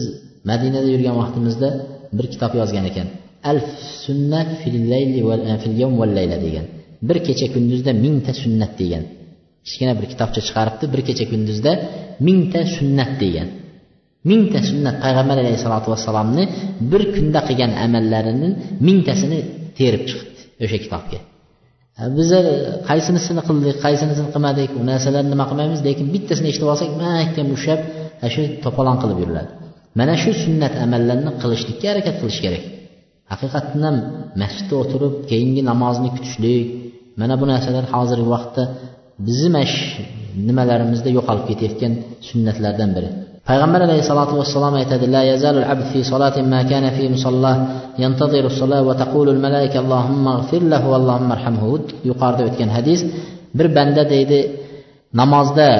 madinada 0.51 0.89
yurgan 0.95 1.17
vaqtimizda 1.23 1.69
bir 2.17 2.27
kitob 2.33 2.53
yozgan 2.61 2.85
ekan. 2.91 3.07
Alf 3.51 3.69
sunnat 4.05 4.49
fil 4.61 4.77
layli 4.93 5.21
e, 5.53 5.55
fil 5.63 5.77
yawm 5.83 5.95
val 6.01 6.13
layla 6.19 6.37
degan. 6.47 6.67
Bir 7.09 7.19
kecha 7.27 7.47
kunduzda 7.55 7.91
mingta 8.05 8.33
sunnat 8.43 8.73
degan. 8.83 9.05
Kichkina 9.67 9.93
bir 9.99 10.07
kitobcha 10.13 10.41
chiqaribdi 10.47 10.85
bir 10.95 11.01
kecha 11.09 11.25
kunduzda 11.33 11.73
mingta 12.27 12.61
sunnat 12.77 13.13
degan. 13.25 13.49
Mingta 14.31 14.61
sunnat 14.71 14.97
payg'ambar 15.05 15.37
alayhissalotu 15.43 15.89
vassalomni 15.93 16.45
bir 16.91 17.03
kunda 17.15 17.41
qilgan 17.49 17.73
amallarini 17.85 18.49
mingtasini 18.87 19.39
terib 19.79 20.03
chiqibdi 20.09 20.43
o'sha 20.65 20.79
kitobga. 20.85 21.19
Bizlar 22.19 22.45
er, 22.53 22.59
qaysinisini 22.89 23.43
qildik 23.49 23.77
qaysinisini 23.85 24.29
qilmadik 24.35 24.71
u 24.81 24.83
narsalarni 24.91 25.31
nima 25.35 25.45
qilmaymiz 25.51 25.81
lekin 25.89 26.07
bittasini 26.15 26.47
eshitib 26.51 26.69
olsak 26.73 26.91
mahkam 27.05 27.47
ushlab 27.57 27.81
shu 28.35 28.43
to'polon 28.65 28.97
qilib 29.03 29.19
yuriladi. 29.23 29.51
Mana 29.99 30.15
shu 30.23 30.31
sunnat 30.45 30.75
amallarni 30.85 31.31
qilishlikka 31.43 31.87
harakat 31.93 32.17
qilish 32.21 32.41
kerak. 32.45 32.65
Haqiqatdan 33.33 33.83
ham 33.89 33.97
masjidda 34.43 34.75
o'tirib 34.83 35.15
keyingi 35.31 35.63
namozni 35.71 36.09
kutishlik 36.17 36.67
mana 37.21 37.35
bu 37.41 37.45
narsalar 37.53 37.85
hozirgi 37.95 38.29
vaqtda 38.35 38.63
bizni 39.27 39.49
mana 39.57 39.67
shu 39.75 40.03
nimalarimizda 40.49 41.11
yo'qolib 41.17 41.45
ketayotgan 41.51 41.93
sunnatlardan 42.29 42.91
biri. 42.97 43.11
Payg'ambar 43.49 43.81
alayhissalotu 43.87 44.35
vassalom 44.41 44.75
aytadi 44.81 45.07
la 45.17 45.23
yazalul 45.33 45.67
abd 45.73 45.85
fi 45.93 46.01
salatin 46.13 46.45
ma 46.55 46.61
kana 46.71 46.91
fi 46.97 47.05
musallah 47.15 47.55
yantaziru 48.03 48.49
salat 48.61 48.83
va 48.89 48.95
taqulu 49.03 49.29
al 49.37 49.41
malaika 49.47 49.77
allohumma 49.85 50.33
ighfir 50.41 50.63
lahu 50.73 50.89
allohumma 50.99 51.33
arhamhu 51.39 51.71
yuqorida 52.09 52.43
o'tgan 52.49 52.71
hadis 52.77 53.01
bir 53.59 53.67
banda 53.77 54.03
deydi 54.15 54.39
namozda 55.21 55.71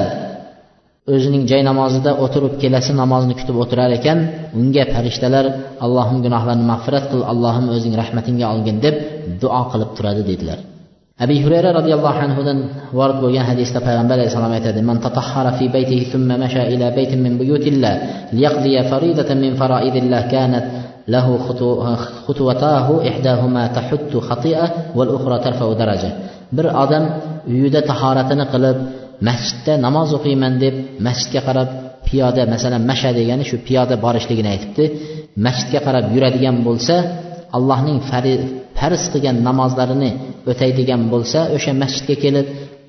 o'zining 1.13 1.43
joy 1.51 1.61
namozida 1.69 2.11
o'tirib 2.23 2.53
kelasi 2.61 2.91
namozni 3.01 3.33
kutib 3.39 3.55
o'tirar 3.63 3.91
ekan 3.99 4.17
unga 4.59 4.83
farishtalar 4.93 5.45
allohim 5.85 6.17
gunohlarini 6.25 6.65
mag'firat 6.71 7.05
qil 7.11 7.21
allohim 7.31 7.65
o'zing 7.75 7.93
rahmatingga 8.01 8.45
olgin 8.53 8.77
deb 8.85 8.95
duo 9.41 9.61
qilib 9.71 9.89
turadi 9.97 10.23
dedilar. 10.31 10.59
abi 11.24 11.36
hurayra 11.44 11.70
roziyallohu 11.78 12.18
anhudan 12.26 12.58
vorid 12.98 13.18
bo'lgan 13.24 13.44
hadisda 13.50 13.78
payg'ambar 13.86 14.16
alayhissalom 14.18 14.52
aytadi 14.58 14.80
man 14.90 14.96
tatahhara 15.06 15.52
fi 15.58 15.64
baytihi 15.76 16.04
thumma 16.12 16.34
masha 16.44 16.62
ila 16.74 16.86
baytin 16.98 17.20
min 17.26 17.32
buyutillah 17.40 17.92
liyaqdiya 18.36 18.80
faridatan 18.90 19.38
min 19.44 19.52
faraidillah 19.60 20.22
kanat 20.34 20.66
له 21.14 21.26
خطوتاه 22.26 22.86
إحداهما 23.10 23.62
تحت 23.66 24.12
خطيئة 24.28 24.66
والأخرى 24.96 25.36
ترفع 25.38 25.72
درجة 25.82 26.10
bir 26.56 26.66
odam 26.84 27.04
uyida 27.52 27.80
tahoratini 27.90 28.44
qilib 28.52 28.78
masjidda 29.28 29.72
namoz 29.86 30.08
o'qiyman 30.18 30.52
deb 30.64 30.74
masjidga 31.06 31.40
qarab 31.48 31.68
piyoda 32.06 32.42
masalan 32.54 32.82
masha 32.90 33.10
degani 33.18 33.44
shu 33.50 33.56
piyoda 33.66 33.94
borishligini 34.04 34.48
aytibdi 34.54 34.84
masjidga 35.46 35.80
qarab 35.86 36.04
yuradigan 36.14 36.56
bo'lsa 36.66 36.94
allohning 37.56 37.98
farz 38.78 39.02
qilgan 39.12 39.36
namozlarini 39.48 40.10
o'taydigan 40.51 41.01
bo'lsa 41.13 41.39
o'sha 41.55 41.71
masjidga 41.81 42.15
kelib 42.23 42.47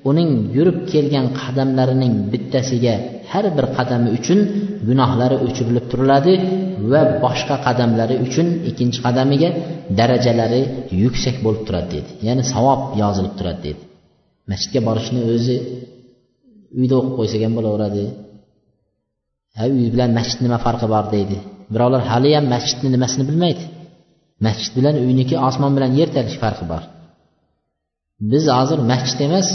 uning 0.09 0.31
yurib 0.55 0.77
kelgan 0.91 1.25
qadamlarining 1.41 2.13
bittasiga 2.31 2.95
har 3.31 3.45
bir 3.57 3.65
qadami 3.77 4.09
uchun 4.17 4.39
gunohlari 4.87 5.37
o'chirilib 5.45 5.85
turiladi 5.91 6.33
va 6.91 7.01
boshqa 7.23 7.55
qadamlari 7.67 8.15
uchun 8.25 8.47
ikkinchi 8.69 8.99
qadamiga 9.05 9.49
darajalari 9.99 10.61
yuksak 11.03 11.35
bo'lib 11.45 11.63
turadi 11.67 11.89
dedi. 11.95 12.09
Ya'ni 12.27 12.43
savob 12.53 12.81
yozilib 13.01 13.33
turadi 13.39 13.61
dedi. 13.67 13.81
Masjidga 14.51 14.81
borishni 14.87 15.19
o'zi 15.33 15.55
uyda 16.79 16.93
o'qib 16.99 17.13
qo'ysak 17.19 17.41
ham 17.45 17.53
bo'laveradi. 17.57 18.03
Ha 19.57 19.63
uy 19.75 19.87
bilan 19.93 20.09
masjid 20.19 20.39
nima 20.45 20.57
farqi 20.65 20.87
bor 20.93 21.05
deydi. 21.15 21.37
Birovlar 21.73 22.01
haliyam 22.11 22.45
masjidni 22.53 22.89
nimasini 22.95 23.23
bilmaydi. 23.29 23.63
Masjid 24.45 24.71
bilan 24.77 24.95
uyniki 25.05 25.35
osmon 25.47 25.71
bilan 25.77 25.91
yer 25.99 26.09
talish 26.15 26.37
farqi 26.43 26.65
bor. 26.71 26.83
Biz 28.31 28.43
hozir 28.57 28.79
masjid 28.91 29.19
emas 29.27 29.49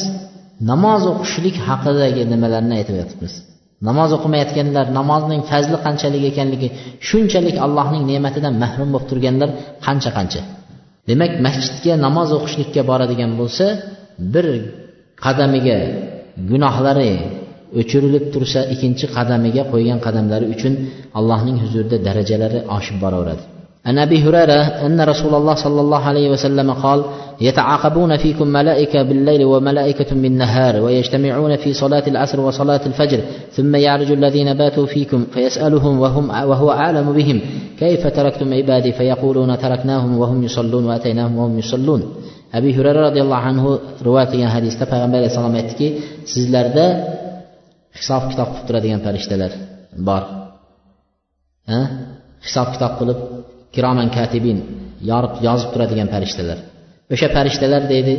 namoz 0.70 1.02
o'qishlik 1.12 1.56
haqidagi 1.68 2.22
nimalarni 2.32 2.74
aytib 2.78 2.96
yotibmiz? 3.02 3.34
Namoz 3.88 4.10
o'qimayotganlar 4.16 4.86
namozning 4.98 5.42
fazli 5.50 5.76
qanchalik 5.86 6.22
ekanligi 6.30 6.68
shunchalik 7.08 7.56
allohning 7.66 8.04
ne'matidan 8.10 8.54
mahrum 8.62 8.88
bo'lib 8.94 9.06
turganlar 9.10 9.50
qancha 9.86 10.10
qancha? 10.18 10.42
Demak 11.08 11.32
masjidga 11.46 11.94
namoz 12.06 12.28
o'qishlikka 12.38 12.82
boradigan 12.90 13.32
bo'lsa 13.40 13.66
bir 14.34 14.46
qadamiga 15.24 15.78
gunohlari 16.50 17.12
o'chirilib 17.80 18.24
tursa 18.34 18.60
ikkinchi 18.74 19.06
qadamiga 19.16 19.62
qo'ygan 19.72 19.98
qadamlari 20.06 20.46
uchun 20.54 20.72
allohning 21.18 21.56
huzurida 21.62 21.96
darajalari 22.06 22.58
oshib 22.76 22.96
boraveradi. 23.04 23.44
عن 23.86 23.98
أبي 23.98 24.22
هريرة 24.22 24.62
أن 24.86 25.00
رسول 25.00 25.34
الله 25.34 25.54
صلى 25.54 25.80
الله 25.80 25.98
عليه 25.98 26.30
وسلم 26.30 26.72
قال 26.72 27.04
يتعاقبون 27.40 28.16
فيكم 28.16 28.46
ملائكة 28.46 29.02
بالليل 29.02 29.44
وملائكة 29.44 30.14
بالنهار 30.14 30.80
ويجتمعون 30.80 31.56
في 31.56 31.72
صلاة 31.72 32.02
العصر 32.06 32.40
وصلاة 32.40 32.80
الفجر 32.86 33.20
ثم 33.52 33.76
يعرج 33.76 34.12
الذين 34.12 34.54
باتوا 34.54 34.86
فيكم 34.86 35.24
فيسألهم 35.34 36.00
وهم 36.00 36.28
وهو 36.30 36.70
أعلم 36.70 37.12
بهم 37.12 37.40
كيف 37.78 38.06
تركتم 38.06 38.54
عبادي؟ 38.54 38.92
فيقولون 38.92 39.58
تركناهم 39.58 40.18
وهم 40.18 40.44
يصلون 40.44 40.84
وأتيناهم 40.84 41.38
وهم 41.38 41.58
يصلون. 41.58 42.02
abi 42.58 42.70
hurayra 42.78 43.00
roziyallohu 43.08 43.44
anhu 43.50 43.70
rivoyat 44.06 44.28
qilgan 44.32 44.50
hadisda 44.56 44.84
payg'ambar 44.92 45.18
alayhissalom 45.20 45.54
aytdiki 45.60 45.86
sizlarda 46.32 46.86
hisob 47.98 48.22
kitob 48.30 48.48
qilib 48.52 48.66
turadigan 48.68 49.00
farishtalar 49.06 49.52
bor. 50.08 50.22
Hisob 52.46 52.68
kitob 52.74 52.92
qilib 53.00 53.18
kiroman 53.74 54.08
katibin 54.16 54.58
yorib 55.10 55.34
yozib 55.46 55.68
turadigan 55.74 56.08
farishtalar. 56.14 56.58
O'sha 57.14 57.28
farishtalar 57.36 57.82
deydi 57.92 58.14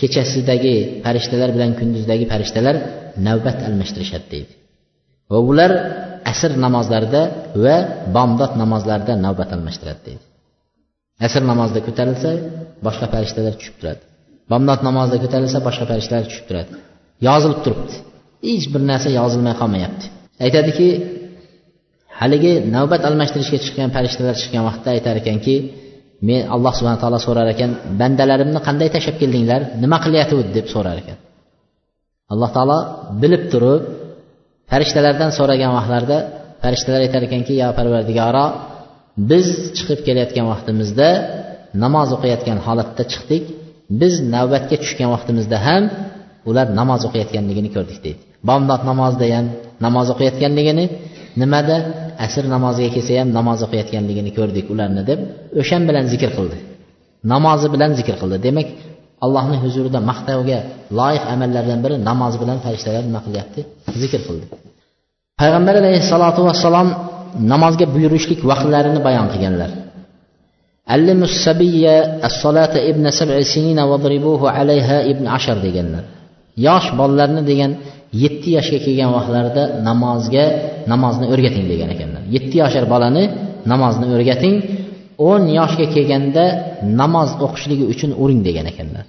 kechasidagi 0.00 0.74
farishtalar 1.04 1.50
bilan 1.56 1.70
kunduzdagi 1.80 2.24
farishtalar 2.32 2.76
navbat 3.26 3.58
almashtirishadi 3.68 4.26
deydi. 4.34 4.52
Va 5.32 5.38
ular 5.50 5.72
asr 6.32 6.50
namozlarida 6.64 7.22
va 7.64 7.76
bomdod 8.16 8.52
namozlarida 8.62 9.14
navbat 9.26 9.50
almashtiradi 9.56 10.00
deydi. 10.08 10.24
Asr 11.26 11.42
namozida 11.50 11.80
ko'tarilsa 11.88 12.30
boshqa 12.86 13.06
farishtalar 13.14 13.54
tushib 13.60 13.76
turadi. 13.80 14.02
Bomdod 14.52 14.80
namozida 14.88 15.18
ko'tarilsa 15.24 15.58
boshqa 15.66 15.84
farishtalar 15.90 16.24
tushib 16.30 16.46
turadi. 16.48 16.72
Yozilib 17.28 17.60
turibdi. 17.64 17.94
Hech 18.48 18.66
bir 18.72 18.82
narsa 18.90 19.08
yozilmay 19.20 19.54
qolmayapti. 19.60 20.06
Aytadiki 20.44 20.86
haligi 22.20 22.52
navbat 22.76 23.02
almashtirishga 23.08 23.58
chiqqan 23.64 23.88
farishtalar 23.96 24.34
chiqqan 24.42 24.62
vaqtda 24.68 24.88
aytar 24.96 25.14
ekanki 25.22 25.54
men 26.28 26.40
alloh 26.54 26.72
subhana 26.78 26.98
taolo 27.02 27.18
so'rar 27.26 27.46
ekan 27.54 27.70
bandalarimni 28.00 28.60
qanday 28.68 28.88
tashlab 28.94 29.16
keldinglar? 29.22 29.60
Nima 29.82 29.98
qilyotgandi 30.04 30.50
deb 30.58 30.66
so'rar 30.74 30.96
ekan. 31.02 31.16
Alloh 32.32 32.50
taolo 32.56 32.78
bilib 33.22 33.44
turib 33.52 33.82
farishtalardan 34.70 35.30
so'ragan 35.38 35.70
vaqtlarida 35.78 36.18
farishtalar 36.62 37.00
aytar 37.06 37.22
ekanki 37.28 37.52
yo 37.62 37.68
parvardigoro 37.78 38.46
biz 39.30 39.46
chiqib 39.76 40.00
kelayotgan 40.06 40.46
vaqtimizda 40.52 41.08
namoz 41.84 42.08
o'qiyotgan 42.16 42.58
holatda 42.66 43.02
chiqdik. 43.12 43.44
Biz 44.00 44.14
navbatga 44.34 44.76
tushgan 44.82 45.08
vaqtimizda 45.14 45.56
ham 45.66 45.82
ular 46.50 46.66
namoz 46.80 47.00
o'qiyotganligini 47.08 47.70
ko'rdik 47.76 47.98
deydi. 48.04 48.20
Bomdod 48.48 48.82
namozida 48.90 49.26
ham 49.36 49.46
namoz 49.84 50.06
o'qiyotganligini 50.14 50.84
nimada? 51.42 51.76
Asr 52.24 52.44
namoziga 52.54 52.90
kelsa 52.96 53.12
ham 53.20 53.28
namoz 53.38 53.58
o'qiyotganligini 53.66 54.30
ko'rdik 54.38 54.66
ularni 54.74 55.02
deb 55.10 55.20
o'shan 55.60 55.82
bilan 55.88 56.04
zikr 56.12 56.30
qildi. 56.36 56.56
Namozi 57.32 57.66
bilan 57.74 57.90
zikr 57.98 58.14
qildi. 58.20 58.36
Demak 58.46 58.68
allohni 59.24 59.56
huzurida 59.64 60.00
maqtovga 60.10 60.58
loyiq 60.98 61.24
amallardan 61.34 61.78
biri 61.84 61.96
namoz 62.10 62.34
bilan 62.42 62.58
farishtalar 62.64 63.02
nima 63.08 63.20
qilyapti? 63.26 63.60
Zikr 64.02 64.20
qildi. 64.28 64.46
Payg'ambar 65.40 65.74
alayhissalotu 65.82 66.40
vassalom 66.48 66.88
namozga 67.52 67.86
buyurishlik 67.94 68.40
vaqtlarini 68.50 69.00
bayon 69.06 69.26
qilganlar. 69.32 69.70
Allimus 70.94 71.34
sabiya 71.46 71.96
as-solata 72.28 72.78
ibn 72.90 73.04
sab'i 73.18 73.44
sinina 73.52 73.82
vadribuhu 73.92 74.46
alayha 74.58 74.96
ibn 75.12 75.24
ashar 75.36 75.58
deganlar. 75.66 76.04
Yosh 76.66 76.88
bolalarni 76.98 77.42
degan 77.50 77.72
yetti 78.22 78.48
yoshga 78.56 78.78
kelgan 78.86 79.10
vaqtlarida 79.16 79.62
namozga 79.88 80.44
namozni 80.92 81.26
o'rgating 81.32 81.66
degan 81.72 81.88
ekanlar. 81.94 82.22
Yetti 82.36 82.56
yoshar 82.62 82.84
bolani 82.92 83.24
namozni 83.72 84.06
o'rgating 84.14 84.56
o'n 85.28 85.42
yoshga 85.58 85.86
kelganda 85.94 86.44
namoz 87.00 87.30
o'qishligi 87.44 87.84
uchun 87.92 88.10
uring 88.22 88.40
degan 88.48 88.66
ekanlar. 88.72 89.04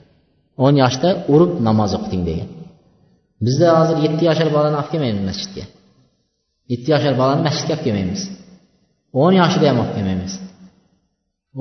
o'n 0.65 0.75
yoshda 0.83 1.09
urib 1.33 1.51
namoz 1.67 1.91
o'qiting 1.97 2.23
degan. 2.29 2.49
Bizda 3.45 3.67
hozir 3.77 3.97
yetti 4.05 4.23
yoshar 4.29 4.49
bolani 4.55 4.75
olib 4.79 4.89
kelmaymiz 4.93 5.23
masjidga. 5.29 5.63
Yetti 6.71 6.87
yoshar 6.93 7.13
bolani 7.21 7.41
masjidga 7.47 7.73
olib 7.75 7.85
kelmaymiz. 7.87 8.21
o'n 9.23 9.33
yoshida 9.41 9.65
ham 9.69 9.77
olib 9.83 9.93
kelmaymiz. 9.97 10.33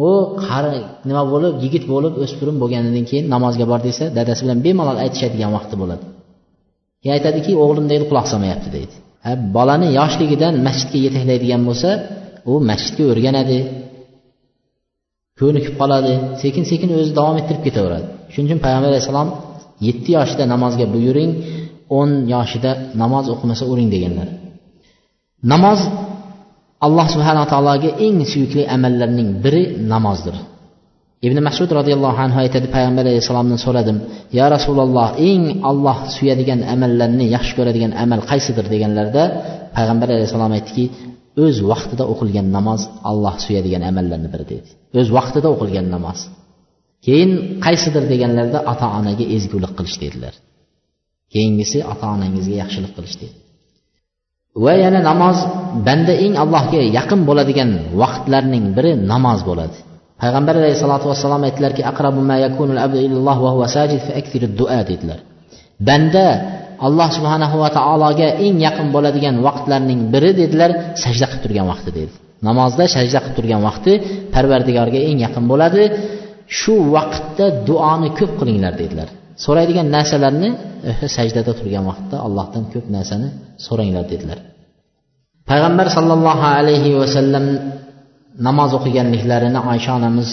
U 0.07 0.09
qari 0.47 0.81
nima 1.09 1.23
bo'lib 1.33 1.55
yigit 1.65 1.85
bo'lib 1.93 2.15
o'spirin 2.25 2.57
bo'lganidan 2.63 3.05
keyin 3.11 3.25
namozga 3.35 3.65
bor 3.73 3.81
desa 3.89 4.05
dadasi 4.19 4.41
bilan 4.45 4.59
bemalol 4.67 4.99
aytishadigan 5.05 5.51
vaqti 5.57 5.75
bo'ladi. 5.83 6.05
Keyin 7.01 7.15
aytadiki 7.19 7.53
o'g'lim 7.65 7.87
deydi 7.93 8.05
quloq 8.11 8.27
solmayapti 8.33 8.69
deydi. 8.77 8.95
Ha 9.25 9.33
bolani 9.57 9.89
yoshligidan 9.99 10.55
masjidga 10.67 10.99
yetaklaydigan 11.07 11.63
bo'lsa 11.69 11.91
u 12.51 12.55
masjidga 12.71 13.05
o'rganadi 13.13 13.59
ko'nikib 15.41 15.75
qoladi 15.81 16.13
sekin 16.43 16.65
sekin 16.71 16.89
o'zi 16.99 17.13
davom 17.19 17.37
ettirib 17.41 17.63
ketaveradi. 17.67 18.07
Shuning 18.33 18.49
uchun 18.49 18.61
payg'ambar 18.65 18.89
alayhissalom 18.93 19.29
yetti 19.87 20.11
yoshida 20.19 20.45
namozga 20.55 20.87
buyuring 20.95 21.31
o'n 21.99 22.11
yoshida 22.35 22.71
namoz 23.03 23.25
o'qimasa 23.35 23.65
uring 23.73 23.89
deganlar. 23.95 24.29
Namoz 25.53 25.81
alloh 26.87 27.07
subhanaa 27.15 27.47
taologa 27.53 27.91
eng 28.07 28.19
suyukli 28.33 28.63
amallarning 28.77 29.29
biri 29.45 29.63
namozdir. 29.93 30.37
Ibn 31.27 31.39
masud 31.49 31.71
roziyallohu 31.79 32.19
anhu 32.27 32.39
aytadi 32.45 32.67
payg'ambar 32.75 33.05
alayhissalomdan 33.11 33.59
so'radim 33.67 33.97
ya 34.39 34.47
rasululloh 34.55 35.09
eng 35.31 35.43
olloh 35.71 35.99
suyadigan 36.17 36.61
amallarni 36.75 37.27
yaxshi 37.37 37.53
ko'radigan 37.59 37.93
amal 38.05 38.21
qaysidir? 38.31 38.65
deganlarida 38.75 39.23
payg'ambar 39.77 40.09
alayhissalom 40.15 40.53
aytdiki 40.59 40.85
o'z 41.45 41.57
vaqtida 41.71 42.05
o'qilgan 42.13 42.47
namoz 42.57 42.81
alloh 43.11 43.35
suyadigan 43.45 43.83
amallarni 43.91 44.29
biri 44.35 44.45
dedi 44.53 44.69
o'z 45.01 45.09
vaqtida 45.17 45.49
o'qilgan 45.55 45.87
namoz. 45.97 46.19
Keyin 47.07 47.31
qaysidir 47.65 48.05
deganlarida 48.13 48.59
ota 48.73 48.87
onaga 48.99 49.25
ezgulik 49.37 49.73
qilish 49.79 49.97
dedilar. 50.05 50.35
Keyingisi 51.33 51.79
ota 51.93 52.07
onangizga 52.17 52.55
yaxshilik 52.63 52.93
qilish 52.97 53.17
dedi. 53.23 53.35
Va 54.55 54.73
yana 54.83 55.01
namoz 55.11 55.39
banda 55.87 56.15
eng 56.25 56.35
allohga 56.43 56.81
yaqin 56.99 57.21
bo'ladigan 57.29 57.71
vaqtlarning 58.01 58.65
biri 58.77 58.93
namoz 59.13 59.41
bo'ladi. 59.49 59.77
Payg'ambar 60.23 60.55
alayhissalotu 60.61 61.07
vassalom 61.13 61.43
aytdilarki 61.49 61.83
dedilar. 64.91 65.19
Banda 65.89 66.27
alloh 66.87 67.09
subhanahu 67.17 67.57
va 67.63 67.69
taologa 67.79 68.29
eng 68.47 68.57
yaqin 68.67 68.89
bo'ladigan 68.95 69.35
vaqtlarning 69.47 70.01
biri 70.15 70.31
dedilar 70.41 70.71
sajda 71.03 71.27
qilib 71.31 71.43
turgan 71.45 71.67
vaqti 71.73 71.91
dedi. 71.99 72.15
Namozda 72.49 72.85
sajda 72.97 73.19
qilib 73.23 73.37
turgan 73.39 73.61
vaqti 73.69 73.93
parvardigorga 74.35 75.01
eng 75.09 75.19
yaqin 75.27 75.45
bo'ladi. 75.53 75.83
Shu 76.59 76.75
vaqtda 76.97 77.47
duoni 77.69 78.09
ko'p 78.19 78.33
qilinglar 78.41 78.75
dedilar. 78.83 79.09
so'raydigan 79.46 79.88
narsalarni 79.96 80.50
sajdada 81.18 81.52
turgan 81.60 81.84
vaqtda 81.90 82.16
allohdan 82.28 82.64
ko'p 82.74 82.86
narsani 82.96 83.28
so'ranglar 83.66 84.06
dedilar 84.12 84.40
payg'ambar 85.50 85.88
sollallohu 85.98 86.46
alayhi 86.58 86.92
vasallam 87.02 87.46
namoz 88.48 88.72
o'qiganliklarini 88.78 89.60
oysha 89.72 89.92
onamiz 90.00 90.30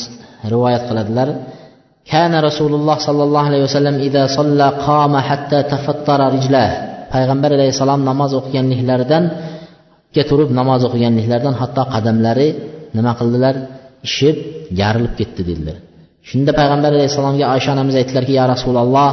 rivoyat 0.53 0.83
qiladilar 0.91 1.31
كان 2.15 2.33
رسول 2.49 2.73
الله 2.79 2.97
صلى 3.09 3.23
الله 3.27 3.43
عليه 3.51 3.63
وسلم 3.67 3.97
إذا 4.09 4.25
صلى 4.39 4.67
قام 4.87 5.13
حتى 5.29 5.59
تفطر 5.73 6.21
رجلاه 6.37 6.73
payg'ambar 7.13 7.51
alayhissalom 7.57 8.01
namoz 8.11 8.31
o'qiganliklaridan 8.39 9.25
turib 10.31 10.51
namoz 10.61 10.81
o'qiganliklaridan 10.89 11.55
hatto 11.61 11.83
qadamlari 11.95 12.49
nima 12.97 13.13
qildilar 13.19 13.55
ishib 14.09 14.37
yarilib 14.81 15.13
ketdi 15.21 15.43
dedilar 15.49 15.77
Shunda 16.30 16.52
payg'ambar 16.60 16.92
alayhissalomga 16.98 17.46
oysha 17.54 17.70
onamiz 17.76 17.96
aytdilarki 18.02 18.34
ya 18.40 18.46
rasululloh 18.54 19.10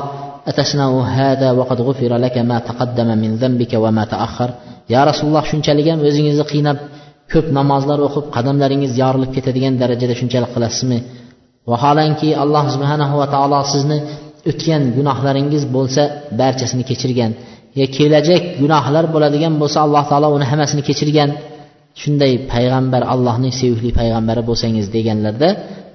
ya 4.95 5.01
rasululloh 5.11 5.45
shunchalik 5.51 5.87
ham 5.93 6.01
o'zingizni 6.09 6.45
qiynab 6.53 6.79
ko'p 7.33 7.47
namozlar 7.59 7.99
o'qib 8.07 8.25
qadamlaringiz 8.37 8.93
yorilib 9.03 9.31
ketadigan 9.37 9.75
darajada 9.83 10.15
shunchalik 10.21 10.51
qilasizmi? 10.55 10.99
Vaholanki 11.71 12.29
alloh 12.43 12.65
subhanahu 12.75 13.15
va 13.21 13.27
taolo 13.35 13.61
sizni 13.73 13.99
o'tgan 14.51 14.83
gunohlaringiz 14.97 15.63
bo'lsa 15.77 16.03
barchasini 16.41 16.85
kechirgan 16.91 17.33
ya 17.81 17.87
kelajak 17.97 18.43
gunohlar 18.63 19.05
bo'ladigan 19.15 19.55
bo'lsa 19.63 19.79
alloh 19.87 20.05
taolo 20.11 20.29
uni 20.37 20.47
hammasini 20.51 20.83
kechirgan. 20.89 21.31
Shunday 22.01 22.33
payg'ambar 22.53 23.03
allohning 23.13 23.53
sevimli 23.61 23.91
payg'ambari 24.01 24.43
bo'lsangiz 24.49 24.87
deganlarda 24.97 25.49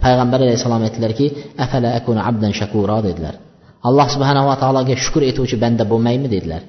payg'ambar 0.04 0.40
alayhissalom 0.46 0.82
aytdilarki 0.88 1.26
afala 1.64 1.90
akuna 2.00 2.22
abdan 2.30 2.52
shakuro 2.60 2.98
dedilar. 3.08 3.36
Alloh 3.88 4.08
subhanava 4.16 4.54
taologa 4.62 4.96
shukur 5.04 5.24
etuvchi 5.32 5.56
banda 5.64 5.84
bo'lmaymi? 5.92 6.28
dedilar. 6.36 6.62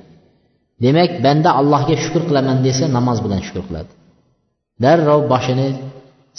Demak 0.85 1.11
banda 1.27 1.51
allohga 1.61 1.95
shukur 2.05 2.23
qilaman 2.29 2.59
desa 2.67 2.85
namoz 2.97 3.19
bilan 3.25 3.41
shukur 3.47 3.65
qiladi. 3.69 3.91
Darrov 4.85 5.21
boshini 5.33 5.69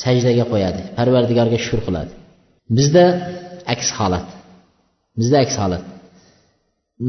sajdaga 0.03 0.45
qo'yadi 0.51 0.81
parvardigorga 0.97 1.57
shukur 1.65 1.81
qiladi. 1.87 2.11
Bizda 2.77 3.05
aks 3.73 3.87
holat. 3.97 4.27
Bizda 5.19 5.37
aks 5.45 5.55
holat. 5.61 5.83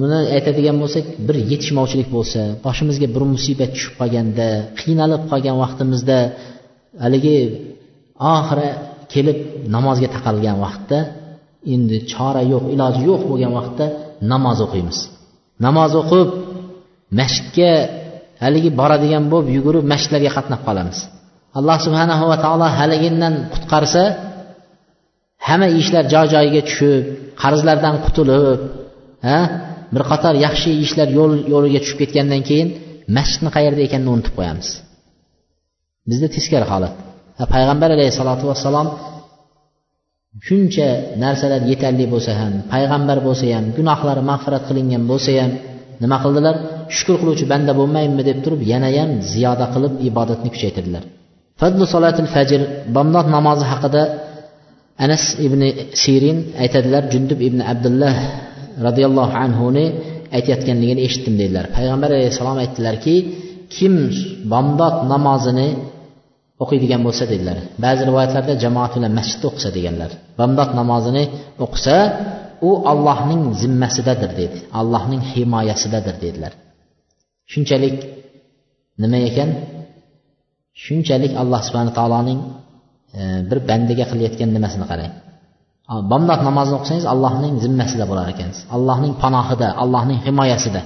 Buni 0.00 0.20
aytadigan 0.36 0.76
bo'lsak 0.82 1.04
bir 1.26 1.36
yetishmovchilik 1.50 2.08
bo'lsa 2.16 2.40
boshimizga 2.66 3.08
bir 3.14 3.22
musibat 3.32 3.70
tushib 3.74 3.94
qolganda 4.00 4.46
qiynalib 4.80 5.22
qolgan 5.30 5.56
vaqtimizda 5.62 6.18
haligi 7.04 7.38
oxiri 8.34 8.68
kelib 9.12 9.38
namozga 9.74 10.08
taqalgan 10.16 10.56
vaqtda 10.64 10.98
endi 11.74 11.96
chora 12.12 12.42
yo'q 12.52 12.64
iloji 12.74 13.00
yo'q 13.10 13.22
bo'lgan 13.30 13.52
vaqtda 13.58 13.86
namoz 14.32 14.58
o'qiymiz. 14.66 14.98
Namoz 15.66 15.92
o'qib 16.02 16.28
masjidga 17.20 17.70
haligi 18.44 18.70
boradigan 18.80 19.24
bo'lib 19.32 19.48
yugurib 19.56 19.84
masjidlarga 19.92 20.30
qatnab 20.36 20.60
qolamiz. 20.68 20.98
Alloh 21.58 21.78
subhanahu 21.86 22.24
va 22.30 22.36
taolo 22.44 22.66
haligindan 22.78 23.34
qutqarsa 23.52 24.02
hamma 25.48 25.68
ishlar 25.80 26.04
joy 26.14 26.26
joyiga 26.34 26.62
tushib 26.68 27.04
qarzlardan 27.42 27.94
qutulib 28.04 28.60
ha 29.28 29.38
bir 29.94 30.02
qator 30.10 30.34
yaxshi 30.46 30.70
ishlar 30.84 31.08
yo'l 31.18 31.32
yo'liga 31.52 31.80
tushib 31.82 31.98
ketgandan 32.02 32.42
keyin 32.48 32.68
masjidni 33.16 33.50
qayerda 33.56 33.80
ekanini 33.88 34.10
unutib 34.16 34.34
qo'yamiz. 34.38 34.68
Bizda 36.10 36.28
teskari 36.36 36.66
holat. 36.72 36.94
Payg'ambar 37.54 37.90
alayhissalotu 37.96 38.44
vassalom 38.50 38.88
shuncha 40.46 40.88
narsalar 41.24 41.60
yetarli 41.70 42.04
bo'lsa 42.12 42.32
ham 42.40 42.52
payg'ambar 42.72 43.18
bo'lsa 43.26 43.46
ham 43.56 43.64
gunohlari 43.76 44.22
mag'firat 44.30 44.62
qilingan 44.68 45.02
bo'lsa 45.10 45.30
ham 45.40 45.52
nima 46.02 46.16
qildilar? 46.24 46.54
Shukur 46.96 47.16
qiluvchi 47.20 47.44
banda 47.52 47.72
bo'lmaymi 47.80 48.22
deb 48.28 48.38
turib 48.44 48.60
yanayam 48.72 49.10
ziyoda 49.32 49.66
qilib 49.74 49.92
ibodatni 50.08 50.48
kuchaytirdilar. 50.54 51.02
Fadlu 51.60 51.84
solatil 51.94 52.28
fajr 52.34 52.60
bomdod 52.96 53.26
namozi 53.36 53.64
haqida 53.72 54.02
anas 55.04 55.24
ibn 55.46 55.60
sirin 56.02 56.38
aytadilar 56.62 57.02
jundub 57.12 57.38
ibn 57.48 57.60
abdulloh 57.72 58.16
roziyallohu 58.86 59.34
anhuni 59.44 59.84
aytayotganligini 60.36 61.00
eshitdim 61.06 61.34
dedilar. 61.40 61.64
Payg'ambar 61.76 62.10
alayhissalom 62.16 62.58
aytdilarki 62.64 63.14
kim 63.76 63.94
bomdod 64.52 64.96
namozini 65.12 65.68
o'qiydigan 66.62 67.00
bo'lsa 67.06 67.24
dedilar 67.32 67.56
ba'zi 67.84 68.02
rivoyatlarda 68.08 68.54
jamoat 68.64 68.92
bilan 68.96 69.12
masjidda 69.18 69.46
o'qisa 69.50 69.70
deganlar. 69.76 70.10
Bomdod 70.40 70.70
namozini 70.80 71.24
o'qisa 71.64 71.96
u 72.68 72.70
allohning 72.92 73.42
zimmasidadir 73.62 74.30
dedi 74.40 74.58
allohning 74.80 75.22
himoyasidadir 75.32 76.16
dedilar 76.24 76.52
shunchalik 77.52 77.96
nima 79.02 79.18
ekan? 79.30 79.50
Shunchalik 80.84 81.32
alloh 81.42 81.60
subhana 81.68 81.92
taoloning 81.98 82.40
e, 83.18 83.22
bir 83.48 83.58
bandaga 83.68 84.04
qilayotgan 84.10 84.50
nimasini 84.56 84.86
qarang. 84.92 85.12
Bomdod 86.12 86.40
namozini 86.48 86.76
o'qisangiz 86.80 87.06
allohning 87.12 87.54
zimmasida 87.64 88.04
bo'lar 88.10 88.26
ekansiz. 88.34 88.62
Allohning 88.76 89.14
panohida 89.22 89.68
allohning 89.82 90.18
himoyasida 90.26 90.80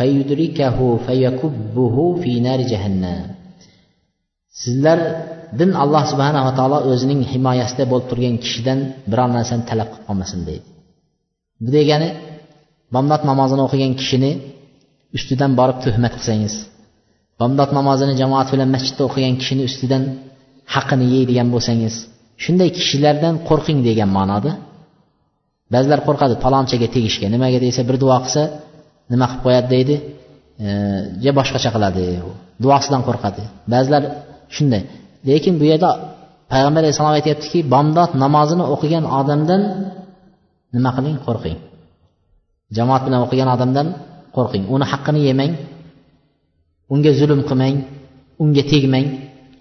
fayudrikahu 0.00 0.86
fayakubbuhu 1.06 2.04
fi 2.22 2.32
nari 2.46 2.64
jahannam 2.72 3.24
sizlar 4.62 4.98
din 5.60 5.70
alloh 5.82 6.02
subhanava 6.12 6.50
taolo 6.58 6.78
o'zining 6.90 7.20
himoyasida 7.32 7.84
bo'lib 7.92 8.06
turgan 8.10 8.34
kishidan 8.44 8.78
biror 9.10 9.28
narsani 9.36 9.62
talab 9.70 9.88
qilib 9.92 10.04
qolmasin 10.08 10.40
deydi. 10.48 10.66
Bu 11.62 11.68
degani 11.76 12.08
bomdod 12.94 13.22
namozini 13.30 13.62
o'qigan 13.66 13.92
kishini 14.00 14.32
ustidan 15.16 15.50
borib 15.60 15.78
tuhmat 15.84 16.12
qilsangiz 16.16 16.54
bomdod 17.40 17.70
namozini 17.78 18.14
jamoat 18.22 18.48
bilan 18.54 18.68
masjidda 18.74 19.02
o'qigan 19.08 19.34
kishini 19.40 19.62
ustidan 19.70 20.02
haqini 20.74 21.06
yeydigan 21.14 21.48
bo'lsangiz 21.54 21.94
shunday 22.44 22.68
kishilardan 22.78 23.34
qo'rqing 23.48 23.78
degan 23.88 24.10
ma'noda. 24.18 24.52
Ba'zilar 25.74 26.00
qo'rqadi 26.06 26.34
palonchaga 26.44 26.88
tegishga 26.94 27.26
nimaga 27.34 27.58
desa 27.66 27.80
bir 27.88 27.96
duo 28.02 28.16
qilsa 28.24 28.42
nima 29.12 29.26
qilib 29.30 29.42
qo'yadi 29.44 29.68
deydi? 29.74 29.94
E, 30.64 30.68
Yo 31.24 31.30
boshqacha 31.38 31.70
qiladi 31.74 32.04
duosidan 32.62 33.02
qo'rqadi. 33.08 33.42
Ba'zilar 33.72 34.02
shunday. 34.56 34.82
Lekin 35.28 35.54
bu 35.60 35.64
yerda 35.72 35.90
payg'ambar 36.52 36.80
alayhissalom 36.82 37.14
aytyaptiki 37.18 37.58
bomdod 37.74 38.10
namozini 38.24 38.64
o'qigan 38.74 39.04
odamdan 39.20 39.62
nima 40.74 40.90
qiling? 40.96 41.16
Qo'rqing. 41.26 41.58
Jamoat 42.76 43.02
bilan 43.06 43.20
o'qigan 43.26 43.48
odamdan 43.54 43.86
qo'rqing. 44.36 44.64
Uni 44.74 44.84
haqqini 44.92 45.20
yemang 45.28 45.52
unga 46.92 47.10
zulm 47.20 47.40
qilmang 47.48 47.76
unga 48.42 48.62
tegmang. 48.72 49.06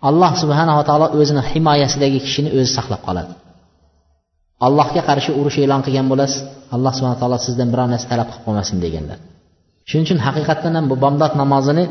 Alloh 0.09 0.31
subhanava 0.41 0.83
taolo 0.89 1.07
o'zini 1.19 1.41
himoyasidagi 1.51 2.19
kishini 2.25 2.49
o'zi 2.57 2.69
saqlab 2.77 3.01
qoladi. 3.07 3.33
Allohga 4.67 5.01
qarshi 5.09 5.31
urush 5.39 5.57
e'lon 5.63 5.81
qilgan 5.85 6.07
bo'lasiz 6.11 6.39
alloh 6.75 6.91
subhana 6.97 7.17
taolo 7.21 7.37
sizdan 7.47 7.67
biror 7.73 7.87
narsa 7.93 8.07
talab 8.11 8.27
qilib 8.31 8.43
qolmasin 8.47 8.77
deganlar. 8.85 9.17
Shuning 9.89 10.05
uchun 10.07 10.19
haqiqatdan 10.27 10.73
ham 10.77 10.85
bu 10.91 10.95
bomdod 11.03 11.33
namozini 11.41 11.85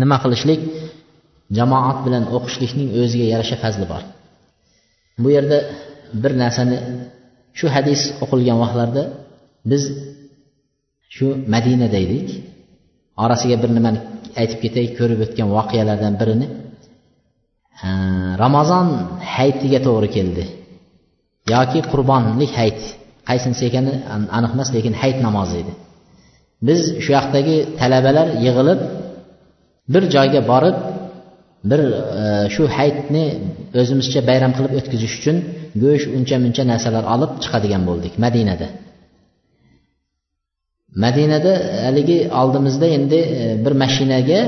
nima 0.00 0.16
qilishlik 0.24 0.60
jamoat 1.58 1.98
bilan 2.06 2.24
o'qishlikning 2.36 2.88
o'ziga 3.00 3.26
yarasha 3.32 3.56
fazli 3.62 3.86
bor. 3.92 4.02
Bu 5.22 5.28
yerda 5.36 5.58
bir 6.22 6.32
narsani 6.42 6.76
shu 7.58 7.66
hadis 7.76 8.00
o'qilgan 8.24 8.58
vaqtlarda 8.62 9.02
biz 9.70 9.82
shu 11.14 11.26
madinada 11.54 11.98
edik. 12.06 12.28
Orasiga 13.24 13.56
bir 13.62 13.70
nimani 13.76 14.00
aytib 14.40 14.58
ketay 14.64 14.86
ko'rib 14.98 15.20
o'tgan 15.24 15.48
voqealardan 15.56 16.14
birini. 16.20 16.46
Ramazon 18.44 18.86
hayitiga 19.34 19.80
to'g'ri 19.86 20.08
keldi. 20.16 20.44
Yoki 21.54 21.80
qurbonlik 21.92 22.52
hayit 22.58 22.80
qaysinisi 23.28 23.62
ekani 23.70 23.92
aniq 24.36 24.52
emas 24.56 24.68
lekin 24.76 24.94
hayit 25.00 25.18
namozi 25.26 25.54
edi. 25.62 25.72
Biz 26.68 26.80
shu 27.04 27.10
yoqdagi 27.18 27.56
talabalar 27.80 28.28
yig'ilib 28.44 28.80
bir 29.92 30.02
joyga 30.14 30.40
borib 30.52 30.76
bir 31.70 31.80
e, 32.22 32.24
shu 32.54 32.62
hayitni 32.76 33.24
o'zimizcha 33.80 34.20
bayram 34.30 34.52
qilib 34.56 34.72
o'tkazish 34.78 35.14
uchun 35.20 35.36
go'sht 35.82 36.08
uncha 36.18 36.36
muncha 36.44 36.62
narsalar 36.72 37.04
olib 37.14 37.30
chiqadigan 37.42 37.82
bo'ldik 37.88 38.14
madinada. 38.24 38.66
Madinada 41.04 41.52
haligi 41.86 42.18
oldimizda 42.40 42.86
endi 42.96 43.18
e, 43.40 43.44
bir 43.64 43.72
mashinaga 43.82 44.40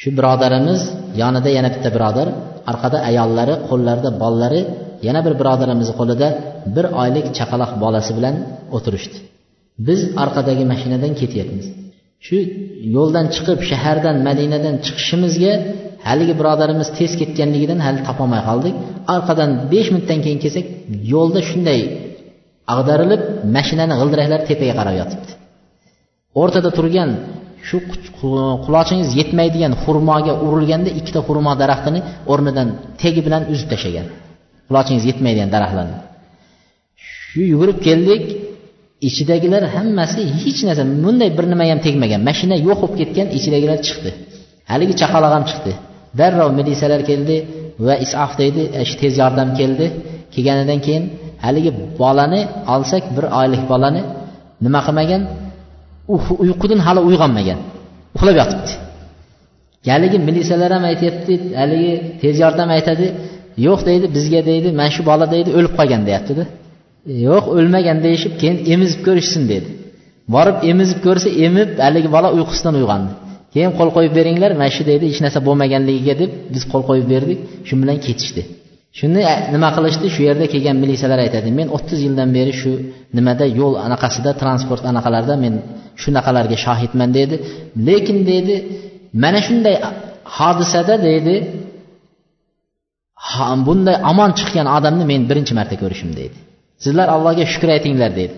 shu 0.00 0.08
birodarimiz 0.18 0.80
yonida 1.22 1.50
yana 1.58 1.68
bitta 1.74 1.88
birodar 1.96 2.28
orqada 2.70 2.98
ayollari 3.10 3.54
qo'llarida 3.68 4.10
bolalari 4.22 4.60
yana 5.06 5.20
bir 5.26 5.34
birodarimizni 5.40 5.94
qo'lida 6.00 6.28
bir 6.76 6.86
oylik 7.02 7.26
chaqaloq 7.38 7.70
bolasi 7.84 8.10
bilan 8.18 8.34
o'tirishdi. 8.76 9.18
Biz 9.86 10.00
orqadagi 10.22 10.64
mashinadan 10.72 11.12
ketyapmiz. 11.20 11.66
Shu 12.26 12.36
yo'ldan 12.96 13.26
chiqib 13.34 13.58
shahardan 13.70 14.16
madinadan 14.28 14.74
chiqishimizga 14.84 15.52
haligi 16.08 16.34
birodarimiz 16.40 16.88
tez 16.98 17.12
ketganligidan 17.20 17.80
hali 17.86 18.00
topolmay 18.08 18.42
qoldik. 18.48 18.74
Orqadan 19.14 19.50
besh 19.72 19.88
minutdan 19.94 20.18
keyin 20.24 20.40
kelsak 20.44 20.66
yo'lda 21.12 21.40
shunday 21.50 21.80
ag'darilib 22.74 23.22
mashinani 23.56 23.94
g'ildiraklari 24.00 24.44
tepaga 24.50 24.74
qarab 24.80 24.94
yotibdi. 25.00 25.30
O'rtada 26.40 26.70
turgan 26.78 27.10
shu 27.68 27.76
qulochingiz 28.64 29.10
yetmaydigan 29.20 29.72
xurmoga 29.82 30.34
urilganda 30.46 30.90
ikkita 30.98 31.20
xurmo 31.28 31.52
daraxtini 31.62 32.00
o'rnidan 32.32 32.68
tegi 33.02 33.20
bilan 33.26 33.42
uzib 33.52 33.68
tashlagan. 33.72 34.06
Qulochingiz 34.68 35.04
yetmaydigan 35.10 35.50
daraxtlarni. 35.54 35.96
Shu 37.30 37.40
yugurib 37.52 37.78
keldik. 37.86 38.24
Ichidagilar 39.06 39.62
hammasi 39.74 40.20
hech 40.42 40.60
narsa 40.68 40.84
bunday 41.04 41.30
bir 41.38 41.44
nima 41.52 41.64
ham 41.70 41.80
tegmagan. 41.86 42.20
Mashina 42.28 42.56
yo'q 42.66 42.78
bo'lib 42.82 42.96
ketgan 43.00 43.26
ichidagilar 43.36 43.78
chiqdi. 43.86 44.10
Haligi 44.70 44.94
chaqaloq 45.00 45.32
ham 45.36 45.44
chiqdi. 45.50 45.72
Darrov 46.18 46.50
militsiyalar 46.58 47.02
keldi 47.10 47.36
va 47.86 47.94
isof 48.04 48.30
deydi 48.40 48.62
shu 48.88 48.94
tez 49.02 49.14
yordam 49.22 49.48
keldi. 49.60 49.86
Kelganidan 50.34 50.80
keyin 50.86 51.04
haligi 51.44 51.70
bolani 52.00 52.40
olsak 52.74 53.02
bir 53.16 53.24
oylik 53.40 53.62
bolani 53.72 54.02
nima 54.64 54.80
qilmagan? 54.86 55.22
Uyqudan 56.44 56.80
hali 56.86 57.00
uyg'onmagan. 57.08 57.58
Uxlab 58.16 58.36
yotibdi. 58.42 58.72
Haligi 59.94 60.18
militsiyalar 60.28 60.70
ham 60.76 60.84
aytyapti 60.90 61.34
haligi 61.60 61.92
tez 62.22 62.34
yordam 62.44 62.68
aytadi. 62.76 63.06
Yo'q 63.66 63.80
deydi 63.88 64.06
bizga 64.16 64.40
deydi 64.50 64.68
mana 64.78 64.90
shu 64.96 65.02
bola 65.10 65.26
deydi 65.34 65.50
o'lib 65.58 65.72
qolgan 65.78 66.02
deyaptida. 66.08 66.44
Yo'q 67.26 67.44
o'lmagan 67.56 67.98
deyishib 68.06 68.32
keyin 68.40 68.56
emizib 68.74 69.00
ko'rishsin 69.06 69.42
dedi. 69.52 69.68
Borib 70.34 70.58
emizib 70.70 70.98
ko'rsa 71.06 71.28
emib 71.46 71.70
haligi 71.84 72.08
bola 72.16 72.28
uyqusidan 72.36 72.74
uyg'ondi. 72.80 73.12
Keyin 73.54 73.72
qo'l 73.78 73.90
qo'yib 73.96 74.12
beringlar 74.18 74.50
mana 74.60 74.70
shu 74.76 74.82
deydi 74.90 75.04
hech 75.10 75.20
narsa 75.24 75.38
bo'lmaganligiga 75.48 76.14
deb 76.22 76.30
biz 76.54 76.62
qo'l 76.72 76.82
qo'yib 76.88 77.06
berdik 77.14 77.38
shu 77.68 77.74
bilan 77.82 77.98
ketishdi. 78.06 78.42
Shuni 78.98 79.22
nima 79.54 79.68
qilishdi? 79.76 80.06
Shu 80.14 80.20
yerda 80.28 80.46
kelgan 80.52 80.76
militsiyalar 80.82 81.18
aytadi 81.26 81.48
men 81.58 81.68
o'ttiz 81.76 81.98
yildan 82.06 82.30
beri 82.36 82.52
shu 82.60 82.72
nimada 83.16 83.44
yo'l 83.60 83.74
anaqasida 83.86 84.30
transport 84.42 84.82
anaqalarda 84.90 85.34
men 85.44 85.54
shunaqalarga 86.02 86.56
shohidman 86.66 87.10
dedi. 87.18 87.36
Lekin 87.88 88.18
deydi 88.30 88.54
mana 89.22 89.40
shunday 89.46 89.76
hodisada 90.36 90.94
deydi 91.06 91.34
bunday 93.66 93.96
omon 94.10 94.30
chiqqan 94.38 94.66
odamni 94.76 95.04
men 95.12 95.20
birinchi 95.30 95.52
marta 95.58 95.76
ko'rishim 95.82 96.10
deydi 96.20 96.38
sizlar 96.84 97.08
allohga 97.14 97.44
shukur 97.52 97.70
aytinglar 97.76 98.10
deydi. 98.18 98.34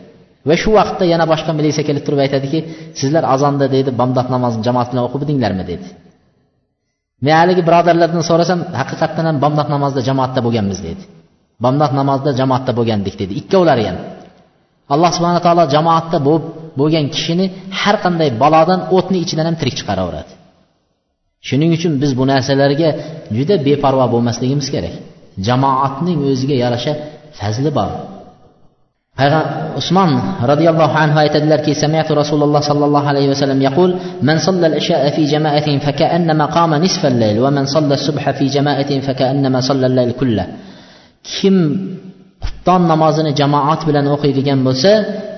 Va 0.48 0.54
shu 0.62 0.70
vaqtda 0.78 1.04
yana 1.12 1.24
boshqa 1.32 1.52
militsiya 1.58 1.84
kelib 1.88 2.02
turib 2.06 2.20
aytadiki 2.24 2.58
sizlar 3.00 3.24
azonda 3.34 3.66
deydi 3.74 3.90
bomdod 4.00 4.28
namozini 4.34 4.62
jamoat 4.68 4.88
bilan 4.90 5.02
o'qib 5.08 5.22
edinglarmi 5.26 5.64
dedi 5.72 5.86
men 7.24 7.34
haligi 7.40 7.62
birodarlardan 7.68 8.22
so'rasam 8.30 8.60
haqiqatdan 8.80 9.24
ham 9.28 9.36
bomdod 9.44 9.68
namozida 9.74 10.02
jamoatda 10.08 10.40
bo'lganmiz 10.46 10.78
dedi 10.88 11.02
bomdod 11.64 11.92
namozida 12.00 12.32
jamoatda 12.40 12.72
bo'lgandik 12.78 13.14
dedi 13.22 13.32
ikkovlari 13.40 13.84
ham. 13.88 13.98
Alloh 14.94 15.10
subhana 15.16 15.40
taolo 15.46 15.64
jamoatda 15.76 16.18
bo'lib 16.28 16.44
bo'lgan 16.80 17.06
kishini 17.14 17.46
har 17.80 17.96
qanday 18.04 18.28
balodan 18.42 18.80
o'tni 18.96 19.18
ichidan 19.24 19.46
ham 19.48 19.56
tirik 19.60 19.74
chiqaraveradi 19.80 20.32
shuning 21.48 21.70
uchun 21.76 21.92
biz 22.02 22.10
bu 22.18 22.24
narsalarga 22.32 22.88
juda 23.36 23.54
beparvo 23.66 24.04
bo'lmasligimiz 24.14 24.68
kerak. 24.74 24.94
Jamoatning 25.46 26.18
o'ziga 26.30 26.56
yarasha 26.64 26.92
fazli 27.38 27.70
bor. 27.78 27.90
usmon 29.81 30.11
roziyallohu 30.51 30.95
anhu 31.03 31.17
aytadilarki 31.23 31.71
samiatu 31.83 32.11
rasululloh 32.21 32.61
sollallohu 32.69 33.07
alayhi 33.11 33.29
vasallam 33.33 33.59
yaqul 33.67 33.89
man 34.27 34.37
صلى 34.47 34.65
العشاء 34.71 35.03
في 35.15 35.23
جماعة 35.33 35.67
فكأنما 35.85 36.45
قام 36.45 36.71
نصف 36.85 37.03
الليل 37.11 37.39
ومن 37.39 37.65
صلى 37.75 37.93
الصبح 37.99 38.23
في 38.37 38.45
جماعة 38.55 38.91
فكأنما 39.07 39.59
صلى 39.69 39.85
الليل 39.85 40.11
كله 40.19 40.45
kim 41.25 41.55
xufton 42.43 42.81
namozini 42.91 43.31
jamoat 43.41 43.81
bilan 43.87 44.05
o'qiydigan 44.15 44.59
bo'lsa 44.67 44.91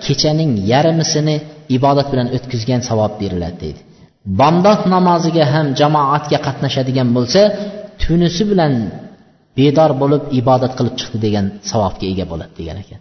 kechaning 0.05 0.51
yarmisini 0.71 1.35
ibodat 1.77 2.07
bilan 2.13 2.27
o'tkazgan 2.35 2.81
savob 2.89 3.13
beriladi 3.21 3.57
deydi 3.63 3.81
bomdod 4.39 4.81
namoziga 4.95 5.45
ham 5.53 5.65
jamoatga 5.81 6.37
qatnashadigan 6.47 7.09
bo'lsa 7.17 7.41
tunisi 8.01 8.43
bilan 8.51 8.73
bedor 9.57 9.91
bo'lib 10.01 10.23
ibodat 10.39 10.73
qilib 10.77 10.95
chiqdi 10.99 11.17
degan 11.25 11.45
savobga 11.71 12.05
ega 12.13 12.25
bo'ladi 12.31 12.53
degan 12.59 12.77
ekan 12.83 12.99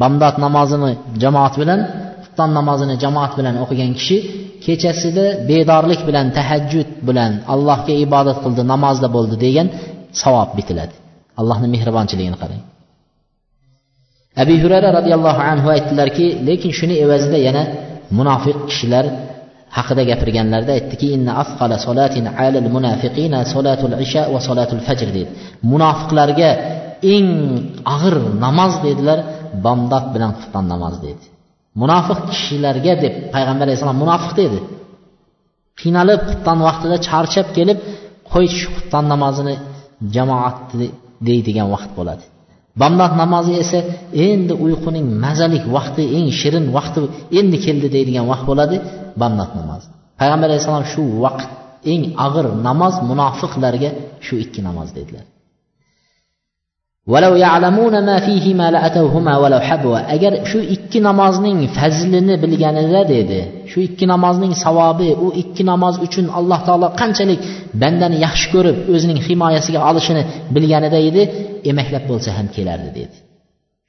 Bamdod 0.00 0.36
namozini 0.44 0.90
jamoat 1.22 1.54
bilan 1.62 1.80
xufton 2.22 2.50
namozini 2.58 2.94
jamoat 3.04 3.32
bilan 3.38 3.54
o'qigan 3.64 3.92
kishi 3.98 4.16
kechasida 4.64 5.26
bedorlik 5.50 6.00
bilan 6.08 6.26
tahajjud 6.36 6.88
bilan 7.08 7.32
allohga 7.54 7.94
ibodat 8.06 8.38
qildi 8.44 8.62
namozda 8.72 9.08
bo'ldi 9.16 9.36
degan 9.44 9.66
savob 10.22 10.50
bitiladi. 10.58 10.94
Allohni 11.40 11.68
mehribonchiligini 11.74 12.38
qarang. 12.42 12.62
Abi 14.42 14.54
hurara 14.62 14.88
roziyallohu 14.98 15.42
anhu 15.52 15.68
aytdilarki 15.76 16.26
lekin 16.48 16.70
shuni 16.78 16.94
evazida 17.04 17.38
yana 17.46 17.62
munofiq 18.18 18.58
kishilar 18.68 19.04
haqida 19.76 20.02
gapirganlarida 20.10 20.72
aytdiki 20.78 21.06
inna 21.16 21.32
afqala 21.42 21.76
solatin 21.86 22.24
alal 22.44 22.68
munafiqina 22.76 23.38
solatul 23.54 23.94
isha 24.04 24.22
va 24.34 24.40
solatul 24.48 24.82
fajr 24.86 25.08
dedi. 25.16 25.28
Munofiqlarga 25.72 26.50
eng 27.14 27.28
og'ir 27.94 28.14
namoz 28.44 28.72
dedilar. 28.86 29.18
Bomdod 29.64 30.04
bilan 30.14 30.32
xufton 30.38 30.64
namoz 30.72 30.94
dedi 31.06 31.24
munofiq 31.80 32.18
kishilarga 32.30 32.94
deb 33.04 33.14
payg'ambar 33.34 33.64
alayhissalom 33.66 33.98
munofiq 34.04 34.32
dedi 34.42 34.58
qiynalib 35.80 36.20
xufton 36.28 36.58
vaqtida 36.68 36.96
charchab 37.08 37.46
kelib 37.56 37.78
qo'y 38.32 38.46
shu 38.58 38.66
xufton 38.74 39.04
namozini 39.12 39.54
jamoat 40.14 40.58
deydigan 41.28 41.68
vaqt 41.74 41.90
bo'ladi. 41.98 42.24
Bomdod 42.80 43.12
namozi 43.22 43.52
esa 43.62 43.78
endi 44.26 44.54
uyquning 44.64 45.06
mazalik 45.24 45.64
vaqti 45.76 46.02
eng 46.18 46.28
shirin 46.40 46.66
vaqti 46.76 47.00
endi 47.38 47.56
keldi 47.66 47.88
deydigan 47.96 48.26
vaqt 48.32 48.44
bo'ladi 48.50 48.76
bomdod 49.20 49.50
namozi. 49.60 49.88
Payg'ambar 50.20 50.46
alayhissalom 50.50 50.86
shu 50.92 51.02
vaqt 51.24 51.48
eng 51.92 52.02
og'ir 52.26 52.46
namoz 52.68 52.94
munofiqlarga 53.10 53.90
shu 54.26 54.34
ikki 54.44 54.60
namoz 54.68 54.88
dedilar. 54.98 55.24
Agar 60.14 60.32
shu 60.50 60.58
ikki 60.74 60.98
namozning 61.08 61.58
fazlini 61.76 62.34
bilganida 62.42 63.02
dedi 63.14 63.40
shu 63.70 63.78
ikki 63.88 64.04
namozning 64.12 64.52
savobi 64.64 65.10
u 65.24 65.26
ikki 65.42 65.62
namoz 65.70 65.94
uchun 66.06 66.26
alloh 66.38 66.60
taolo 66.68 66.88
qanchalik 67.00 67.40
bandani 67.82 68.16
yaxshi 68.26 68.46
ko'rib 68.54 68.76
o'zining 68.94 69.18
himoyasiga 69.26 69.80
olishini 69.90 70.22
bilganida 70.54 70.98
edi 71.08 71.22
emaklab 71.70 72.04
bo'lsa 72.10 72.30
ham 72.38 72.46
kelardi 72.56 72.90
dedi. 72.98 73.16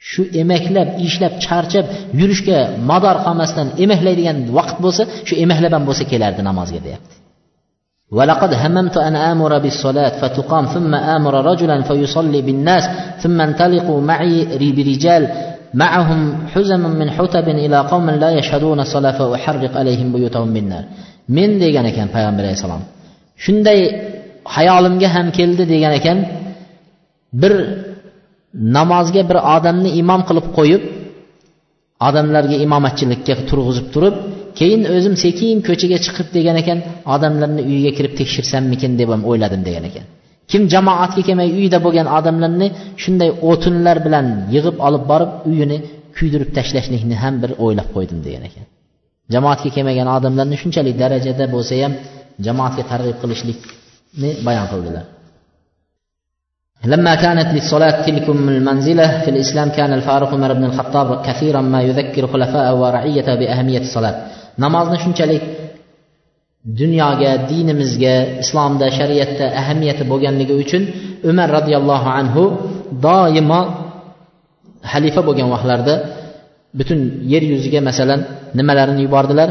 Shu 0.09 0.22
emaklab 0.41 0.89
ishlab 1.07 1.34
charchab 1.45 1.86
yurishga 2.20 2.57
mador 2.91 3.17
qolmasdan 3.26 3.67
emaklaydigan 3.84 4.38
vaqt 4.57 4.78
bo'lsa 4.86 5.03
shu 5.28 5.34
emaklab 5.43 5.72
ham 5.78 5.84
bo'lsa 5.89 6.03
kelardi 6.11 6.41
namozga 6.49 6.80
deyapti. 6.88 7.18
ولقد 8.12 8.53
هممت 8.53 8.97
أن 8.97 9.16
آمر 9.16 9.60
بالصلاة 9.60 10.10
فتقام 10.22 10.66
ثم 10.66 10.95
آمر 10.95 11.45
رجلا 11.45 11.82
فيصلي 11.82 12.41
بالناس 12.41 12.84
ثم 13.22 13.41
انطلقوا 13.41 14.01
معي 14.01 14.45
برجال 14.72 15.30
معهم 15.74 16.47
حزم 16.47 16.80
من 16.99 17.12
حتب 17.12 17.47
إلى 17.47 17.78
قوم 17.80 18.10
لا 18.10 18.30
يشهدون 18.30 18.80
الصلاة 18.80 19.12
فأحرق 19.12 19.78
عليهم 19.78 20.14
بيوتهم 20.14 20.53
بالنار. 20.53 20.84
من 21.30 21.60
ديغان 21.60 21.89
كان 21.89 22.07
پیغمبر 22.07 22.43
عليه 22.43 22.51
السلام؟ 22.51 22.82
شنداي 23.38 24.01
hayolimga 24.45 25.07
ham 25.16 25.28
بر 27.34 27.76
degan 28.43 29.22
بر 29.28 29.38
آدم 29.57 29.86
إمام 29.99 30.22
bir 30.24 30.55
قويب 30.55 30.82
آدم 32.01 32.34
qilib 32.34 32.62
إمامات 32.62 32.99
odamlarga 32.99 33.26
كيف 33.26 33.39
turg'izib 33.49 33.93
ترغب 33.93 34.14
keyin 34.59 34.82
o'zim 34.94 35.14
sekin 35.24 35.57
ko'chaga 35.68 35.98
chiqib 36.05 36.28
degan 36.36 36.57
ekan 36.62 36.78
odamlarni 37.14 37.62
uyiga 37.70 37.92
kirib 37.98 38.12
tekshirsammikin 38.20 38.92
deb 39.00 39.09
ham 39.14 39.22
o'yladim 39.30 39.62
degan 39.68 39.84
ekan 39.90 40.07
kim 40.50 40.62
jamoatga 40.74 41.22
kelmay 41.28 41.48
uyda 41.61 41.78
bo'lgan 41.86 42.09
odamlarni 42.18 42.68
shunday 43.02 43.30
o'tinlar 43.50 43.96
bilan 44.07 44.26
yig'ib 44.55 44.76
olib 44.86 45.05
borib 45.11 45.30
uyini 45.50 45.78
kuydirib 46.16 46.50
tashlashlikni 46.57 47.16
ham 47.22 47.34
bir 47.42 47.50
o'ylab 47.64 47.88
qo'ydim 47.96 48.18
degan 48.26 48.42
ekan 48.48 48.66
jamoatga 49.34 49.68
kelmagan 49.76 50.09
odamlarni 50.16 50.57
shunchalik 50.62 50.94
darajada 51.02 51.44
bo'lsa 51.55 51.74
ham 51.82 51.92
jamoatga 52.46 52.82
targ'ib 52.90 53.16
qilishlikni 53.22 54.30
bayon 54.46 54.68
qildilar 54.74 55.07
لما 56.92 57.14
كانت 57.14 57.48
للصلاة 57.55 57.96
تلكم 58.07 58.48
المنزلة 58.48 59.07
في 59.22 59.30
الإسلام 59.30 59.68
كان 59.68 59.92
الفاروق 59.92 60.28
عمر 60.28 60.52
بن 60.52 60.64
الخطاب 60.64 61.09
كثيرا 61.26 61.61
ما 61.61 61.82
يذكر 61.82 62.26
خلفاءه 62.26 62.74
ورعيته 62.74 63.34
بأهمية 63.34 63.78
الصلاة 63.78 64.14
namozni 64.64 64.96
shunchalik 65.05 65.42
dunyoga 66.80 67.30
dinimizga 67.50 68.14
islomda 68.42 68.86
shariatda 68.98 69.46
ahamiyati 69.61 70.02
bo'lganligi 70.11 70.55
uchun 70.62 70.82
umar 71.30 71.48
roziyallohu 71.59 72.09
anhu 72.18 72.42
doimo 73.07 73.61
xalifa 74.92 75.20
bo'lgan 75.28 75.48
vaqtlarida 75.55 75.94
butun 76.78 76.98
yer 77.32 77.42
yuziga 77.52 77.80
masalan 77.88 78.20
nimalarini 78.59 79.02
yubordilar 79.07 79.48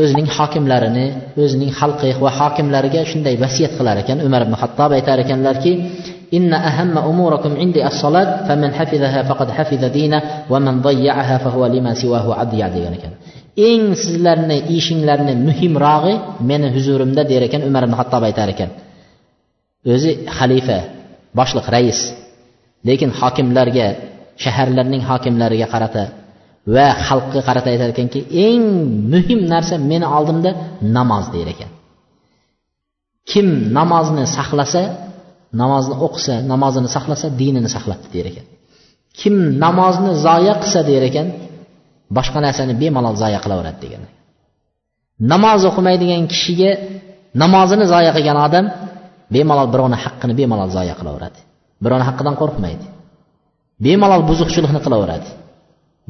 o'zining 0.00 0.28
hokimlarini 0.36 1.06
o'zining 1.42 1.70
xalqi 1.78 2.10
va 2.24 2.30
hokimlariga 2.40 3.00
shunday 3.10 3.34
vasiyat 3.44 3.72
qilar 3.78 3.96
ekan 4.02 4.18
umar 4.26 4.40
ibn 4.46 4.54
hattob 4.62 4.90
aytar 4.98 5.16
ekanlarki 5.24 5.72
إن 6.38 6.52
أهم 6.70 6.98
أموركم 6.98 7.56
عندي 7.56 7.86
الصلاة 7.86 8.48
فمن 8.48 8.70
حفظها 8.78 9.22
فقد 9.22 9.48
حفظ 9.50 9.84
دينه 9.84 10.22
ومن 10.50 10.74
ضيعها 10.82 11.38
فهو 11.38 11.66
لما 11.66 11.94
سواه 11.94 12.42
أضيع 12.42 12.66
degan 12.74 12.94
ekan 12.98 13.12
Eng 13.69 13.83
sizlarni 14.03 14.57
ishinglarni 14.77 15.33
muhimrog'i 15.47 16.13
meni 16.49 16.67
huzurimda 16.75 17.23
der 17.31 17.41
ekan 17.47 17.61
umar 17.69 17.83
ibn 17.87 17.95
hattob 17.99 18.23
aytar 18.29 18.49
ekan. 18.53 18.69
O'zi 19.93 20.11
xalifa 20.37 20.77
boshliq 21.39 21.65
rais 21.75 21.99
lekin 22.87 23.09
hokimlarga 23.19 23.87
shaharlarning 24.43 25.03
hokimlariga 25.09 25.67
qarata 25.73 26.03
va 26.75 26.87
xalqqa 27.07 27.39
qarata 27.47 27.67
aytar 27.73 27.89
ekanki 27.93 28.19
eng 28.47 28.63
muhim 29.13 29.39
narsa 29.53 29.75
meni 29.91 30.05
oldimda 30.17 30.51
namoz 30.95 31.25
der 31.35 31.47
ekan. 31.53 31.71
Kim 33.29 33.47
namozni 33.77 34.23
saqlasa 34.37 34.83
namozni 35.61 35.95
o'qisa 36.05 36.35
namozini 36.51 36.89
saqlasa 36.95 37.27
dinini 37.39 37.69
saqlabdi 37.75 38.07
der 38.15 38.25
ekan. 38.31 38.45
Kim 39.19 39.35
namozni 39.63 40.11
zoya 40.25 40.53
qilsa 40.61 40.81
der 40.89 41.03
ekan 41.09 41.27
boshqa 42.17 42.39
narsani 42.45 42.73
bemalol 42.81 43.15
zoya 43.23 43.39
qilaveradi 43.43 43.79
degan 43.85 44.03
namoz 45.31 45.61
o'qimaydigan 45.69 46.23
kishiga 46.31 46.71
namozini 47.41 47.85
zoya 47.93 48.11
qilgan 48.17 48.37
odam 48.47 48.65
bemalol 49.33 49.67
birovni 49.73 49.97
haqqini 50.03 50.33
bemalol 50.39 50.69
zoya 50.77 50.93
qilaveradi. 50.99 51.39
Birovni 51.83 52.05
haqqidan 52.09 52.35
qo'rqmaydi. 52.41 52.85
Bemalol 53.85 54.23
buzuqchilikni 54.29 54.81
qilaveradi. 54.85 55.29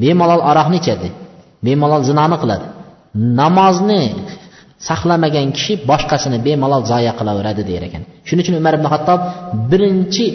Bemalol 0.02 0.41
aroqni 0.52 0.78
ichadi. 0.82 1.10
Bemalol 1.66 2.02
zinoni 2.10 2.38
qiladi. 2.43 2.68
Namozni 3.39 4.02
saqlamagan 4.88 5.47
kishi 5.58 5.74
boshqasini 5.89 6.38
bemalol 6.47 6.84
zoya 6.91 7.14
qilaveradi 7.20 7.62
der 7.70 7.84
ekan. 7.88 8.04
Shuning 8.28 8.43
uchun 8.45 8.56
umar 8.62 8.74
ibn 8.80 8.88
hattob 8.93 9.20
birinchi 9.72 10.26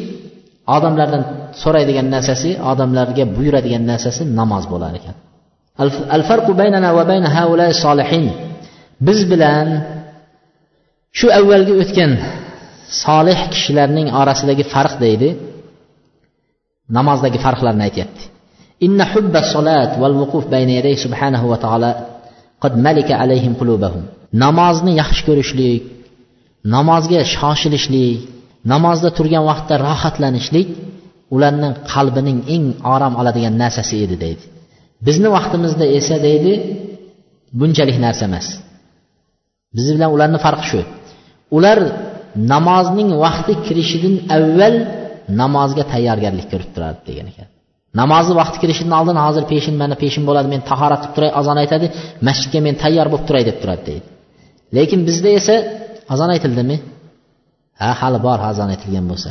odamlardan 0.76 1.22
so'raydigan 1.62 2.06
narsasi 2.14 2.50
odamlarga 2.70 3.24
buyuradigan 3.36 3.82
narsasi 3.90 4.22
namoz 4.38 4.64
bo'lar 4.72 4.92
ekan. 5.00 5.14
Al 5.82 6.22
farqu 6.28 6.52
baynana 6.60 6.90
va 6.96 7.04
bayna 7.10 7.28
solihin. 7.84 8.26
Biz 9.06 9.20
bilan 9.32 9.68
shu 11.18 11.26
avvalgi 11.38 11.72
o'tgan 11.82 12.12
solih 13.04 13.38
kishilarning 13.52 14.08
orasidagi 14.20 14.64
farq 14.74 14.94
deydi. 15.04 15.28
Namozdagi 16.96 17.38
farqlarni 17.44 17.82
aytyapti. 17.88 18.22
Inna 18.86 19.04
hubba 19.12 19.40
solat 19.54 19.92
val 20.02 20.14
vuquf 20.20 20.44
bayna 20.54 20.72
yaday 20.78 20.96
subhanahu 21.04 21.46
va 21.52 21.58
taolo 21.64 21.90
qad 22.62 22.72
malika 22.86 23.14
alayhim 23.24 23.54
qulubahum. 23.60 24.02
Namozni 24.44 24.92
yaxshi 25.02 25.22
ko'rishlik 25.28 25.82
namozga 26.74 27.20
shoshilishlik 27.34 28.18
namozda 28.72 29.08
turgan 29.18 29.44
vaqtda 29.50 29.74
rohatlanishlik 29.86 30.68
ularning 31.34 31.74
qalbining 31.92 32.38
eng 32.54 32.64
orom 32.94 33.14
oladigan 33.20 33.54
narsasi 33.62 33.94
edi 34.04 34.16
deydi. 34.24 34.44
Bizni 35.06 35.28
vaqtimizda 35.36 35.86
esa 35.98 36.16
deydi 36.26 36.52
bunchalik 37.60 37.96
narsa 38.04 38.24
emas. 38.30 38.46
Biz 39.76 39.86
bilan 39.96 40.10
ularni 40.16 40.38
farqi 40.46 40.66
shu. 40.70 40.80
Ular 41.56 41.78
namozning 42.52 43.10
vaqti 43.24 43.52
kirishidan 43.66 44.14
avval 44.36 44.74
namozga 45.40 45.84
tayyorgarlik 45.92 46.46
ko'rib 46.52 46.70
turardi 46.74 47.02
degan 47.08 47.26
ekan. 47.32 47.48
Namozni 48.00 48.34
vaqti 48.40 48.56
kirishidan 48.62 48.94
oldin 49.00 49.18
hozir 49.26 49.44
peshin 49.52 49.74
mana 49.82 49.94
peshin 50.02 50.22
bo'ladi 50.28 50.48
men 50.54 50.60
tahorat 50.70 51.00
qilib 51.02 51.14
turay 51.16 51.30
azon 51.40 51.56
aytadi 51.62 51.86
masjidga 52.28 52.60
men 52.66 52.74
tayyor 52.82 53.06
bo'lib 53.12 53.26
turay 53.28 53.44
deb 53.50 53.56
turadi 53.62 53.82
deydi. 53.90 54.06
Lekin 54.76 55.00
bizda 55.08 55.30
esa 55.40 55.54
azon 56.14 56.30
aytildimi? 56.34 56.76
Ha 57.80 57.88
hali 58.00 58.18
bor 58.26 58.38
azon 58.50 58.68
aytilgan 58.74 59.06
bo'lsa. 59.12 59.30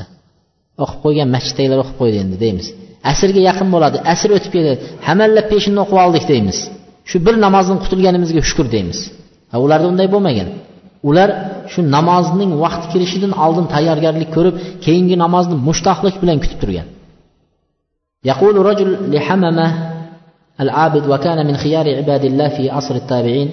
O'qib 0.83 0.99
qo'ygan 1.05 1.27
masjiddagilar 1.35 1.77
o'qib 1.83 1.95
qo'ydi 2.01 2.17
endi 2.23 2.37
deymiz. 2.43 2.67
asrga 3.12 3.40
yaqin 3.48 3.68
bo'ladi 3.74 3.96
asr 4.12 4.30
o'tib 4.36 4.50
keladi 4.56 4.76
hamallab 5.08 5.46
peshinni 5.52 5.80
o'qib 5.84 5.98
oldik 6.04 6.24
deymiz 6.32 6.58
shu 7.10 7.16
bir 7.26 7.34
namozdan 7.46 7.78
qutulganimizga 7.84 8.42
shukur 8.48 8.66
deymiz 8.74 8.98
ha 9.52 9.56
ularda 9.64 9.86
unday 9.92 10.08
bo'lmagan 10.14 10.48
ular 11.08 11.28
shu 11.72 11.80
namozning 11.96 12.50
vaqti 12.64 12.86
kirishidan 12.92 13.32
oldin 13.44 13.66
tayyorgarlik 13.74 14.30
ko'rib 14.36 14.54
keyingi 14.84 15.16
namozni 15.24 15.56
mushtoqlik 15.68 16.16
bilan 16.22 16.38
kutib 16.44 16.60
turgan 16.64 16.88
يقول 18.30 18.56
رجل 18.70 18.88
لحممة 19.14 19.66
العابد 20.64 21.04
وكان 21.12 21.38
من 21.48 21.56
خيار 21.62 21.86
عباد 21.98 22.24
الله 22.24 22.48
في 22.56 22.70
عصر 22.76 22.94
التابعين 23.02 23.48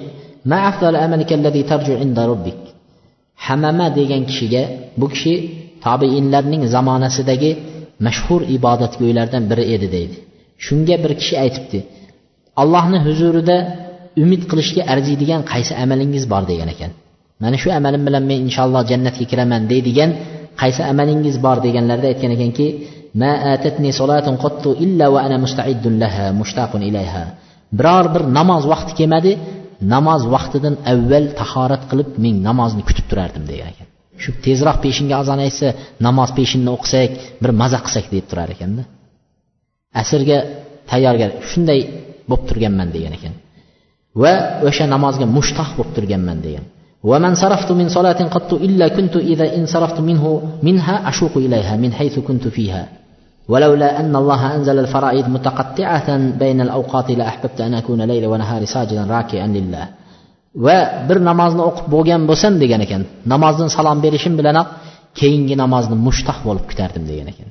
ma 0.52 0.58
afdal 0.70 0.96
amalika 1.06 1.34
alladhi 1.38 1.62
tarju 1.72 1.93
inda 2.06 2.24
robbik 2.32 2.60
hamama 3.46 3.88
degan 3.98 4.22
kishiga 4.30 4.64
bu 5.00 5.08
kishi 5.14 5.34
tobiinlarning 5.86 6.64
zamonasidagi 6.74 7.52
mashhur 8.07 8.41
ibodatgo'ylardan 8.57 9.45
biri 9.51 9.65
edi 9.75 9.89
deydi. 9.97 10.17
Shunga 10.67 10.97
bir 11.05 11.13
kishi 11.21 11.35
aytibdi 11.45 11.79
allohni 12.63 12.99
huzurida 13.07 13.57
umid 14.23 14.43
qilishga 14.51 14.83
arziydigan 14.93 15.43
qaysi 15.53 15.73
amalingiz 15.83 16.25
bor 16.33 16.43
degan 16.51 16.69
ekan. 16.75 16.91
Mana 17.43 17.57
shu 17.63 17.69
amalim 17.79 18.03
bilan 18.09 18.25
men 18.31 18.39
inshaalloh 18.47 18.83
jannatga 18.91 19.25
kiraman 19.31 19.63
deydigan 19.73 20.11
qaysi 20.63 20.83
amalingiz 20.93 21.37
bor 21.47 21.57
deganlarida 21.67 22.07
aytgan 22.13 22.31
ekanki 22.37 22.67
biror 27.79 28.07
bir 28.15 28.23
namoz 28.39 28.63
vaqti 28.73 28.93
kelmadi 28.99 29.33
namoz 29.95 30.23
vaqtidan 30.35 30.75
avval 30.93 31.27
tahorat 31.41 31.83
qilib 31.91 32.09
men 32.25 32.35
namozni 32.49 32.83
kutib 32.89 33.07
turardim 33.11 33.45
degan 33.51 33.69
ekan. 33.73 33.89
shu 34.24 34.32
tezroq 34.46 34.78
peshinga 34.86 35.16
azon 35.22 35.39
aytsa 35.46 35.68
namoz 36.08 36.30
peshinni 36.38 36.70
o'qisak 36.76 37.10
bir 37.43 37.52
maza 37.62 37.80
qilsak 37.86 38.06
deb 38.14 38.26
turar 38.30 38.50
ekanda 38.56 38.84
asrga 40.02 40.38
tayyorgar 40.91 41.32
shunday 41.50 41.80
bo'lib 42.30 42.46
turganman 42.50 42.89
degan 42.96 43.14
ekan 43.18 43.34
va 44.24 44.34
o'sha 44.70 44.86
namozga 44.96 45.26
mushtoq 45.38 45.70
bo'lib 45.78 45.91
turganman 45.98 46.39
degan 46.48 46.66
ومن 47.12 47.36
صرفت 47.36 47.72
من 47.72 47.88
صلاة 47.89 48.22
قط 48.36 48.52
إلا 48.54 48.88
كنت 48.88 49.16
إذا 49.16 49.56
انصرفت 49.56 50.00
منه 50.00 50.24
منها 50.64 51.10
أشوق 51.10 51.38
إليها 51.38 51.74
من 51.84 51.93
حيث 51.93 52.20
كنت 52.20 52.48
فيها 52.48 52.84
ولولا 53.48 54.00
أن 54.00 54.16
الله 54.16 54.56
أنزل 54.56 54.80
الفرائض 54.80 55.30
متقطعة 55.30 56.18
بين 56.18 56.62
الأوقات 56.62 57.12
لأحببت 57.12 57.62
أن 57.62 57.74
أكون 57.74 58.02
ليل 58.02 58.26
ونهار 58.26 58.66
ساجدا 58.66 59.04
راكعا 59.06 59.48
لله 59.48 59.88
va 60.67 60.79
bir 61.09 61.19
namozni 61.31 61.63
o'qib 61.69 61.87
bo'lgan 61.95 62.23
bo'lsam 62.31 62.55
degan 62.63 62.81
ekan 62.87 63.03
namozdan 63.33 63.69
salom 63.77 63.99
berishim 64.05 64.35
bilanoq 64.41 64.69
keyingi 65.21 65.55
namozni 65.63 65.97
mushtaq 66.07 66.39
bo'lib 66.47 66.65
kutardim 66.71 67.05
degan 67.11 67.29
ekan. 67.33 67.49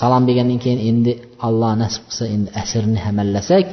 Salom 0.00 0.22
bergandan 0.28 0.58
keyin 0.64 0.80
endi 0.90 1.12
alloh 1.46 1.72
nasib 1.82 2.02
qilsa 2.08 2.24
endi 2.34 2.48
asrni 2.62 2.98
hamallasak 3.06 3.66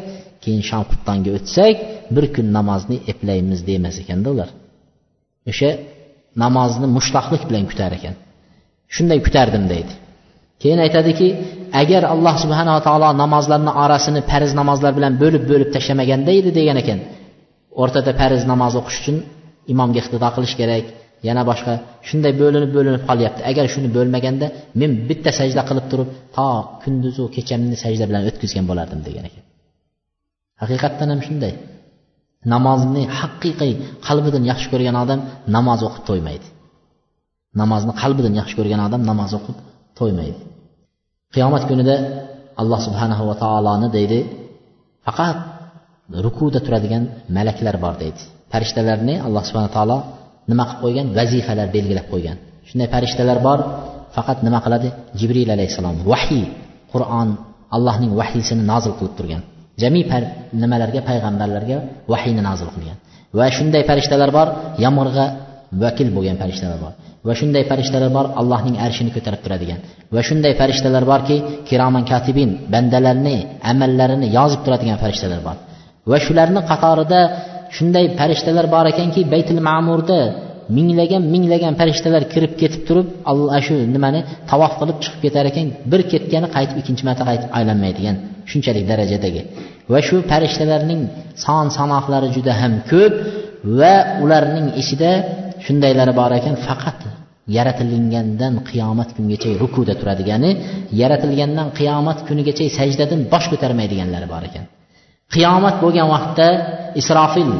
keyin 0.43 0.64
shom 0.70 0.84
qubtonga 0.91 1.30
o'tsak 1.38 1.76
bir 2.16 2.26
kun 2.36 2.47
namozni 2.57 2.97
eplaymiz 3.12 3.59
demas 3.70 3.95
ekanda 4.03 4.28
ular. 4.34 4.49
O'sha 5.51 5.70
namozni 6.43 6.88
mushtaqlik 6.97 7.43
bilan 7.49 7.64
kutar 7.72 7.91
ekan. 7.97 8.16
Shunday 8.95 9.20
kutardim 9.26 9.64
deydi. 9.74 9.93
Keyin 10.62 10.80
aytadiki 10.86 11.28
agar 11.82 12.03
alloh 12.14 12.36
subhanava 12.43 12.82
taolo 12.88 13.09
namozlarni 13.24 13.72
orasini 13.84 14.22
farz 14.30 14.51
namozlar 14.59 14.91
bilan 14.97 15.14
bo'lib 15.22 15.43
bo'lib 15.51 15.70
tashlamaganda 15.76 16.32
edi 16.39 16.49
degan 16.59 16.78
ekan. 16.84 16.99
O'rtada 17.82 18.11
farz 18.19 18.41
namoz 18.51 18.74
o'qish 18.82 18.97
uchun 19.01 19.17
imomga 19.74 19.97
iqtido 20.01 20.28
qilish 20.36 20.55
kerak. 20.61 20.86
Yana 21.28 21.43
boshqa 21.49 21.74
shunday 22.07 22.34
bo'linib 22.41 22.72
bo'linib 22.78 23.03
qolyapti. 23.09 23.41
Agar 23.51 23.65
shuni 23.74 23.89
bo'lmaganda 23.97 24.47
men 24.82 24.91
bitta 25.09 25.32
sajda 25.39 25.61
qilib 25.69 25.86
turib 25.91 26.09
to 26.36 26.47
kunduzu 26.84 27.24
kechamni 27.36 27.76
sajda 27.84 28.05
bilan 28.09 28.22
o'tkazgan 28.30 28.65
bo'lardim 28.69 29.01
degan 29.07 29.26
ekan. 29.30 29.43
Haqiqatdan 30.61 31.07
ham 31.13 31.22
shunday. 31.28 31.53
Namozni 32.53 33.03
haqiqiy 33.19 33.74
qalbidan 34.07 34.43
yaxshi 34.51 34.67
ko'rgan 34.74 34.95
odam 35.03 35.19
namoz 35.55 35.80
o'qib 35.88 36.03
to'ymaydi. 36.09 36.47
Namozni 37.61 37.93
qalbidan 38.01 38.34
yaxshi 38.39 38.55
ko'rgan 38.59 38.82
odam 38.88 39.01
namoz 39.11 39.32
o'qib 39.38 39.57
to'ymaydi. 39.99 40.39
Qiyomat 41.34 41.63
kunida 41.69 41.95
alloh 42.61 42.80
subhanahu 42.88 43.24
va 43.30 43.36
taoloni 43.43 43.88
deydi 43.97 44.19
faqat 45.05 45.38
rukuda 46.26 46.59
turadigan 46.66 47.03
malaklar 47.38 47.76
bor 47.84 47.95
deydi. 48.01 48.22
Farishtalarni 48.53 49.16
alloh 49.28 49.43
subhana 49.49 49.70
taolo 49.78 49.97
nima 50.51 50.64
qilib 50.70 50.82
qo'ygan? 50.84 51.05
Vazifalar 51.18 51.68
belgilab 51.76 52.07
qo'ygan. 52.14 52.38
Shunday 52.70 52.88
farishtalar 52.93 53.38
bor 53.47 53.59
faqat 54.16 54.38
nima 54.47 54.59
qiladi? 54.66 54.89
Jibril 55.20 55.49
alayhissalom 55.55 55.95
vahiy 56.12 56.45
qur'on 56.93 57.30
allohning 57.76 58.12
vahiysini 58.20 58.64
nozil 58.72 58.93
qilib 58.99 59.14
turgan. 59.20 59.41
Jami 59.82 60.01
nimalarga? 60.62 60.99
Payg'ambarlarga 61.09 61.78
vahiyni 62.12 62.41
nozil 62.49 62.70
qilgan. 62.76 62.97
Va 63.38 63.47
shunday 63.57 63.84
farishtalar 63.89 64.30
bor 64.38 64.47
yomg'irga 64.84 65.26
vakil 65.84 66.07
bo'lgan 66.16 66.38
farishtalar 66.41 66.80
bor. 66.84 66.93
Va 67.28 67.34
shunday 67.39 67.64
farishtalar 67.72 68.12
bor 68.18 68.26
allohning 68.39 68.76
arshini 68.86 69.12
ko'tarib 69.16 69.41
turadigan. 69.45 69.80
Va 70.16 70.22
shunday 70.28 70.53
farishtalar 70.59 71.03
borki 71.12 71.38
kiroman 71.70 72.03
katibin 72.12 72.49
bandalarni 72.74 73.38
amallarini 73.72 74.28
yozib 74.38 74.62
turadigan 74.66 74.97
farishtalar 75.03 75.41
bor. 75.47 75.57
Va 76.09 76.17
shularni 76.25 76.61
qatorida 76.71 77.19
shunday 77.75 78.05
farishtalar 78.19 78.65
bor 78.75 78.85
ekanki 78.93 79.21
baytil 79.33 79.59
ma'murda 79.69 80.19
minglagan 80.77 81.23
minglagan 81.33 81.73
farishtalar 81.79 82.23
kirib 82.33 82.53
ketib 82.61 82.81
turib 82.87 83.07
alloh 83.31 83.55
shu 83.67 83.75
nimani 83.95 84.19
tavof 84.51 84.73
qilib 84.79 84.97
chiqib 85.03 85.21
ketar 85.25 85.45
ekan 85.51 85.65
bir 85.91 86.01
ketgani 86.11 86.47
qaytib 86.55 86.77
ikkinchi 86.81 87.03
marta 87.09 87.23
qaytib 87.29 87.49
aylanmaydigan 87.57 88.15
shunchalik 88.51 88.85
darajadagi. 88.91 89.41
Va 89.91 89.99
shu 90.07 90.15
farishtalarning 90.31 91.01
son 91.45 91.65
sanoqlari 91.77 92.27
juda 92.35 92.53
ham 92.61 92.73
ko'p 92.91 93.13
va 93.79 93.95
ularning 94.23 94.67
ichida 94.81 95.11
shundaylari 95.65 96.13
bor 96.19 96.31
ekan 96.39 96.55
faqat 96.67 96.99
yaratilgandan 97.57 98.53
qiyomat 98.69 99.09
kungacha 99.15 99.49
rukuda 99.61 99.93
turadigani 100.01 100.51
yaratilgandan 101.01 101.67
qiyomat 101.79 102.19
kunigacha 102.27 102.65
sajdadan 102.77 103.19
bosh 103.33 103.47
ko'tarmaydiganlari 103.51 104.27
bor 104.33 104.43
ekan. 104.49 104.65
Qiyomat 105.34 105.75
bo'lgan 105.84 106.07
vaqtda 106.13 106.47
isrofil 107.01 107.51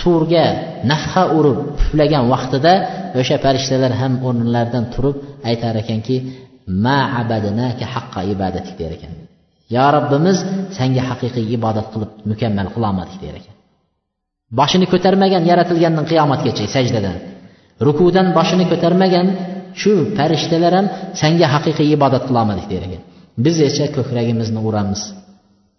surga 0.00 0.46
nafha 0.90 1.22
urib 1.38 1.58
puflagan 1.78 2.24
vaqtida 2.32 2.72
o'sha 3.20 3.36
farishtalar 3.44 3.92
ham 4.00 4.12
o'rnlaridan 4.26 4.84
turib 4.94 5.16
aytar 5.50 5.74
ekanki 5.82 6.16
ma 6.84 6.98
abadinaka 7.20 7.84
haqqa 7.94 8.20
ibadatik 8.34 8.74
der 8.80 8.92
ekan. 8.96 9.12
Yo 9.74 9.86
robbimiz 9.96 10.38
senga 10.78 11.02
haqiqiy 11.10 11.46
ibodat 11.56 11.86
qilib 11.92 12.10
mukammal 12.30 12.68
qilolmadik 12.74 13.18
der 13.24 13.34
ekan. 13.40 13.54
Boshini 14.58 14.86
ko'tarmagan 14.92 15.42
yaratilgandan 15.50 16.04
qiyomatgacha 16.10 16.64
sajdadan 16.74 17.16
rukudan 17.86 18.26
boshini 18.38 18.64
ko'tarmagan 18.72 19.26
shu 19.80 19.92
farishtalar 20.16 20.72
ham 20.78 20.86
senga 21.20 21.46
haqiqiy 21.54 21.88
ibodat 21.96 22.22
qilolmadik 22.28 22.66
der 22.72 22.82
ekan. 22.88 23.02
Biz 23.44 23.56
esa 23.68 23.84
ko'kragimizni 23.96 24.60
uramiz. 24.68 25.02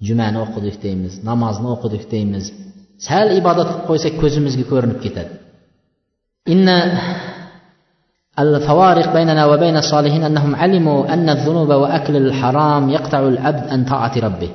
jumani 0.07 0.39
o'qidik 0.45 0.77
deymiz 0.85 1.15
namozni 1.31 1.69
o'qidik 1.75 2.05
deymiz 2.15 2.45
sal 3.07 3.29
ibodat 3.41 3.69
qilib 3.71 3.87
qo'ysak 3.91 4.15
ko'zimizga 4.23 4.65
ko'rinib 4.73 4.99
ketadi 5.05 5.33
الفوارق 8.45 9.13
بيننا 9.17 9.47
وبين 9.47 9.77
الصالحين 9.77 10.23
أنهم 10.25 10.57
علموا 10.57 11.15
أن 11.15 11.29
الذنوب 11.29 11.69
وأكل 11.69 12.17
الحرام 12.17 12.91
يقطع 12.97 13.19
العبد 13.19 13.65
عن 13.73 13.81
طاعة 13.85 14.15
ربه 14.27 14.51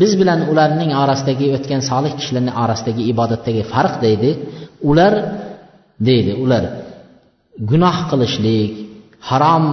biz 0.00 0.12
bilan 0.20 0.40
ularning 0.50 0.90
orasidagi 1.02 1.46
o'tgan 1.56 1.80
solih 1.90 2.12
kishilarning 2.18 2.56
orasidagi 2.64 3.02
ibodatdagi 3.12 3.62
farq 3.72 3.94
deydi 4.04 4.30
ular 4.90 5.14
deydi 6.08 6.32
ular 6.44 6.64
gunoh 7.70 7.96
qilishlik 8.10 8.72
harom 9.28 9.64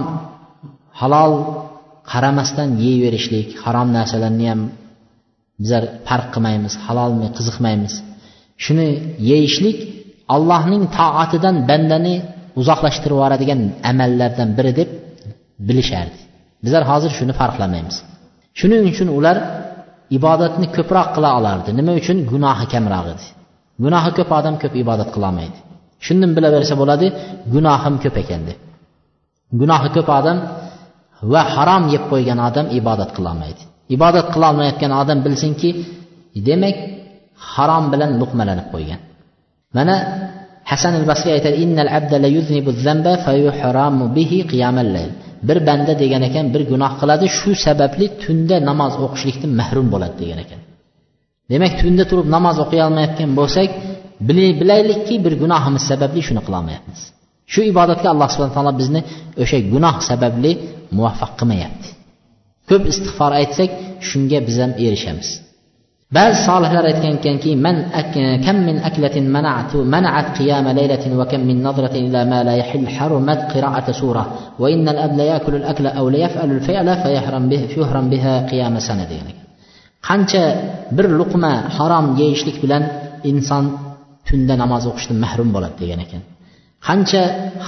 halol 1.00 1.32
qaramasdan 2.12 2.68
yeyverishlik 2.84 3.48
harom 3.64 3.88
narsalarni 3.98 4.46
ham 4.52 4.60
bizlar 5.61 5.83
farq 6.07 6.27
qilmaymiz 6.33 6.73
halolmi 6.85 7.27
qiziqmaymiz. 7.37 7.93
Shuni 8.65 8.87
yeyishlik 9.29 9.77
allohning 10.35 10.83
toatidan 10.97 11.55
bandani 11.69 12.15
uzoqlashtirib 12.61 13.15
yuboradigan 13.17 13.61
amallardan 13.91 14.49
biri 14.57 14.71
deb 14.79 14.89
bilishardi 15.67 16.19
bizlar 16.63 16.83
hozir 16.91 17.11
shuni 17.17 17.33
farqlamaymiz. 17.41 17.97
Shuning 18.59 18.83
uchun 18.91 19.09
ular 19.17 19.37
ibodatni 20.17 20.67
ko'proq 20.75 21.07
qila 21.15 21.29
olardi. 21.39 21.69
Nima 21.79 21.93
uchun? 22.01 22.17
Gunohi 22.31 22.65
kamroq 22.73 23.07
edi 23.13 23.25
gunohi 23.83 24.11
ko'p 24.17 24.31
odam 24.39 24.55
ko'p 24.61 24.73
ibodat 24.83 25.09
qilolmaydi 25.15 25.57
shundan 26.05 26.31
bilaversa 26.37 26.73
bo'ladi 26.81 27.07
gunohim 27.53 27.95
ko'p 28.03 28.15
ekan 28.23 28.41
deb. 28.49 28.59
Gunohi 29.61 29.89
ko'p 29.95 30.09
odam 30.19 30.37
va 31.33 31.41
harom 31.55 31.83
yeb 31.93 32.03
qo'ygan 32.11 32.39
odam 32.49 32.65
ibodat 32.79 33.09
qilolmaydi 33.17 33.63
ibodat 33.95 34.27
qilolmayotgan 34.33 34.91
odam 35.01 35.19
bilsinki 35.25 35.69
demak 36.47 36.77
harom 37.51 37.85
bilan 37.93 38.11
luqmalanib 38.21 38.67
qo'ygan. 38.73 38.99
Mana 39.77 39.95
hasan 40.71 40.93
al 40.99 41.05
basriy 41.11 41.33
aytadi 41.37 41.57
innal 41.65 41.89
abda 41.99 42.17
la 42.23 42.29
yuznibu 42.37 42.69
zamba 42.85 43.13
fayuhramu 43.25 44.05
bihi 44.17 44.39
qiyamal 44.51 44.89
layl. 44.95 45.11
Bir 45.47 45.57
banda 45.67 45.93
degan 46.03 46.21
ekan 46.29 46.45
bir 46.53 46.61
gunoh 46.71 46.91
qiladi 47.01 47.25
shu 47.39 47.51
sababli 47.65 48.05
tunda 48.23 48.55
namoz 48.69 48.93
o'qishlikdan 49.05 49.51
mahrum 49.59 49.87
bo'ladi 49.93 50.15
degan 50.23 50.39
ekan. 50.45 50.59
Demak 51.51 51.73
tunda 51.81 52.03
turib 52.09 52.27
namoz 52.35 52.57
o'qiy 52.63 52.81
olmayotgan 52.87 53.31
bo'lsak 53.39 53.69
bilaylikki 54.59 55.15
bir 55.25 55.33
gunohimiz 55.43 55.83
sababli 55.91 56.21
shuni 56.27 56.41
qilolmayapmiz 56.47 57.01
shu 57.53 57.61
ibodatga 57.71 58.07
alloh 58.13 58.27
subhana 58.33 58.53
taolo 58.57 58.73
bizni 58.81 59.01
o'sha 59.43 59.57
gunoh 59.73 59.95
sababli 60.09 60.51
muvaffaq 60.97 61.31
qilmayapti. 61.39 61.87
Ko'p 62.69 62.83
istig'for 62.91 63.31
aytsak 63.41 63.71
shunga 64.09 64.39
biz 64.47 64.55
ham 64.63 64.71
erishamiz. 64.85 65.29
Ba'zi 66.17 66.37
solihlar 66.47 66.83
aytgan 66.91 67.13
ekanki 67.19 67.51
man 67.65 67.77
kam 68.45 68.57
min 68.67 68.77
aklatin 68.89 69.25
mana'tu 69.35 69.77
mana'at 69.95 70.27
qiyama 70.37 70.71
laylatin 70.79 71.11
va 71.19 71.25
kam 71.31 71.41
min 71.49 71.57
nadratin 71.67 72.01
ila 72.09 72.21
ma 72.31 72.39
la 72.47 72.53
yahil 72.61 72.85
harumat 72.95 73.39
qira'ata 73.53 73.91
sura 74.01 74.23
va 74.61 74.67
innal 74.75 74.99
abla 75.07 75.23
yakulu 75.33 75.55
al-akla 75.61 75.89
aw 75.99 76.05
la 76.13 76.19
yaf'alu 76.25 76.51
al-fi'la 76.59 76.93
fa 77.03 77.09
yahram 77.17 77.43
biha 77.51 77.65
yuhram 77.77 78.05
biha 78.13 78.33
qiyama 78.49 78.79
sana 78.87 79.03
degan 79.11 79.27
qancha 80.07 80.43
bir 80.97 81.07
luqma 81.19 81.51
harom 81.77 82.05
yeyishlik 82.21 82.57
bilan 82.63 82.83
inson 83.31 83.65
tunda 84.27 84.53
namoz 84.63 84.83
o'qishdan 84.89 85.17
mahrum 85.25 85.49
bo'ladi 85.55 85.75
degan 85.83 85.99
ekan. 86.05 86.21
Qancha 86.87 87.21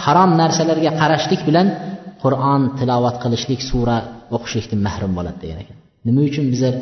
harom 0.04 0.32
narsalarga 0.42 0.92
qarashlik 1.02 1.42
bilan 1.50 1.68
qur'on 2.24 2.62
tilovat 2.80 3.16
qilishlik 3.24 3.62
sura 3.70 3.98
o'qishlikdan 4.36 4.80
mahrum 4.88 5.12
bo'ladi 5.18 5.40
degan 5.44 5.60
ekan. 5.64 5.78
Nima 6.08 6.22
uchun 6.30 6.46
bizlar 6.54 6.74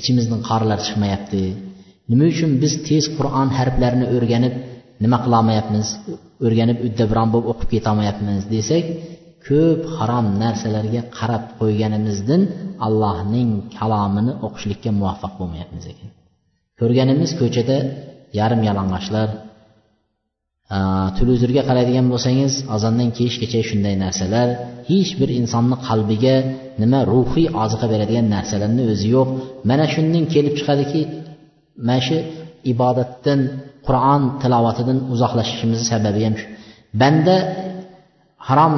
ichimizdan 0.00 0.40
qorilar 0.48 0.78
chiqmayapti? 0.86 1.42
Nima 2.10 2.24
uchun 2.32 2.50
biz 2.62 2.72
tez 2.88 3.04
qur'on 3.18 3.48
harflarini 3.58 4.06
o'rganib 4.16 4.54
nima 5.04 5.18
qilolmayapmiz? 5.24 5.86
O'rganib 6.46 6.78
uddabron 6.86 7.28
bo'lib 7.32 7.48
o'qib 7.52 7.68
ketolmayapmiz 7.74 8.42
desak 8.54 8.84
ko'p 9.48 9.80
harom 9.96 10.26
narsalarga 10.42 11.02
qarab 11.18 11.44
qo'yganimizdan 11.60 12.42
allohning 12.86 13.50
kalomini 13.78 14.32
o'qishlikka 14.46 14.90
muvaffaq 14.98 15.32
bo'lmayapmiz 15.40 15.84
ekan. 15.92 16.10
Ko'rganimiz 16.80 17.30
ko'chada 17.40 17.76
yarim 18.38 18.60
yalang'ochlar 18.68 19.28
televizorga 21.18 21.62
qaraydigan 21.68 22.06
bo'lsangiz 22.12 22.52
azondan 22.76 23.08
kechgacha 23.18 23.60
shunday 23.68 23.94
narsalar 24.04 24.48
hech 24.90 25.10
bir 25.20 25.28
insonni 25.40 25.76
qalbiga 25.88 26.36
nima 26.82 27.00
ruhiy 27.12 27.46
oziqa 27.64 27.86
beradigan 27.92 28.26
narsalarni 28.36 28.82
o'zi 28.92 29.06
yo'q. 29.16 29.28
Mana 29.70 29.84
shundan 29.94 30.24
kelib 30.34 30.54
chiqadiki 30.58 31.00
mana 31.88 32.00
shu 32.06 32.16
ibodatdan 32.72 33.40
qur'on 33.86 34.22
tilovatidan 34.42 34.98
uzoqlashishimizni 35.14 35.86
sababi 35.92 36.20
ham 36.26 36.34
shu. 36.40 36.46
Banda 37.00 37.36
harom 38.48 38.74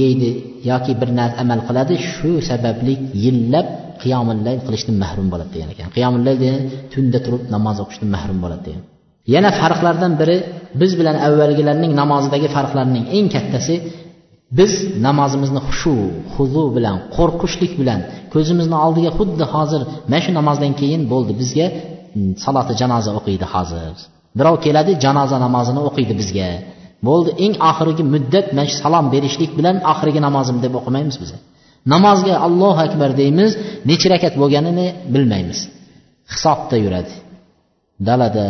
yeydi 0.00 0.30
yoki 0.70 0.92
bir 1.00 1.08
narsa 1.18 1.36
amal 1.42 1.60
qiladi 1.68 1.94
shu 2.12 2.30
sababli 2.50 2.94
yillab 3.24 3.66
qiyomillayl 4.02 4.60
qilishdan 4.66 4.96
mahrum 5.04 5.26
bo'ladi 5.32 5.50
degan 5.54 5.68
ekan. 5.74 5.88
Qiyomillayl 5.96 6.38
degani 6.44 6.64
tunda 6.92 7.18
turib 7.24 7.42
namoz 7.54 7.76
o'qishdan 7.84 8.08
mahrum 8.16 8.38
bo'ladi 8.44 8.64
degan. 8.68 8.84
Yana 9.34 9.50
farqlardan 9.60 10.12
biri 10.20 10.36
biz 10.80 10.92
bilan 11.00 11.16
avvalgilarning 11.26 11.92
namozidagi 12.02 12.48
farqlarning 12.56 13.04
eng 13.16 13.26
kattasi 13.34 13.74
biz 14.58 14.72
namozimizni 15.06 15.60
xushu 15.68 15.94
huzu 16.34 16.64
bilan 16.76 16.96
qo'rqishlik 17.16 17.72
bilan 17.80 18.00
ko'zimizni 18.34 18.76
oldiga 18.86 19.10
xuddi 19.18 19.44
hozir 19.54 19.82
mana 20.10 20.20
shu 20.24 20.30
namozdan 20.38 20.72
keyin 20.80 21.02
bo'ldi 21.12 21.32
bizga 21.40 21.66
mm, 21.74 22.32
saloti 22.44 22.74
janoza 22.80 23.10
o'qiydi 23.18 23.46
hozir. 23.54 23.96
Birov 24.38 24.56
keladi 24.64 24.92
janoza 25.04 25.36
namozini 25.46 25.80
o'qiydi 25.88 26.14
bizga. 26.20 26.48
Bo'ldi 27.08 27.30
eng 27.44 27.54
oxirgi 27.70 28.04
muddat 28.14 28.46
mana 28.56 28.66
shu 28.70 28.76
salom 28.84 29.06
berishlik 29.14 29.52
bilan 29.58 29.76
oxirgi 29.92 30.20
namozim 30.26 30.56
deb 30.64 30.72
o'qimaymiz 30.80 31.16
biz. 31.22 31.30
Namozga 31.94 32.34
allohu 32.46 32.80
akbar 32.88 33.10
deymiz 33.20 33.50
nechi 33.90 34.06
rakat 34.12 34.34
bo'lganini 34.42 34.86
bilmaymiz. 35.14 35.58
Hisobda 36.32 36.76
yuradi. 36.84 37.12
Dalada 38.08 38.46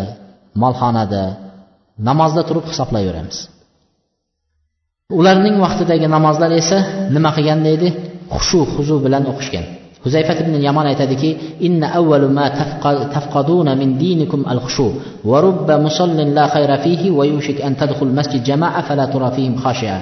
molxonada 0.63 1.23
namozda 2.09 2.43
turib 2.49 2.65
hisoblayveramiz. 2.71 3.37
Ularning 5.19 5.57
vaqtidagi 5.65 6.07
namozlar 6.17 6.51
esa 6.61 6.79
nima 7.15 7.31
qilgan 7.37 7.61
deydi 7.69 7.89
xushu 8.35 8.61
huzu 8.75 8.97
bilan 9.05 9.23
o'qishgan. 9.33 9.65
Huzayfat 10.05 10.39
ibn 10.45 10.55
yamon 10.67 10.87
aytadiki 10.93 11.31
inna 11.67 11.87
avvalu 11.99 12.29
ma 12.39 12.47
tafqaduna 13.15 13.73
min 13.81 13.91
dinikum 14.03 14.41
al 14.53 14.61
xushu 14.67 14.89
va 15.31 15.39
rubba 15.47 15.75
musallin 15.87 16.29
la 16.39 16.45
khayra 16.55 16.77
fihi 16.85 17.09
va 17.19 17.25
yushik 17.33 17.59
an 17.67 17.73
tadkhul 17.81 18.13
masjid 18.19 18.41
jamaa 18.49 18.83
fala 18.89 19.05
tura 19.13 19.29
fihim 19.37 19.55
khashiya 19.63 19.97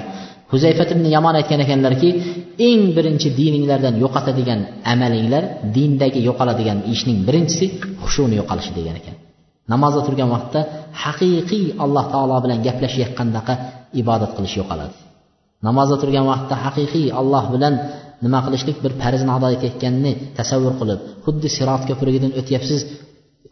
huzayfat 0.51 0.89
ibn 0.95 1.05
yamon 1.15 1.35
aytgan 1.39 1.59
ekanlarki 1.65 2.09
eng 2.67 2.81
birinchi 2.95 3.29
dininglardan 3.39 3.95
yo'qotadigan 4.03 4.59
amalinglar 4.93 5.43
dindagi 5.75 6.19
yo'qoladigan 6.29 6.79
ishning 6.93 7.19
birinchisi 7.27 7.65
xushuni 8.03 8.35
yo'qolishi 8.41 8.71
degan 8.77 8.95
ekan. 9.01 9.14
Namozda 9.73 10.01
turgan 10.07 10.29
vaqtda 10.35 10.59
haqiqiy 11.03 11.65
alloh 11.83 12.05
taolo 12.13 12.35
bilan 12.45 12.59
gaplashayotgandaqa 12.67 13.53
ibodat 14.01 14.31
qilish 14.37 14.55
yo'qoladi. 14.59 14.95
Namozda 15.67 15.95
turgan 16.01 16.25
vaqtda 16.31 16.55
haqiqiy 16.65 17.07
alloh 17.21 17.43
bilan 17.53 17.73
nima 18.25 18.39
qilishlik 18.45 18.77
bir 18.83 18.91
farzni 19.01 19.31
ado 19.37 19.47
etayotganini 19.55 20.11
tasavvur 20.39 20.73
qilib 20.81 20.99
xuddi 21.25 21.47
sirot 21.57 21.81
ko'prigidan 21.89 22.31
o'tyapsiz 22.39 22.81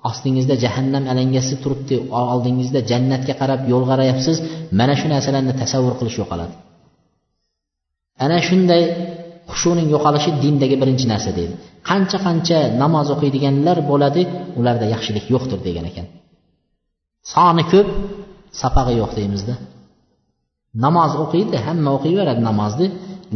ostingizda 0.09 0.55
jahannam 0.63 1.03
alangasi 1.11 1.55
turibdi 1.63 1.95
oldingizda 2.33 2.79
jannatga 2.91 3.33
qarab 3.41 3.61
yo'l 3.71 3.83
qarayapsiz 3.91 4.37
mana 4.79 4.93
shu 4.99 5.07
narsalarni 5.13 5.53
tasavvur 5.61 5.93
qilish 5.99 6.17
yo'qoladi. 6.21 6.53
Ana 8.25 8.37
shunday 8.47 8.83
xushuning 9.51 9.87
yo'qolishi 9.93 10.29
dindagi 10.43 10.75
birinchi 10.81 11.05
narsa 11.13 11.31
deydi. 11.39 11.53
Qancha 11.89 12.17
qancha 12.25 12.59
namoz 12.83 13.07
o'qiydiganlar 13.15 13.77
bo'ladi 13.91 14.21
ularda 14.59 14.85
yaxshilik 14.93 15.25
yo'qdir 15.33 15.59
degan 15.67 15.85
ekan. 15.91 16.05
Soni 17.33 17.63
ko'p 17.71 17.87
sapag'i 18.61 18.93
yo'q 19.01 19.11
deymizda. 19.19 19.53
Namoz 20.85 21.11
o'qiydi 21.23 21.57
hamma 21.67 21.89
o'qiyveradi 21.97 22.41
namozni 22.49 22.87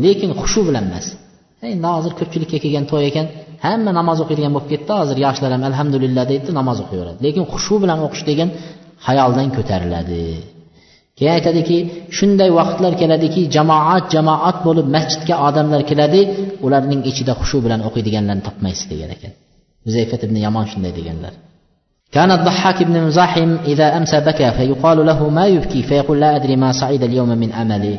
lekin 0.04 0.32
xushu 0.40 0.62
bilan 0.68 0.84
emas. 0.90 1.08
Endi 1.74 1.88
hozir 1.96 2.12
ko'pchilikka 2.20 2.58
kelgan 2.64 2.86
to'y 2.92 3.04
ekan 3.10 3.26
hamma 3.66 3.92
namoz 4.00 4.18
o'qiydigan 4.24 4.52
bo'lib 4.56 4.70
ketdi 4.74 4.92
hozir 5.00 5.18
yoshlar 5.26 5.50
ham 5.56 5.64
alhamdulillah 5.70 6.24
deydi 6.32 6.50
namoz 6.60 6.78
o'qiyveradi. 6.84 7.18
Lekin 7.26 7.44
xushu 7.54 7.76
bilan 7.84 8.00
o'qish 8.08 8.24
degan 8.30 8.50
xayoldan 9.06 9.48
ko'tariladi. 9.58 10.24
keyin 11.19 11.33
aytadiki 11.37 11.77
shunday 12.17 12.51
vaqtlar 12.59 12.93
keladiki 13.01 13.43
jamoat 13.57 14.05
jamoat 14.15 14.57
bo'lib 14.67 14.87
masjidga 14.97 15.35
odamlar 15.49 15.83
keladi 15.91 16.21
ularning 16.67 17.01
ichida 17.11 17.33
xushu 17.41 17.59
bilan 17.65 17.81
o'qiydiganlarni 17.89 18.43
topmaysiz 18.49 18.87
degan 18.93 19.11
ekan 19.17 19.33
muzayfat 19.87 20.21
ibn 20.27 20.37
yamon 20.47 20.65
shunday 20.73 20.95
deganlar 21.01 21.35
كان 22.17 22.31
الضحاك 22.39 22.79
بن 22.89 22.97
مزاحم 23.09 23.51
إذا 23.73 23.87
أمسى 23.99 24.19
بكى 24.29 24.49
فيقال 24.59 24.99
له 25.11 25.21
ما 25.37 25.45
يبكي 25.55 25.81
فيقول 25.89 26.17
لا 26.21 26.31
أدري 26.37 26.57
ما 26.63 26.71
صعد 26.81 27.03
اليوم 27.09 27.31
من 27.43 27.51
أملي 27.63 27.97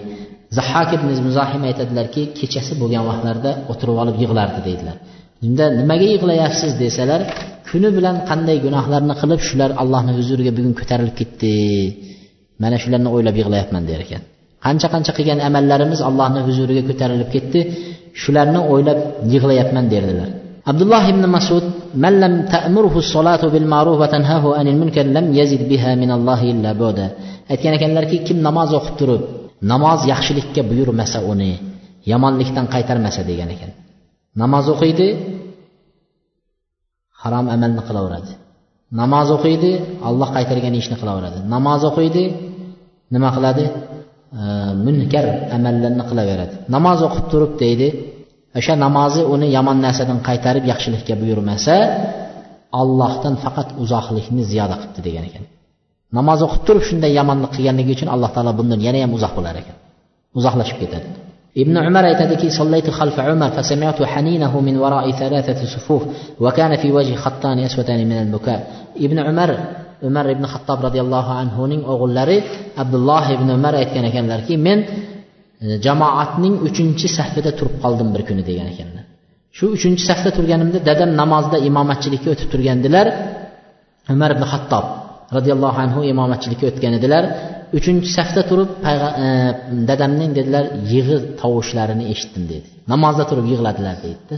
zahhak 0.57 0.89
ibn 0.97 1.07
muzahim 1.27 1.61
aytadilarki 1.69 2.21
kechasi 2.39 2.73
bo'lgan 2.81 3.03
vaqtlarda 3.09 3.51
o'tirib 3.71 3.97
olib 4.03 4.15
yig'lardi 4.23 4.59
deydilar 4.67 4.95
unda 5.45 5.65
nimaga 5.79 6.07
yig'layapsiz 6.13 6.71
desalar 6.83 7.21
kuni 7.69 7.89
bilan 7.97 8.15
qanday 8.29 8.57
gunohlarni 8.65 9.13
qilib 9.21 9.41
shular 9.47 9.69
allohni 9.81 10.11
huzuriga 10.19 10.51
bugun 10.57 10.73
ko'tarilib 10.79 11.15
ketdi 11.21 11.53
Mana 12.62 12.76
shularni 12.82 13.08
o'ylab 13.14 13.36
yig'layapman 13.40 13.82
der 13.90 14.00
ekan. 14.06 14.22
Qancha 14.64 14.88
qancha 14.94 15.12
qilgan 15.18 15.38
amallarimiz 15.48 16.00
allohni 16.08 16.40
huzuriga 16.46 16.82
ko'tarilib 16.88 17.28
ketdi 17.34 17.60
shularni 18.22 18.60
o'ylab 18.72 18.98
yig'layapman 19.32 19.84
derdilar. 19.92 20.30
Abdulloh 20.70 21.02
ibn 21.12 21.24
masud 21.36 21.64
man 22.04 22.14
lam 22.22 22.34
ta'murhu 22.54 22.98
solatu 23.14 23.46
bil 23.54 23.66
ma'ruf 23.74 23.96
va 24.02 24.08
tanhahu 24.14 24.48
anil 24.60 24.78
munkar 24.82 25.06
lam 25.16 25.26
yazid 25.38 25.62
biha 25.70 25.90
min 26.02 26.10
allohi 26.16 26.46
illa 26.54 26.70
buda. 26.82 27.06
Aytgan 27.52 27.72
ekanlarki 27.78 28.16
kim 28.26 28.38
namoz 28.48 28.70
o'qib 28.78 28.94
turib 29.00 29.22
namoz 29.72 30.00
yaxshilikka 30.12 30.60
buyurmasa 30.70 31.18
uni 31.32 31.52
yomonlikdan 32.12 32.66
qaytarmasa 32.74 33.20
degan 33.30 33.48
ekan. 33.54 33.70
Namoz 34.42 34.66
o'qiydi 34.74 35.06
harom 37.22 37.46
amalni 37.54 37.82
qilaveradi. 37.88 38.32
Namoz 39.00 39.28
o'qiydi 39.36 39.70
olloh 40.08 40.28
qaytargan 40.36 40.74
ishni 40.80 40.96
qilaveradi. 41.00 41.38
Namoz 41.54 41.82
o'qiydi 41.90 42.24
nima 43.14 43.28
qiladi? 43.36 43.64
Munkar 44.86 45.26
amallarni 45.56 46.04
qilaveradi. 46.10 46.54
Namoz 46.74 46.98
o'qib 47.08 47.26
turib 47.32 47.52
deydi 47.62 47.88
o'sha 48.58 48.74
namozi 48.84 49.22
uni 49.34 49.46
yomon 49.56 49.78
narsadan 49.86 50.18
qaytarib 50.28 50.64
yaxshilikka 50.72 51.14
buyurmasa 51.22 51.74
allohdan 52.80 53.34
faqat 53.44 53.68
uzoqlikni 53.82 54.42
ziyoda 54.50 54.76
qilibdi 54.80 55.00
degan 55.08 55.24
ekan. 55.30 55.44
Namoz 56.18 56.40
o'qib 56.46 56.62
turib 56.66 56.84
shunday 56.88 57.12
yomonlik 57.18 57.50
qilganligi 57.56 57.90
uchun 57.96 58.08
alloh 58.14 58.30
taolo 58.36 58.52
bundan 58.58 58.80
yana 58.86 58.98
ham 59.04 59.12
uzoq 59.18 59.32
bo'lar 59.38 59.54
ekan. 59.62 59.76
Uzoqlashib 60.38 60.78
ketadi. 60.82 61.08
ibn 61.56 61.76
عمر 61.76 62.04
aytadiki 62.04 62.50
sollaytu 62.50 62.90
xalfa 62.98 63.32
umar 63.32 63.50
fasami'tu 63.56 64.04
haninahu 64.12 64.60
min 64.62 64.76
wara'i 64.82 65.12
thalathati 65.20 65.66
sufuf 65.74 66.02
va 66.44 66.50
kana 66.52 66.76
fi 66.82 66.88
wajhi 66.96 67.14
khattan 67.24 67.56
yaswatani 67.64 68.04
min 68.10 68.18
al-buka 68.24 68.54
ibn 69.06 69.18
umar 69.30 69.50
umar 70.08 70.26
ibn 70.30 70.44
xattob 70.52 70.78
roziyallohu 70.86 71.32
anhuning 71.42 71.82
o'g'illari 71.92 72.38
abdulloh 72.82 73.24
ibn 73.36 73.48
umar 73.58 73.74
aytgan 73.82 74.04
ekanlarki 74.10 74.54
men 74.66 74.78
e, 75.64 75.66
jamoatning 75.86 76.54
uchinchi 76.68 77.06
safida 77.18 77.50
turib 77.58 77.76
qoldim 77.84 78.08
bir 78.14 78.22
kuni 78.28 78.42
degan 78.50 78.66
ekanlar. 78.74 79.04
Shu 79.56 79.64
uchinchi 79.76 80.02
safda 80.10 80.30
turganimda 80.36 80.78
dadam 80.88 81.10
namozda 81.20 81.56
imomatchilikka 81.68 82.28
o'tib 82.34 82.48
turgandilar. 82.52 83.06
Umar 84.14 84.30
ibn 84.36 84.44
xattob 84.52 84.84
roziyallohu 85.36 85.78
anhu 85.84 86.00
imomatchilikka 86.12 86.64
o'tgan 86.70 86.92
edilar. 86.98 87.24
Uchinchi 87.78 88.08
safda 88.18 88.42
turib 88.50 88.70
e, 88.90 88.92
dadamning 89.90 90.30
dedilar 90.38 90.64
yig'i 90.92 91.16
tovushlarini 91.40 92.04
eshitdim 92.12 92.44
dedi. 92.52 92.68
Namozda 92.92 93.24
turib 93.30 93.46
yig'ladilar 93.52 93.96
deydida. 94.04 94.36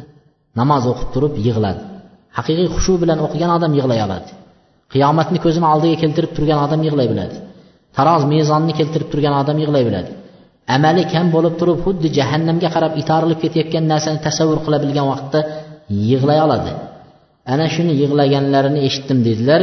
Namoz 0.60 0.82
o'qib 0.92 1.08
turib 1.14 1.34
yig'ladi. 1.46 1.82
Haqiqiy 2.38 2.68
xushu 2.74 2.94
bilan 3.02 3.18
o'qigan 3.26 3.50
odam 3.56 3.72
yig'lay 3.78 4.00
oladi. 4.06 4.30
Qiyomatni 4.92 5.38
ko'zini 5.44 5.66
oldiga 5.72 5.96
keltirib 6.02 6.32
turgan 6.36 6.60
odam 6.66 6.80
yig'lay 6.86 7.06
biladi. 7.12 7.36
Taroz 7.96 8.22
mezonni 8.34 8.72
keltirib 8.78 9.08
turgan 9.12 9.34
odam 9.42 9.56
yig'lay 9.62 9.82
biladi. 9.88 10.10
Amali 10.76 11.02
kam 11.12 11.26
bo'lib 11.34 11.54
turib 11.60 11.78
xuddi 11.84 12.08
jahannamga 12.18 12.68
qarab 12.74 12.92
itorilib 13.02 13.38
ketayotgan 13.44 13.84
narsani 13.92 14.18
tasavvur 14.26 14.58
qila 14.64 14.78
bilgan 14.84 15.06
vaqtda 15.12 15.40
yig'lay 16.10 16.38
oladi. 16.46 16.72
Ana 17.52 17.66
shuni 17.74 17.92
yig'laganlarini 18.02 18.80
eshitdim 18.88 19.18
dedilar. 19.28 19.62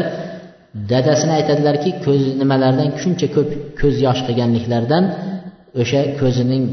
dadasini 0.93 1.33
aytadilarki 1.39 1.91
ko'z 2.05 2.23
nimalardan 2.41 2.89
shuncha 3.03 3.27
ko'p 3.37 3.51
ko'z 3.81 3.95
yosh 4.07 4.21
qilganliklaridan 4.27 5.05
o'sha 5.81 6.01
ko'zining 6.21 6.65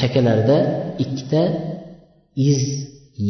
chakkalarida 0.00 0.58
ikkita 1.02 1.42
iz 2.50 2.60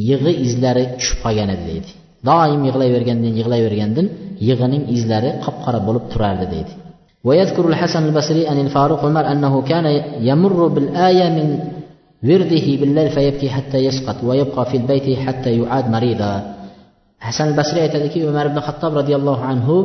yig'i 0.08 0.32
izlari 0.46 0.84
tushib 0.98 1.18
qolgan 1.24 1.48
edi 1.54 1.64
deydi 1.70 1.90
doim 2.28 2.60
yig'layvergandan 2.68 3.32
yig'layvergandan 3.40 4.06
yig'ining 4.48 4.82
izlari 4.96 5.30
qop 5.44 5.56
qora 5.64 5.80
bo'lib 5.88 6.04
turardi 6.12 6.46
deydi 6.54 6.74
ويذكر 7.26 7.68
الحسن 7.68 8.02
البصري 8.08 8.42
عن 8.50 8.58
الفاروق 8.60 9.04
عمر 9.04 9.24
أنه 9.32 9.62
كان 9.62 9.86
يمر 10.30 10.66
بالآية 10.74 11.28
من 11.36 11.58
ورده 12.28 12.66
بالليل 12.80 13.08
فيبكي 13.10 13.48
حتى 13.56 13.78
يسقط 13.78 14.24
ويبقى 14.24 14.62
في 14.70 14.76
البيت 14.76 15.18
حتى 15.18 15.50
يعاد 15.58 15.90
مريضا 15.90 16.54
hasan 17.25 17.49
basriy 17.59 17.81
aytadiki 17.87 18.19
umar 18.31 18.45
ibn 18.51 18.59
xattob 18.67 18.91
roziyallohu 18.99 19.43
anhu 19.53 19.75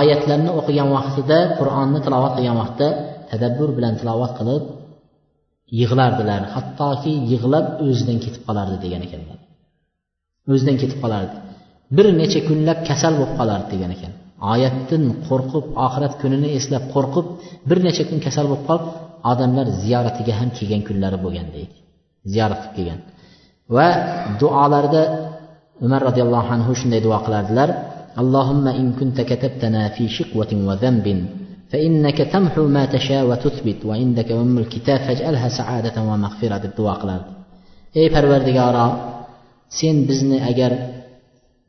oyatlarni 0.00 0.50
o'qigan 0.60 0.88
vaqtida 0.96 1.38
qur'onni 1.58 1.98
tilovat 2.04 2.32
qilgan 2.36 2.56
vaqtda 2.62 2.88
tadabbur 3.30 3.68
bilan 3.76 3.94
tilovat 4.00 4.32
qilib 4.38 4.62
yig'lardilar. 5.78 6.42
Hattoki 6.54 7.12
yig'lab 7.32 7.66
o'zidan 7.86 8.18
ketib 8.24 8.42
qolardi 8.48 8.76
degan 8.84 9.02
ekanlar. 9.06 9.38
O'zidan 10.52 10.76
ketib 10.82 10.98
qolardi. 11.04 11.36
Bir 11.96 12.06
necha 12.20 12.40
kunlab 12.48 12.78
kasal 12.88 13.12
bo'lib 13.18 13.34
qolardi 13.40 13.68
degan 13.74 13.90
ekan. 13.96 14.12
Oyatdan 14.52 15.04
qo'rqib 15.28 15.64
oxirat 15.86 16.14
kunini 16.22 16.48
eslab 16.58 16.84
qo'rqib 16.94 17.26
bir 17.68 17.78
necha 17.86 18.02
kun 18.08 18.18
kasal 18.26 18.46
bo'lib 18.50 18.64
qolib 18.68 18.86
odamlar 19.30 19.66
ziyoratiga 19.82 20.32
ham 20.40 20.48
kelgan 20.58 20.82
kunlari 20.88 21.18
bo'lgan 21.24 21.48
deydi. 21.56 21.74
Ziyorat 22.32 22.60
qilib 22.62 22.74
kelgan. 22.78 23.00
Va 23.76 23.88
duolarida 24.40 25.02
umar 25.85 26.01
roziyallohu 26.07 26.49
anhu 26.55 26.71
shunday 26.79 27.01
duo 27.05 27.17
qilardilar 27.25 27.69
allohimma 28.21 28.71
in 28.81 28.87
kunta 28.97 29.23
katabtana 29.31 29.81
fi 29.95 30.03
shiqwatin 30.17 30.59
va 30.67 30.75
zambin 30.83 31.19
فإنك 31.71 32.17
تمحو 32.33 32.63
ما 32.67 32.85
تشاء 32.85 33.25
وتثبت 33.29 33.85
وعندك 33.85 34.31
أم 34.31 34.57
الكتاب 34.57 34.99
فاجعلها 34.99 35.49
سعادة 35.49 36.01
ومغفرة 36.09 36.57
deb 36.63 36.73
duo 36.77 36.93
qilardi 37.01 37.29
ey 37.99 38.07
parvardigoro 38.15 38.87
sen 39.77 39.95
bizni 40.09 40.37
agar 40.51 40.71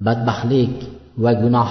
badbaxtlik 0.07 0.75
va 1.25 1.33
gunoh 1.43 1.71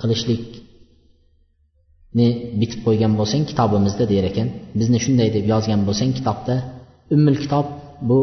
qilishlikni 0.00 2.28
bitib 2.60 2.80
qo'ygan 2.86 3.12
bo'lsang 3.20 3.42
kitobimizda 3.50 4.04
der 4.12 4.24
ekan 4.30 4.48
bizni 4.78 4.98
shunday 5.04 5.28
deb 5.36 5.44
yozgan 5.52 5.80
bo'lsang 5.88 6.10
kitobda 6.18 6.54
ummul 7.14 7.36
kitob 7.42 7.66
bu 8.08 8.18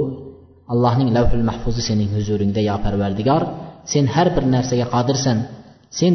allohning 0.73 1.09
lavhul 1.16 1.45
mahfuzi 1.51 1.82
sening 1.89 2.11
huzuringda 2.16 2.61
yo 2.69 2.77
parvardigor. 2.85 3.43
Sen 3.93 4.05
har 4.15 4.28
bir 4.36 4.45
narsaga 4.55 4.86
qodirsan. 4.95 5.39
Sen 5.99 6.15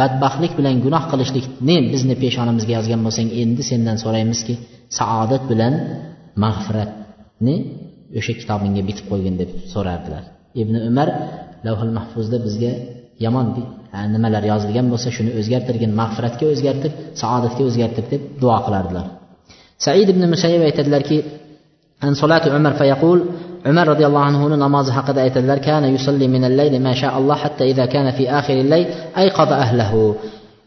badbaxtlik 0.00 0.52
bilan 0.58 0.76
gunoh 0.84 1.04
qilishlikni 1.12 1.76
bizni 1.94 2.14
peshonamizga 2.22 2.72
yozgan 2.78 3.00
bo'lsang 3.06 3.28
endi 3.42 3.62
sendan 3.70 3.96
so'raymizki 4.04 4.54
saodat 4.98 5.42
bilan 5.50 5.74
mag'firatni 6.44 7.56
o'sha 8.18 8.32
kitobingga 8.40 8.82
bitib 8.88 9.06
qo'ygin 9.10 9.34
deb 9.40 9.50
so'rardilar. 9.72 10.22
Ibn 10.62 10.74
umar 10.90 11.08
lavhul 11.66 11.92
mahfuzda 11.98 12.38
bizga 12.46 12.72
yomon 13.24 13.46
nimalar 14.14 14.42
yozilgan 14.52 14.86
bo'lsa 14.92 15.08
shuni 15.16 15.30
o'zgartirgin 15.40 15.92
mag'firatga 16.00 16.44
o'zgartir 16.52 16.92
saodatga 17.22 17.62
o'zgartir 17.68 18.04
deb 18.12 18.22
duo 18.42 18.58
qilardilar. 18.66 19.06
Said 19.84 20.08
ibn 20.14 20.22
musayyib 20.34 20.62
aytadilarki 20.68 21.16
an 22.06 22.12
solati 22.20 22.48
umar 22.58 22.74
fayaqul 22.80 23.18
umar 23.70 23.84
roziyallohu 23.92 24.26
anhuni 24.30 24.56
namozi 24.64 24.90
haqida 24.96 25.20
aytadilar 25.26 25.58
kana 25.68 25.86
yusalli 25.96 26.26
minal-layli 26.34 26.78
ma 26.86 26.92
Allah 27.18 27.38
hatta 27.44 27.64
idza 27.72 27.84
kana 27.94 28.10
fi 28.18 28.24
akhiril 28.38 28.68
layl 28.72 28.86
ayqada 29.22 29.54
ahlahu. 29.64 30.00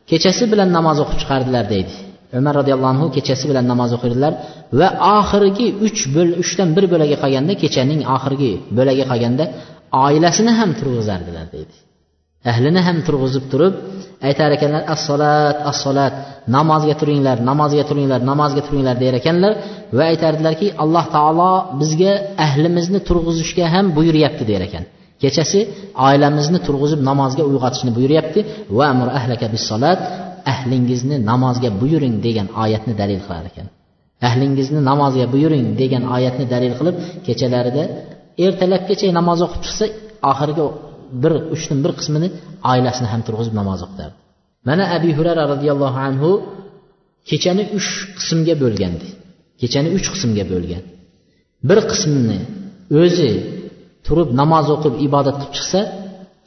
Kechasi 0.10 0.44
bilan 0.52 0.69
namoz 0.78 0.98
o'qib 1.03 1.18
chiqardilar 1.22 1.65
deydi. 1.74 1.94
Umar 2.40 2.53
roziyallohu 2.60 2.91
anhu 2.95 3.06
kechasi 3.15 3.45
bilan 3.52 3.65
namoz 3.72 3.91
o'qirdilar 3.98 4.34
va 4.80 4.88
oxirgi 5.18 5.68
uch 5.88 5.99
bo'l 6.15 6.30
uchdan 6.41 6.69
bir 6.76 6.86
bo'lagi 6.94 7.15
qolganda 7.24 7.53
kechaning 7.64 8.02
oxirgi 8.15 8.52
bo'lagi 8.78 9.03
qolganda 9.11 9.45
oilasini 10.06 10.52
ham 10.60 10.69
turg'izardilar 10.80 11.45
deydi. 11.56 11.76
Ahlini 12.52 12.82
ham 12.88 12.98
turg'izib 13.07 13.44
turib 13.52 13.74
aytar 14.27 14.49
ekanlar 14.57 14.84
assolat 14.95 15.57
assolat 15.72 16.14
namozga 16.57 16.95
turinglar 17.02 17.38
namozga 17.49 17.84
turinglar 17.89 18.19
namozga 18.31 18.61
turinglar 18.68 18.95
der 19.03 19.14
ekanlar 19.22 19.53
va 19.98 20.03
aytardilarki 20.11 20.68
alloh 20.84 21.06
taolo 21.15 21.52
bizga 21.81 22.11
ahlimizni 22.45 22.99
turg'izishga 23.07 23.65
ham 23.73 23.85
buyuryapti 23.98 24.44
der 24.52 24.61
ekan. 24.68 24.84
Kechasi 25.23 25.60
oilamizni 26.07 26.60
turg'izib 26.68 26.99
namozga 27.10 27.44
uyg'otishni 27.49 27.91
buyuryapti. 27.98 28.39
Va 28.77 28.85
amr 28.94 29.07
ahlaka 29.19 29.48
bissolat 29.56 29.99
ahlingizni 30.53 31.15
namozga 31.31 31.69
buyuring 31.81 32.15
degan 32.26 32.48
oyatni 32.64 32.94
dalil 33.02 33.19
qilar 33.26 33.45
ekan. 33.52 33.68
Ahlingizni 34.27 34.80
namozga 34.89 35.26
buyuring 35.34 35.65
degan 35.81 36.03
oyatni 36.15 36.45
dalil 36.53 36.73
qilib 36.80 36.95
kechalarida 37.27 37.84
ertalabgacha 38.45 39.07
namoz 39.19 39.39
o'qib 39.45 39.61
chiqsa 39.65 39.85
oxirgi 40.31 40.65
bir 41.24 41.34
uchdan 41.56 41.80
bir 41.86 41.92
qismini 42.00 42.28
oilasini 42.72 43.08
ham 43.14 43.22
turg'izib 43.28 43.54
namoz 43.60 43.80
o'qitardi 43.86 44.16
mana 44.68 44.84
abi 44.96 45.10
hurara 45.18 45.44
roziyallohu 45.54 46.00
anhu 46.10 46.32
kechani 47.30 47.64
uch 47.78 47.90
qismga 48.20 48.56
bo'lgandi 48.64 49.08
kechani 49.62 49.90
uch 49.98 50.08
qismga 50.14 50.44
bo'lgan. 50.52 50.84
Bir 51.70 51.80
qismini 51.92 52.40
o'zi 53.02 53.32
turib 54.06 54.30
namoz 54.42 54.68
o'qib 54.76 54.94
ibodat 55.08 55.36
qilib 55.40 55.54
chiqsa 55.58 55.80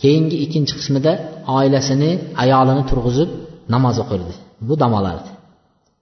keyingi 0.02 0.36
ikkinchi 0.44 0.74
qismida 0.80 1.12
oilasini 1.58 2.10
ayolini 2.42 2.84
turg'izib 2.90 3.30
namoz 3.74 3.96
o'qirdi. 4.02 4.32
Bu 4.68 4.74
dam 4.82 4.92
olardi 5.00 5.30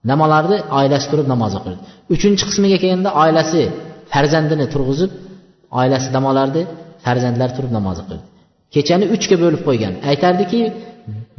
dam 0.08 0.20
olardi 0.26 0.56
oilasi 0.78 1.06
turib 1.12 1.26
namoz 1.34 1.52
o'qirdi. 1.58 1.80
Uchinchi 2.14 2.44
qismiga 2.50 2.78
kelganda 2.82 3.10
oilasi 3.22 3.60
farzandini 4.12 4.66
turg'izib 4.74 5.10
oilasi 5.80 6.08
dam 6.16 6.24
olardi 6.32 6.60
farzandlar 7.04 7.50
turib 7.56 7.72
namoz 7.78 7.96
o'qirdi. 8.02 8.24
Kechani 8.74 9.06
uchga 9.14 9.36
bo'lib 9.42 9.62
qo'ygan. 9.68 9.92
Aytardiki 10.10 10.60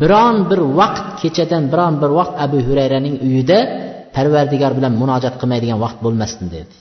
biron 0.01 0.35
bir 0.49 0.59
vaqt 0.79 1.05
kechadan 1.21 1.63
biron 1.73 1.93
bir 2.01 2.11
vaqt 2.19 2.35
abu 2.45 2.57
hurayraning 2.67 3.15
uyida 3.27 3.59
parvardigor 4.15 4.71
bilan 4.77 4.93
munojat 5.01 5.35
qilmaydigan 5.41 5.79
vaqt 5.85 5.99
bo'lmasin 6.05 6.45
dedi. 6.55 6.75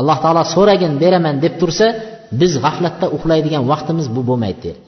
Alloh 0.00 0.18
taolo 0.24 0.42
so'ragin 0.54 0.92
beraman 1.02 1.36
deb 1.44 1.54
tursa 1.60 1.86
biz 2.40 2.52
g'aflatda 2.64 3.06
uxlaydigan 3.16 3.62
vaqtimiz 3.72 4.06
bu 4.16 4.20
bo'lmaydi 4.30 4.60
dedi. 4.66 4.80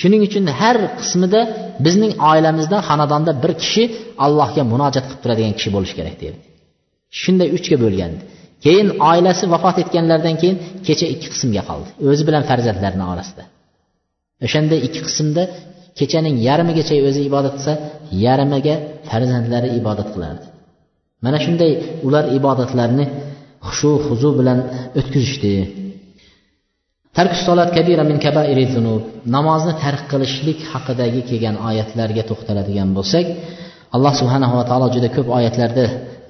Shuning 0.00 0.22
uchun 0.28 0.44
har 0.60 0.76
qismida 1.00 1.40
bizning 1.86 2.12
oilamizda 2.30 2.78
xonadonda 2.88 3.32
bir 3.42 3.52
kishi 3.62 3.84
allohga 4.24 4.62
munojat 4.72 5.04
qilib 5.08 5.20
turadigan 5.24 5.54
kishi 5.58 5.70
bo'lishi 5.76 5.94
kerak 5.98 6.16
dedi. 6.24 6.36
Shunday 7.20 7.48
uchga 7.56 7.76
bo'lgandi 7.84 8.20
keyin 8.64 8.88
oilasi 9.10 9.44
vafot 9.54 9.76
etganlaridan 9.82 10.36
keyin 10.42 10.56
kecha 10.86 11.06
ikki 11.14 11.28
qismga 11.34 11.62
qoldi. 11.70 11.88
O'zi 12.10 12.22
bilan 12.28 12.42
farzandlarini 12.50 13.06
orasida. 13.12 13.44
O'shanda 14.46 14.76
ikki 14.86 15.00
qismda 15.06 15.42
kechaning 15.98 16.36
yarmigacha 16.48 16.94
o'zi 17.08 17.20
ibodat 17.30 17.54
qilsa 17.56 17.72
yarmiga 18.24 18.74
farzandlari 19.08 19.68
ibodat 19.80 20.08
qilardi. 20.14 20.44
Mana 21.24 21.38
shunday 21.44 21.70
ular 22.06 22.24
ibodatlarni 22.38 23.04
xushu 23.66 23.90
huzu 24.06 24.30
bilan 24.38 24.58
o'tkazishdi. 24.98 25.54
Namozni 29.36 29.74
tark 29.84 30.02
qilishlik 30.12 30.58
haqidagi 30.72 31.20
kelgan 31.30 31.56
oyatlarga 31.68 32.22
to'xtaladigan 32.30 32.88
bo'lsak 32.96 33.26
alloh 33.94 34.12
subhanava 34.20 34.62
taolo 34.70 34.86
juda 34.94 35.08
ko'p 35.16 35.28
oyatlarda 35.38 35.84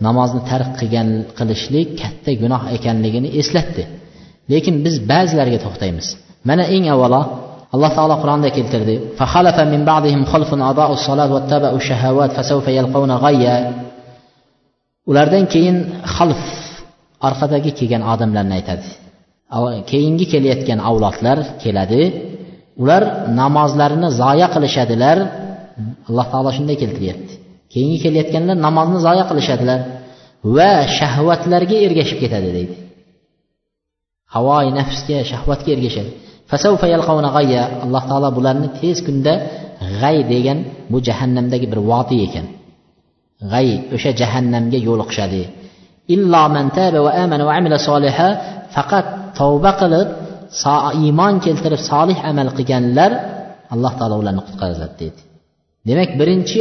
namozni 0.06 0.40
tark 0.50 0.70
qilgan 0.80 1.08
qilishlik 1.38 1.88
katta 2.00 2.32
gunoh 2.42 2.62
ekanligini 2.76 3.28
eslatdi. 3.40 3.82
Lekin 4.52 4.74
biz 4.84 4.94
ba'zilariga 5.10 5.58
to'xtaymiz. 5.64 6.06
Mana 6.48 6.64
eng 6.74 6.86
avvalo 6.94 7.20
alloh 7.74 7.90
taolo 7.96 8.16
qur'onda 8.22 8.48
keltirdi. 8.56 8.94
Ulardan 15.10 15.44
keyin 15.54 15.76
xalf 16.14 16.42
orqadagi 17.26 17.70
kelgan 17.78 18.02
odamlarni 18.12 18.54
aytadi. 18.58 18.88
Keyingi 19.90 20.26
kelayotgan 20.32 20.78
avlodlar 20.88 21.38
keladi. 21.62 22.02
Ular 22.82 23.02
namozlarini 23.40 24.08
zoya 24.20 24.46
qilishadilar. 24.54 25.18
Alloh 26.08 26.26
taolo 26.32 26.50
shunday 26.56 26.76
keltiryapti. 26.82 27.34
Keyingi 27.72 27.98
kelayotganlar 28.04 28.56
namozni 28.66 28.98
zoya 29.06 29.24
qilishadilar 29.30 29.80
va 30.56 30.70
shahvatlarga 30.98 31.76
ergashib 31.86 32.18
ketadi 32.24 32.48
deydi. 32.56 32.74
Havoi 34.34 34.66
nafsga 34.78 35.18
shahvatga 35.30 35.70
ergashadi. 35.76 36.12
Alloh 37.84 38.02
taolo 38.10 38.28
bularni 38.36 38.68
tez 38.80 38.98
kunda 39.06 39.32
g'ay 40.00 40.18
degan 40.32 40.58
bu 40.92 40.98
jahannamdagi 41.08 41.66
bir 41.72 41.80
vodiy 41.90 42.20
ekan. 42.28 42.46
G'ay 43.52 43.68
o'sha 43.94 44.10
jahannamga 44.20 44.78
yo'liqishadi 44.88 45.42
illo 46.14 46.42
va 47.06 47.10
amana 47.24 47.42
va 47.48 47.52
amila 47.58 47.78
soliha 47.88 48.28
faqat 48.74 49.06
tavba 49.38 49.72
qilib 49.80 50.08
iymon 51.02 51.34
keltirib 51.44 51.80
solih 51.90 52.18
amal 52.30 52.48
qilganlar 52.58 53.10
alloh 53.74 53.92
taolo 53.98 54.14
ularni 54.22 54.42
qutqazadi 54.48 54.94
deydi 55.00 55.20
demak 55.88 56.10
birinchi 56.20 56.58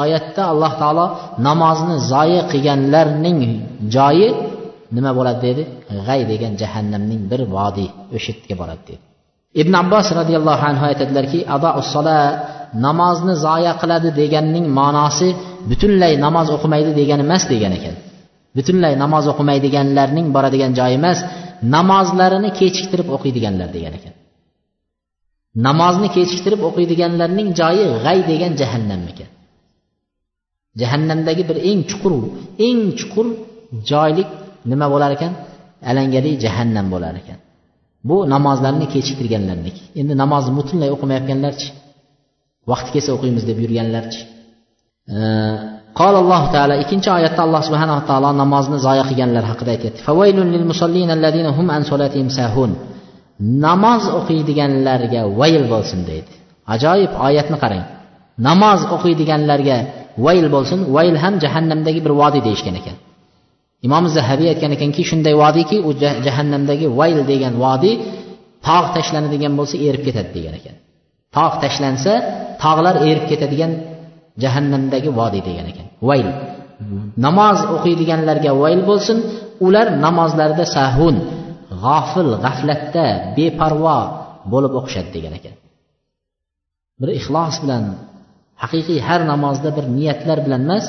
oyatda 0.00 0.42
alloh 0.52 0.72
taolo 0.80 1.06
namozni 1.48 1.96
zoyi 2.12 2.40
qilganlarning 2.52 3.40
joyi 3.94 4.28
nima 4.96 5.10
bo'ladi 5.18 5.40
dedi? 5.46 5.62
G'ay 6.06 6.20
degan 6.32 6.52
jahannamning 6.62 7.22
bir 7.30 7.40
vodiy 7.56 7.88
o'sha 8.16 8.30
yerga 8.32 8.54
boradi 8.62 8.82
dedi. 8.90 9.02
Ibn 9.62 9.72
abbos 9.82 10.06
roziyallohu 10.18 10.62
anhu 10.70 10.84
aytadilarki 10.90 11.38
namozni 12.84 13.34
zoya 13.46 13.72
qiladi 13.80 14.08
deganning 14.20 14.66
ma'nosi 14.78 15.28
butunlay 15.70 16.12
namoz 16.26 16.48
o'qimaydi 16.56 16.90
degani 17.00 17.22
emas 17.28 17.44
degan 17.52 17.72
ekan. 17.78 17.94
Butunlay 18.56 18.92
namoz 19.02 19.24
o'qimaydiganlarning 19.32 20.26
boradigan 20.36 20.72
joyi 20.78 20.94
emas 21.00 21.18
namozlarini 21.74 22.50
kechiktirib 22.58 23.08
o'qiydiganlar 23.16 23.68
degan 23.76 23.94
ekan. 23.98 24.14
Namozni 25.66 26.08
kechiktirib 26.16 26.60
o'qiydiganlarning 26.68 27.48
joyi 27.60 27.84
g'ay 28.04 28.18
degan 28.30 28.52
jahannam 28.60 29.02
ekan. 29.12 29.30
Jahannamdagi 30.80 31.42
bir 31.50 31.58
eng 31.70 31.80
chuqur 31.90 32.12
eng 32.66 32.80
chuqur 32.98 33.26
joylik 33.90 34.28
nima 34.70 34.86
bo'lar 34.92 35.10
ekan? 35.16 35.32
Alangali 35.90 36.30
jahannam 36.44 36.86
bo'lar 36.94 37.14
ekan. 37.22 37.38
bu 38.09 38.17
namozlarni 38.33 38.85
kechiktirganlarniki 38.93 39.81
endi 40.01 40.13
namozni 40.23 40.51
butunlay 40.59 40.89
o'qimayotganlarchi 40.95 41.67
vaqti 42.71 42.89
kelsa 42.95 43.09
o'qiymiz 43.15 43.43
deb 43.49 43.57
yurganlarchi 43.63 44.21
قال 45.99 46.15
الله 46.23 46.41
تعالى 46.53 46.73
ikkinchi 46.83 47.09
oyatda 47.17 47.41
alloh 47.45 47.61
subhanava 47.67 48.01
taolo 48.09 48.29
namozni 48.43 48.77
zoya 48.85 49.03
qilganlar 49.09 49.43
haqida 49.51 49.71
aytyapti 49.75 49.99
namoz 53.63 54.03
o'qiydiganlarga 54.19 55.21
vayl 55.39 55.63
bo'lsin 55.73 55.99
deydi 56.09 56.31
ajoyib 56.75 57.11
oyatni 57.27 57.57
qarang 57.63 57.85
namoz 58.47 58.81
o'qiydiganlarga 58.95 59.77
vayl 60.25 60.45
bo'lsin 60.55 60.79
vayl 60.95 61.15
ham 61.23 61.33
jahannamdagi 61.43 61.99
bir 62.05 62.13
vodiy 62.21 62.41
deyishgan 62.47 62.75
ekan 62.81 62.95
Imom 63.86 64.04
zahabiy 64.16 64.48
aytgan 64.52 64.72
ekanki 64.76 65.02
shunday 65.10 65.34
vodiyki 65.42 65.76
u 65.88 65.90
jahannamdagi 66.26 66.86
vayl 66.98 67.18
degan 67.32 67.54
vodiy 67.64 67.94
tog' 68.66 68.88
tashlanadigan 68.96 69.52
bo'lsa 69.58 69.76
erib 69.86 70.02
ketadi 70.06 70.30
degan 70.36 70.54
ekan. 70.60 70.76
Tog' 71.36 71.56
tashlansa 71.62 72.12
tog'lar 72.62 72.96
erib 73.10 73.24
ketadigan 73.30 73.72
jahannamdagi 74.42 75.10
vodiy 75.20 75.42
degan 75.48 75.66
ekan. 75.72 75.86
Vayl. 76.08 76.28
Namoz 77.26 77.58
o'qiydiganlarga 77.74 78.50
vayl 78.62 78.80
bo'lsin 78.90 79.18
ular 79.66 79.86
namozlarida 80.04 80.64
sahun 80.76 81.16
g'ofil 81.82 82.30
g'aflatda 82.44 83.06
beparvo 83.36 83.98
bo'lib 84.52 84.72
o'qishadi 84.80 85.10
degan 85.16 85.34
ekan. 85.38 85.54
Bir 87.00 87.08
ixlos 87.18 87.54
bilan 87.62 87.84
haqiqiy 88.62 88.98
har 89.08 89.20
namozda 89.32 89.70
bir 89.76 89.84
niyatlar 89.98 90.38
bilan 90.46 90.60
emas 90.66 90.84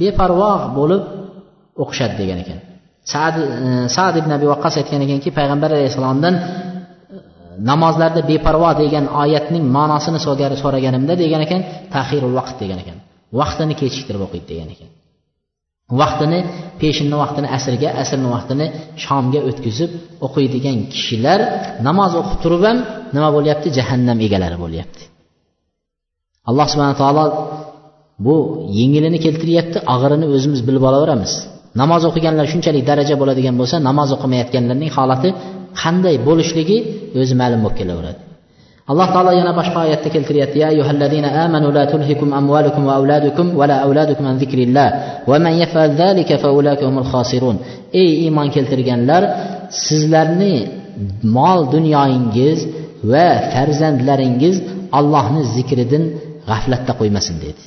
beparvo 0.00 0.52
bo'lib 0.78 1.02
o'qishadi 1.82 2.14
degan 2.22 2.38
ekan. 2.44 2.58
Sad 3.12 3.34
e, 3.40 3.44
sad 3.96 4.14
ibn 4.20 4.30
abi 4.36 4.46
vaqqas 4.52 4.74
aytgan 4.80 5.00
ekanki 5.06 5.28
payg'ambar 5.38 5.70
alayhissalomdan 5.76 6.34
e, 6.36 6.42
namozlarda 7.70 8.20
beparvo 8.30 8.70
degan 8.82 9.04
oyatning 9.22 9.64
ma'nosini 9.76 10.18
so'raganimda 10.64 11.14
degan 11.22 11.40
ekan 11.46 11.60
tahirul 11.94 12.34
vaqt 12.38 12.56
degan 12.62 12.78
ekan. 12.84 12.96
Vaqtini 13.40 13.74
kechiktirib 13.80 14.22
o'qiydi 14.26 14.46
degan 14.52 14.68
ekan. 14.74 14.90
Vaqtini 16.00 16.38
peshinni 16.80 17.16
vaqtini 17.22 17.48
asrga 17.56 17.88
asrni 18.02 18.28
vaqtini 18.34 18.66
shomga 19.04 19.40
o'tkazib 19.48 19.90
o'qiydigan 20.26 20.76
kishilar 20.92 21.40
namoz 21.86 22.12
o'qib 22.20 22.38
turib 22.44 22.62
ham 22.68 22.78
nima 23.16 23.28
bo'lyapti? 23.36 23.68
Jahannam 23.78 24.18
egalari 24.26 24.58
bo'lyapti. 24.64 25.02
Alloh 26.48 26.66
subhana 26.72 26.94
taolo 27.02 27.24
bu 28.26 28.36
yengilini 28.78 29.18
keltiryapti 29.26 29.78
og'irini 29.94 30.26
o'zimiz 30.34 30.60
bilib 30.68 30.84
olaveramiz. 30.90 31.32
Namoz 31.80 32.02
o'qiganlar 32.08 32.46
shunchalik 32.52 32.84
daraja 32.90 33.14
bo'ladigan 33.20 33.54
bo'lsa 33.60 33.76
namoz 33.88 34.08
o'qimayotganlarning 34.16 34.90
holati 34.96 35.28
qanday 35.82 36.16
bo'lishligi 36.28 36.78
o'zi 37.20 37.34
ma'lum 37.40 37.60
bo'lib 37.64 37.78
kelaveradi. 37.80 38.20
Alloh 38.90 39.08
taolo 39.14 39.30
yana 39.40 39.52
boshqa 39.60 39.78
oyatda 39.86 40.08
keltiryapti 40.14 40.58
ya 40.62 40.68
ayyuhallazina 40.72 41.28
amanu 41.44 41.68
la 41.76 41.84
tulhikum 41.92 42.28
amwalukum 42.40 42.82
va 42.88 42.94
avladukum 43.00 43.46
va 43.60 43.64
la 43.70 43.76
avladukum 43.86 44.24
an 44.30 44.36
zikrillah 44.42 44.88
va 45.30 45.36
man 45.44 45.54
yaf'al 45.62 45.92
zalika 46.02 46.34
fa 46.42 46.48
humul 46.88 47.08
khosirun. 47.12 47.56
Ey 48.02 48.10
iymon 48.24 48.48
keltirganlar 48.56 49.22
sizlarni 49.86 50.54
mol 51.36 51.60
dunyoyingiz 51.74 52.58
va 53.12 53.28
farzandlaringiz 53.52 54.56
Allohni 54.98 55.42
zikridan 55.56 56.04
g'aflatda 56.48 56.92
qo'ymasin 57.00 57.36
dedi. 57.44 57.62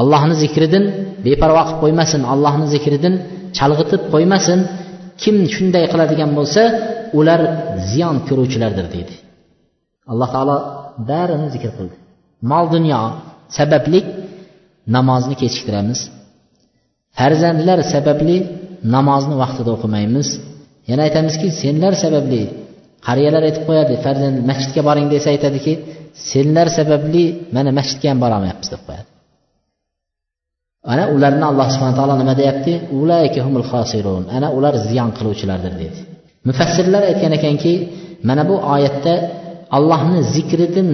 Allohni 0.00 0.34
zikridan 0.42 0.84
beparvo 1.26 1.62
qilib 1.66 1.78
qo'ymasin. 1.82 2.20
Allohni 2.32 2.66
zikridan 2.74 3.14
chalg'itib 3.58 4.02
qo'ymasin. 4.12 4.58
Kim 5.22 5.36
shunday 5.54 5.84
qiladigan 5.92 6.30
bo'lsa 6.38 6.62
ular 7.18 7.40
ziyon 7.90 8.16
ko'ruvchilardir 8.28 8.86
deydi. 8.94 9.14
Alloh 10.12 10.28
taolo 10.34 10.56
barini 11.10 11.48
zikr 11.54 11.70
qildi. 11.78 11.96
Mol 12.50 12.66
dunyo 12.74 13.00
sababli 13.58 14.00
namozni 14.96 15.34
kechiktiramiz. 15.42 16.00
Farzandlar 17.18 17.78
sababli 17.94 18.36
namozni 18.96 19.34
vaqtida 19.42 19.70
o'qimaymiz. 19.76 20.28
Yana 20.90 21.02
aytamizki 21.06 21.48
senlar 21.62 21.92
sababli 22.04 22.42
qariyalar 23.06 23.42
aytib 23.48 23.64
qo'yadi 23.68 23.94
farzand 24.04 24.36
masjidga 24.50 24.82
boring 24.88 25.08
desa 25.14 25.28
aytadiki 25.34 25.72
senlar 26.30 26.66
sababli 26.78 27.24
mana 27.56 27.70
masjidga 27.78 28.06
ham 28.12 28.18
borolmayapmiz 28.24 28.68
deb 28.74 28.82
qo'yadi. 28.88 29.08
ana 30.91 31.03
ularni 31.15 31.45
alloh 31.51 31.67
subhana 31.73 31.95
taolo 31.99 32.13
nima 32.21 32.33
deyapti 32.41 32.71
humul 33.45 33.65
xosirun 33.71 34.23
ana 34.35 34.47
ular 34.57 34.73
ziyon 34.87 35.09
qiluvchilardir 35.17 35.73
dedi 35.81 35.99
mufassirlar 36.47 37.03
aytgan 37.11 37.31
ekanki 37.39 37.73
mana 38.27 38.43
bu 38.49 38.55
oyatda 38.73 39.13
allohni 39.77 40.19
zikridan 40.35 40.89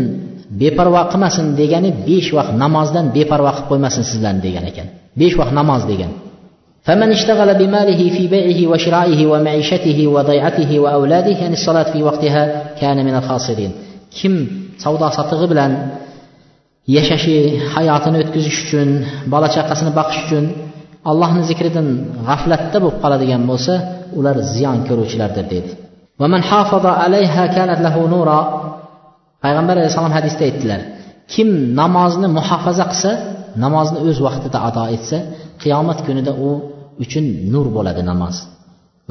beparvo 0.62 1.02
qilmasin 1.12 1.46
degani 1.62 1.90
besh 2.08 2.30
vaqt 2.38 2.54
namozdan 2.64 3.06
beparvo 3.18 3.52
qilib 3.56 3.68
qo'ymasin 3.72 4.04
sizlarni 4.12 4.42
degan 4.48 4.64
ekan 4.72 4.88
besh 5.20 5.36
vaqt 5.40 5.54
namoz 5.62 5.84
degan 5.94 6.14
فمن 6.88 7.10
اشتغل 7.18 7.50
بماله 7.62 8.02
في 8.16 8.24
بيعه 8.34 8.60
وشرائه 8.72 9.20
ومعيشته 9.32 10.00
وضيعته 10.16 10.72
وأولاده 10.84 11.38
يعني 11.44 11.56
الصلاة 11.60 11.88
في 11.94 12.00
وقتها 12.08 12.44
كان 12.82 12.98
من 13.08 13.16
الخاسرين 13.20 13.72
kim 14.18 14.34
savdo 14.84 15.08
sotig'i 15.18 15.48
bilan 15.52 15.72
yashashi 16.97 17.37
hayotini 17.75 18.17
o'tkazish 18.23 18.59
uchun 18.65 18.89
bola 19.33 19.49
chaqasini 19.57 19.91
boqish 19.99 20.21
uchun 20.25 20.45
allohni 21.11 21.43
zikridan 21.51 21.89
g'aflatda 22.29 22.77
bo'lib 22.85 22.97
qoladigan 23.03 23.43
bo'lsa 23.51 23.75
ular 24.19 24.37
ziyon 24.55 24.79
ko'ruvchilardir 24.89 25.47
dedi 25.55 25.71
payg'ambar 29.45 29.75
alayhissalom 29.81 30.15
hadisda 30.19 30.43
aytdilar 30.49 30.81
kim 31.33 31.49
namozni 31.81 32.29
muhofaza 32.39 32.85
qilsa 32.93 33.11
namozni 33.65 33.99
o'z 34.09 34.19
vaqtida 34.27 34.59
ado 34.69 34.85
etsa 34.97 35.19
qiyomat 35.63 35.99
kunida 36.07 36.33
u 36.47 36.49
uchun 37.05 37.25
nur 37.53 37.67
bo'ladi 37.77 38.03
namoz 38.11 38.37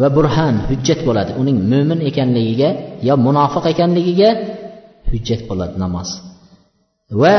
va 0.02 0.08
burhan 0.16 0.56
hujjat 0.70 1.00
bo'ladi. 1.08 1.32
Uning 1.42 1.58
mo'min 1.72 2.00
ekanligiga 2.10 2.70
yo 3.08 3.14
munofiq 3.28 3.64
ekanligiga 3.74 4.30
hujjat 5.12 5.42
bo'ladi 5.50 5.76
namoz. 5.84 6.10
Va 7.22 7.38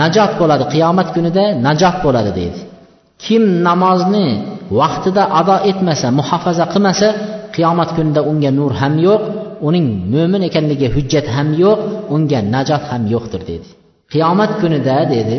najot 0.00 0.32
bo'ladi 0.40 0.64
qiyomat 0.74 1.08
kunida 1.14 1.44
najot 1.66 1.96
bo'ladi 2.04 2.30
deydi. 2.38 2.60
Kim 3.24 3.42
namozni 3.68 4.26
vaqtida 4.80 5.22
ado 5.40 5.56
etmasa 5.70 6.06
muhofaza 6.18 6.64
qilmasa 6.72 7.08
qiyomat 7.54 7.90
kunida 7.96 8.20
unga 8.30 8.50
nur 8.58 8.72
ham 8.80 8.94
yo'q 9.06 9.22
uning 9.68 9.86
mo'min 10.12 10.42
ekanligiga 10.48 10.88
hujjat 10.96 11.26
ham 11.36 11.48
yo'q 11.62 11.78
unga 12.14 12.40
najot 12.54 12.82
ham 12.90 13.02
yo'qdir 13.14 13.42
dedi 13.50 13.68
qiyomat 14.12 14.50
kunida 14.60 14.96
dedi 15.14 15.36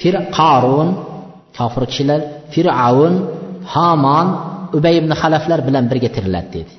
fir 0.00 0.14
qorun 0.38 0.88
kofir 1.58 1.84
kishilar 1.90 2.20
fir'avn 2.52 3.14
homon 3.72 4.26
ubay 4.76 4.94
ibn 5.00 5.10
halaflar 5.20 5.60
bilan 5.68 5.84
birga 5.90 6.10
tiriladi 6.16 6.50
dedi 6.56 6.74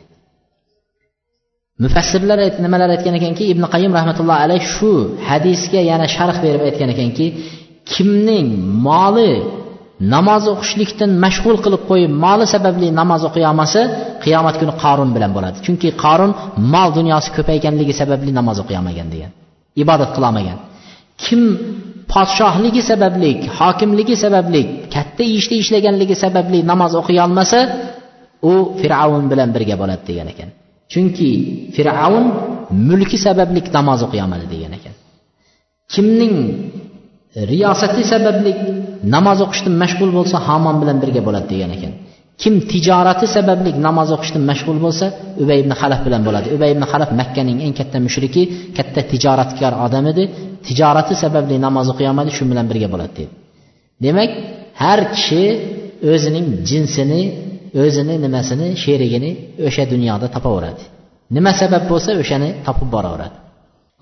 mufassirlar 1.83 2.39
nimalar 2.65 2.89
aytgan 2.95 3.15
ekanki 3.19 3.43
ibn 3.53 3.63
qayim 3.73 3.91
rahmatullohi 3.99 4.41
alayh 4.45 4.61
shu 4.75 4.91
hadisga 5.29 5.81
yana 5.91 6.05
sharh 6.15 6.37
berib 6.45 6.61
aytgan 6.69 6.89
ekanki 6.95 7.25
kimning 7.91 8.47
moli 8.87 9.33
namoz 10.13 10.43
o'qishlikdan 10.53 11.11
mashg'ul 11.23 11.57
qilib 11.65 11.81
qo'yib 11.89 12.11
moli 12.25 12.45
sababli 12.53 12.87
namoz 12.99 13.21
o'qiy 13.27 13.45
olmasa 13.51 13.81
qiyomat 14.23 14.55
kuni 14.61 14.73
qorun 14.83 15.09
bilan 15.15 15.31
bo'ladi. 15.37 15.57
Chunki 15.65 15.89
qorun 16.03 16.31
mol 16.73 16.89
dunyosi 16.97 17.29
ko'payganligi 17.37 17.93
sababli 18.01 18.31
namoz 18.39 18.57
o'qiy 18.63 18.77
olmagan 18.79 19.07
degan 19.13 19.31
ibodat 19.83 20.09
qilolmagan 20.15 20.57
kim 21.23 21.41
podshohligi 22.13 22.81
sababli 22.91 23.31
hokimligi 23.59 24.15
sababli 24.23 24.61
katta 24.95 25.23
ishda 25.37 25.55
ishlaganligi 25.63 26.15
sababli 26.23 26.59
namoz 26.71 26.91
o'qiy 27.01 27.19
olmasa 27.25 27.59
u 28.51 28.53
fir'avn 28.79 29.25
bilan 29.31 29.49
birga 29.55 29.75
bo'ladi 29.81 30.03
degan 30.11 30.29
ekan. 30.33 30.49
Chunki 30.91 31.29
fir'avn 31.75 32.25
mulki 32.89 33.17
sababli 33.25 33.59
namoz 33.77 33.99
o'qiy 34.05 34.21
olmadi 34.25 34.45
degan 34.53 34.73
ekan. 34.77 34.93
Kimning 35.93 36.35
riyosati 37.51 38.01
sababli 38.11 38.51
namoz 39.15 39.39
o'qishdan 39.45 39.73
mashg'ul 39.83 40.11
bo'lsa 40.17 40.37
hamon 40.47 40.75
bilan 40.81 40.97
birga 41.03 41.21
bo'ladi 41.27 41.47
degan 41.53 41.71
ekan. 41.77 41.93
Kim 42.41 42.53
tijorati 42.71 43.27
sababli 43.35 43.71
namoz 43.87 44.09
o'qishdan 44.15 44.43
mashg'ul 44.51 44.79
bo'lsa 44.85 45.05
ubay 45.43 45.57
ibn 45.63 45.71
halaf 45.79 46.01
bilan 46.07 46.21
bo'ladi. 46.27 46.47
Ubay 46.55 46.69
ibn 46.75 46.83
halaf 46.91 47.09
makkaning 47.21 47.57
eng 47.65 47.73
katta 47.79 47.97
mushriki 48.05 48.43
katta 48.77 49.01
tijoratkor 49.11 49.73
odam 49.85 50.05
edi. 50.11 50.23
Tijorati 50.67 51.13
sababli 51.23 51.55
namoz 51.65 51.87
o'qiy 51.93 52.07
olmadi 52.11 52.31
shu 52.37 52.43
bilan 52.51 52.65
birga 52.71 52.89
bo'ladi 52.93 53.13
dedi 53.19 53.33
demak 54.03 54.29
har 54.83 54.99
kishi 55.15 55.43
o'zining 56.13 56.47
jinsini 56.69 57.21
o'zini 57.82 58.14
nimasini 58.24 58.66
sherigini 58.82 59.30
o'sha 59.66 59.84
dunyoda 59.92 60.26
topaveradi 60.34 60.82
nima 61.36 61.50
sabab 61.60 61.82
bo'lsa 61.90 62.10
o'shani 62.22 62.48
topib 62.66 62.88
boraveradi 62.94 63.36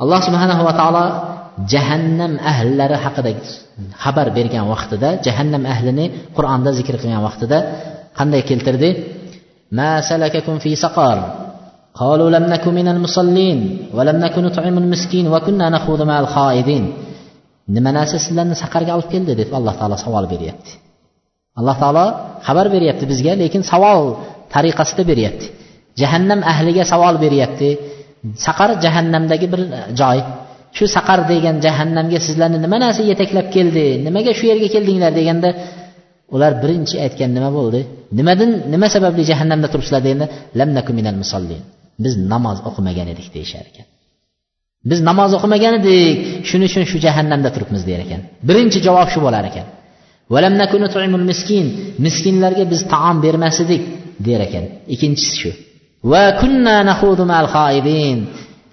alloh 0.03 0.21
subhanahu 0.27 0.63
va 0.69 0.73
taolo 0.81 1.05
jahannam 1.73 2.33
ahllari 2.53 2.97
haqida 3.05 3.31
xabar 4.03 4.27
bergan 4.37 4.65
vaqtida 4.73 5.09
jahannam 5.27 5.63
ahlini 5.75 6.07
qur'onda 6.37 6.71
zikr 6.79 6.95
qilgan 7.03 7.23
vaqtida 7.29 7.59
qanday 8.19 8.43
keltirdi 8.51 8.91
ma 9.79 9.91
salakakum 10.11 10.55
fi 10.65 10.71
saqar 10.87 11.19
قالوا 12.03 12.31
لم 12.37 12.45
نكن 12.55 12.73
من 12.81 12.89
المصلين 12.95 13.59
ولم 13.97 14.17
نكن 14.25 14.43
نطعم 14.45 14.79
المسكين 14.79 15.27
وكنا 15.35 15.67
نخوض 15.77 16.01
مع 16.11 16.17
الخائدين 16.25 16.85
nima 17.77 17.91
narsa 17.99 18.17
sizlarni 18.25 18.57
saqarga 18.63 18.93
olib 18.97 19.09
keldi 19.15 19.33
deb 19.41 19.51
alloh 19.59 19.75
taolo 19.81 19.97
savol 20.05 20.25
beryapti 20.33 20.73
Alloh 21.60 21.76
taolo 21.82 22.06
xabar 22.48 22.68
beryapti 22.76 23.06
bizga 23.12 23.34
lekin 23.42 23.62
savol 23.72 24.02
tariqasida 24.54 25.04
beryapti. 25.12 25.46
Jahannam 26.02 26.40
ahliga 26.52 26.84
savol 26.94 27.16
beryapti. 27.26 27.70
Saqar 28.46 28.70
jahannamdagi 28.86 29.48
bir 29.54 29.62
joy. 30.00 30.20
Shu 30.78 30.86
saqar 30.96 31.20
degan 31.32 31.56
jahannamga 31.66 32.20
sizlarni 32.28 32.58
nima 32.66 32.78
narsa 32.84 33.02
yetaklab 33.12 33.48
keldi? 33.56 33.86
Nimaga 34.08 34.32
shu 34.40 34.46
yerga 34.52 34.68
keldinglar 34.76 35.12
deganda 35.20 35.50
ular 36.36 36.52
birinchi 36.64 36.96
aytgan 37.06 37.30
nima 37.38 37.50
bo'ldi? 37.58 37.80
Nimadan 38.20 38.52
nima 38.74 38.88
sababli 38.96 39.24
jahannamda 39.32 39.68
turibsizlar 39.74 40.02
deganda 40.06 40.28
lam 40.60 40.70
minal 41.00 41.18
musallin. 41.24 41.62
Biz 42.04 42.14
namoz 42.34 42.58
o'qimagan 42.70 43.08
edik 43.14 43.28
deyishar 43.36 43.66
ekan. 43.72 43.88
Biz 44.90 45.00
namoz 45.10 45.32
o'qimagan 45.38 45.74
edik. 45.80 46.16
Shuning 46.50 46.70
uchun 46.72 46.84
shu 46.92 46.98
jahannamda 47.06 47.50
turibmiz 47.56 47.84
der 47.90 48.00
ekan. 48.06 48.22
Birinchi 48.48 48.80
javob 48.88 49.08
shu 49.14 49.20
bo'lar 49.26 49.44
ekan. 49.52 49.66
Miskin 51.32 51.66
miskinlarga 52.06 52.64
biz 52.72 52.82
taom 52.94 53.18
bermas 53.26 53.58
edik 53.66 53.84
der 54.28 54.40
ekan. 54.48 54.66
Ikkinchisi 54.94 55.36
shu. 55.42 55.52
va 56.12 56.24
kunna 56.42 56.76
nahudu 56.90 57.24
mal 57.34 57.48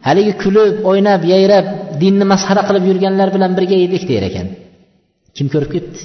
haligi 0.07 0.33
kulib 0.43 0.75
o'ynab 0.91 1.23
yayrab 1.33 1.67
dinni 2.03 2.25
masxara 2.33 2.63
qilib 2.69 2.85
yurganlar 2.91 3.29
bilan 3.37 3.53
birga 3.59 3.77
edik 3.87 4.03
der 4.11 4.23
ekan. 4.31 4.47
Kim 5.37 5.47
ko'rib 5.53 5.71
ketdi? 5.75 6.01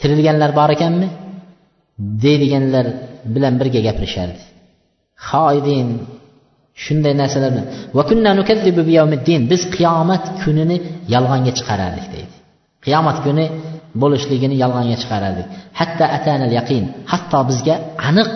Tirilganlar 0.00 0.50
bor 0.58 0.70
ekanmi? 0.76 1.08
Deydiganlar 2.24 2.86
bilan 3.34 3.54
birga 3.60 3.80
gapirishardi. 3.88 4.42
Xoidin 5.28 5.88
shunday 6.84 7.14
narsalar 7.22 7.50
bilan. 7.54 7.66
biz 9.52 9.62
qiyomat 9.76 10.24
kunini 10.42 10.76
yolg'onga 11.14 11.52
chiqarardik 11.58 12.06
deydi. 12.14 12.34
Qiyomat 12.84 13.18
kuni 13.26 13.44
bo'lishligini 14.02 14.56
yolg'onga 14.62 14.96
chiqarardik. 15.02 15.46
Hatto 15.80 16.04
atanal 16.16 16.52
yaqin 16.58 16.84
hatto 17.12 17.38
bizga 17.50 17.74
aniq 18.08 18.28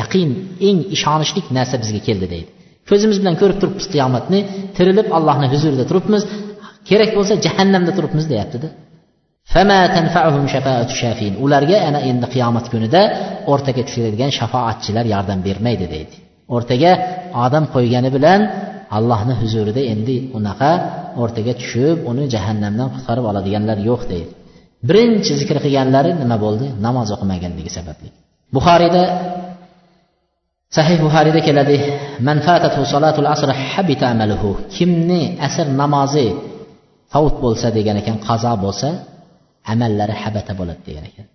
yaqin 0.00 0.28
eng 0.68 0.78
ishonchli 0.96 1.40
narsa 1.58 1.76
bizga 1.82 2.00
keldi 2.08 2.26
deydi. 2.34 2.50
Ko'zimiz 2.90 3.16
bilan 3.22 3.34
ko'rib 3.40 3.58
turibmiz 3.62 3.86
qiyomatni 3.94 4.40
tirilib 4.76 5.08
allohni 5.16 5.46
huzurida 5.54 5.84
turibmiz. 5.90 6.22
Kerak 6.88 7.10
bo'lsa 7.16 7.34
jahannamda 7.46 7.92
turibmiz 7.98 8.24
deyaptida 8.32 8.68
ularga 11.44 11.78
ana 11.88 12.00
endi 12.10 12.26
qiyomat 12.34 12.66
kunida 12.72 13.00
o'rtaga 13.52 13.82
tushiradigan 13.88 14.30
shafoatchilar 14.38 15.04
yordam 15.14 15.40
bermaydi 15.46 15.86
deydi. 15.94 16.14
O'rtaga 16.54 16.92
odam 17.44 17.64
qo'ygani 17.74 18.10
bilan 18.16 18.40
allohni 18.96 19.34
huzurida 19.42 19.82
endi 19.92 20.16
unaqa 20.38 20.72
o'rtaga 21.22 21.52
tushib 21.60 21.96
uni 22.10 22.24
jahannamdan 22.34 22.88
qutqarib 22.94 23.24
oladiganlar 23.30 23.78
yo'q 23.88 24.02
deydi. 24.12 24.32
Birinchi 24.88 25.32
zikr 25.40 25.56
qilganlari 25.64 26.10
nima 26.22 26.36
bo'ldi? 26.44 26.66
Namoz 26.86 27.08
o'qimaganligi 27.14 27.70
sababli. 27.78 28.08
Buxoriyda 28.56 29.02
sahih 30.76 30.96
buxoriyda 31.04 31.40
keladi 31.48 31.76
kimni 34.76 35.22
asr 35.46 35.66
namozi 35.82 36.26
favut 37.12 37.36
bo'lsa 37.44 37.66
degan 37.78 37.96
ekan 38.02 38.16
qazo 38.28 38.52
bo'lsa 38.64 38.88
amallari 39.72 40.14
habata 40.22 40.52
bo'ladi 40.60 40.82
degan 40.88 41.04
ekan. 41.10 41.26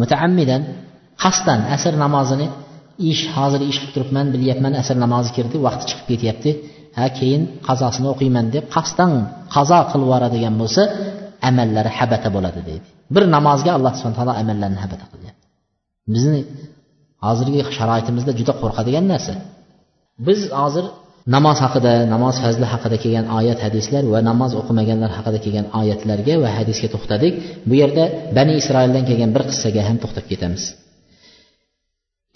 Mutaammidan 0.00 0.62
qasddan 1.22 1.60
asr 1.76 1.94
namozini 2.04 2.46
ish 3.10 3.22
hozir 3.36 3.60
ish 3.70 3.78
qilib 3.80 3.92
turibman 3.94 4.26
bilyapman 4.34 4.72
asr 4.82 4.96
namozi 5.04 5.30
kirdi 5.36 5.56
vaqti 5.66 5.84
chiqib 5.90 6.06
ketyapti. 6.12 6.50
Ha 6.98 7.06
keyin 7.18 7.42
qazosini 7.68 8.06
o'qiyman 8.14 8.46
deb 8.54 8.64
qasddan 8.76 9.10
qazo 9.54 9.78
qilib 9.90 10.04
yuboradigan 10.06 10.54
bo'lsa 10.62 10.82
amallari 11.48 11.90
habata 11.98 12.28
bo'ladi 12.36 12.60
deydi. 12.68 12.86
Bir 13.14 13.24
namozga 13.36 13.70
alloh 13.76 13.92
subhana 13.98 14.16
taolo 14.18 14.32
amallarni 14.42 14.78
habata 14.84 15.06
qilyapti. 15.12 15.44
Bizni 16.14 16.40
hozirgi 17.26 17.60
sharoitimizda 17.78 18.32
juda 18.40 18.52
qo'rqadigan 18.62 19.04
narsa. 19.12 19.34
Biz 20.26 20.40
hozir 20.60 20.84
namoz 21.36 21.58
haqida 21.64 21.92
namoz 22.14 22.36
fazli 22.44 22.66
haqida 22.72 22.96
kelgan 23.04 23.26
oyat 23.38 23.58
hadislar 23.66 24.02
va 24.12 24.20
namoz 24.30 24.52
o'qimaganlar 24.60 25.10
haqida 25.18 25.38
kelgan 25.44 25.66
oyatlarga 25.80 26.34
va 26.42 26.48
hadisga 26.58 26.88
to'xtadik. 26.94 27.34
Bu 27.68 27.74
yerda 27.82 28.04
bani 28.36 28.52
isroildan 28.60 29.04
kelgan 29.08 29.30
bir 29.36 29.42
qissaga 29.50 29.80
ham 29.88 29.96
to'xtab 30.02 30.26
ketamiz. 30.32 30.64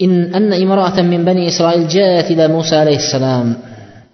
In 0.05 0.13
امرأة 0.65 0.97
من 1.03 1.11
min 1.11 1.23
bani 1.29 1.43
isroil 1.51 1.85
jaat 1.91 2.31
ila 2.31 2.45
عليه 2.83 2.99
السلام 3.05 3.49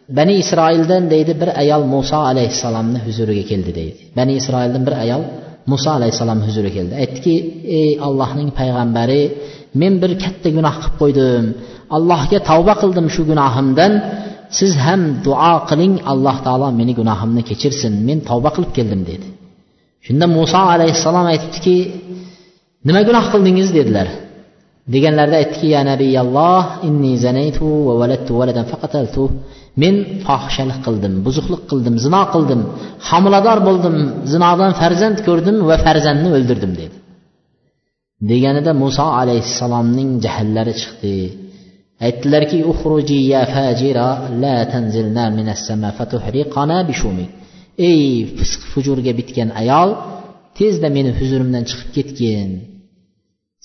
bani 0.09 0.35
isroildan 0.43 1.05
deydi 1.13 1.33
bir 1.41 1.51
ayol 1.63 1.83
muso 1.95 2.19
alayhissalomni 2.31 2.99
huzuriga 3.07 3.45
keldi 3.51 3.73
deydi. 3.81 4.01
Bani 4.19 4.33
isroildan 4.41 4.83
bir 4.89 4.95
ayol 5.05 5.23
muso 5.71 5.91
alayhissalom 5.99 6.41
huzuriga 6.47 6.75
keldi. 6.79 6.95
Aytdiki 7.03 7.35
ey 7.79 7.91
allohning 8.07 8.51
payg'ambari 8.59 9.23
men 9.81 9.93
bir 10.03 10.13
katta 10.25 10.49
gunoh 10.57 10.75
qilib 10.83 10.97
qo'ydim. 11.03 11.45
Allohga 11.97 12.39
tavba 12.51 12.75
qildim 12.83 13.07
shu 13.15 13.23
gunohimdan. 13.31 13.93
Siz 14.59 14.73
ham 14.87 15.01
duo 15.27 15.53
qiling 15.71 15.95
alloh 16.13 16.37
taolo 16.47 16.69
meni 16.81 16.93
gunohimni 17.01 17.43
kechirsin. 17.51 17.93
Men 18.09 18.19
tavba 18.29 18.51
qilib 18.57 18.73
keldim 18.79 19.03
dedi. 19.11 19.27
Shunda 20.07 20.27
muso 20.39 20.61
alayhissalom 20.75 21.27
aytibdiki 21.33 21.77
nima 22.87 23.01
gunoh 23.09 23.25
qildingiz? 23.33 23.69
dedilar. 23.79 24.09
Deganlarida 24.93 25.37
aytdiki 25.43 25.69
ya 25.75 25.81
nabiyalloh 25.91 26.63
inni 26.89 27.13
zanaytu 27.25 27.67
va 27.89 27.95
valadtu 28.01 28.33
valadan 28.41 28.67
faqataltu. 28.73 29.23
Men 29.83 29.95
fohishalik 30.27 30.79
qildim 30.87 31.15
buzuqlik 31.27 31.63
qildim 31.71 31.95
zino 32.05 32.23
qildim 32.35 32.61
homilador 33.09 33.59
bo'ldim 33.69 33.97
zinodan 34.33 34.73
farzand 34.81 35.19
ko'rdim 35.29 35.57
va 35.69 35.77
farzandni 35.87 36.29
o'ldirdim 36.37 36.73
dedi. 36.81 36.97
Deganida 38.31 38.73
muso 38.83 39.07
alayhissalomning 39.21 40.11
jahllari 40.25 40.75
chiqdi. 40.81 41.17
Aytdilarki 42.07 42.59
uxruji 42.73 43.19
ya 43.33 43.43
fajira 43.55 44.09
la 44.43 44.57
tanzilna 44.73 45.25
minas 45.39 45.61
sama 45.69 45.91
fatuhriqana 45.99 46.79
bishumik 46.89 47.31
ey 47.89 48.03
fisq 48.37 48.61
fujurga 48.73 49.13
bitgan 49.19 49.51
ayol 49.63 49.91
tezda 50.59 50.89
meni 50.97 51.11
huzurimdan 51.19 51.63
chiqib 51.69 51.89
ketgin. 51.97 52.51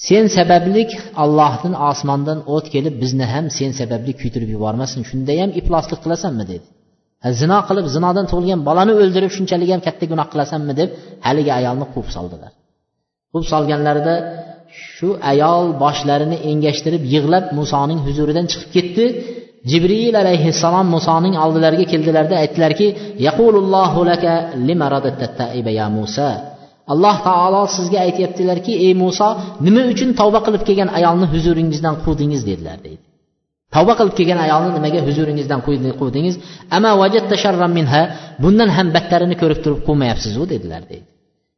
Sen 0.08 0.26
sabablik 0.38 0.92
allohdan 1.24 1.74
osmondan 1.90 2.40
o't 2.56 2.66
kelib 2.74 2.96
bizni 3.04 3.26
ham 3.34 3.46
sen 3.58 3.72
sababli 3.80 4.12
kuydirib 4.22 4.50
yubormasin 4.56 5.02
shunda 5.10 5.34
ham 5.42 5.50
ifloslik 5.60 6.00
qilasanmi 6.06 6.46
dedi. 6.52 6.68
Zino 7.42 7.60
qilib 7.68 7.86
zinodan 7.96 8.26
tug'ilgan 8.32 8.62
bolani 8.70 8.94
o'ldirib 9.02 9.32
shunchalik 9.38 9.70
ham 9.74 9.82
katta 9.88 10.06
gunoh 10.12 10.28
qilasanmi 10.34 10.74
deb 10.80 10.90
haligi 11.28 11.52
ayolni 11.60 11.86
quvib 11.94 12.10
soldilar. 12.18 12.52
Quvib 13.32 13.48
solganlarida 13.54 14.16
shu 14.94 15.10
ayol 15.32 15.66
boshlarini 15.84 16.38
engashtirib 16.52 17.04
yig'lab 17.14 17.46
musoning 17.60 18.00
huzuridan 18.06 18.46
chiqib 18.52 18.70
ketdi. 18.78 19.06
Jibril 19.72 20.16
alayhissalom 20.24 20.88
musoning 20.96 21.36
oldilariga 21.44 21.86
keldilarda 21.94 22.36
aytdilarki 22.44 22.88
yaqulullohu 23.28 24.02
laka 24.12 24.34
lima 24.68 24.88
ya 25.80 25.88
musa? 25.98 26.30
Alloh 26.94 27.16
taolo 27.28 27.62
sizga 27.76 28.00
aytyaptilarki 28.08 28.74
ey 28.86 28.94
muso 29.04 29.30
nima 29.66 29.82
uchun 29.94 30.10
tavba 30.20 30.40
qilib 30.46 30.64
kelgan 30.68 30.90
ayolni 31.00 31.26
huzuringizdan 31.34 31.96
quvdingiz? 32.06 32.42
dedilar 32.50 32.78
deydi. 32.86 33.04
Tavba 33.76 33.94
qilib 34.00 34.16
kelgan 34.20 34.40
ayolni 34.46 34.70
nimaga 34.78 35.00
huzuringizdan 35.08 35.60
quvdingiz? 36.00 36.36
Ama 36.76 36.90
minha 37.78 38.02
bundan 38.44 38.70
ham 38.78 38.88
battarini 38.96 39.36
ko'rib 39.42 39.60
turib 39.64 39.82
quvmayapsizu 39.88 40.42
dedilar 40.54 40.84
deydi. 40.92 41.06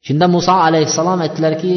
Shunda 0.08 0.26
muso 0.36 0.54
alayhissalom 0.68 1.20
aytdilarki 1.26 1.74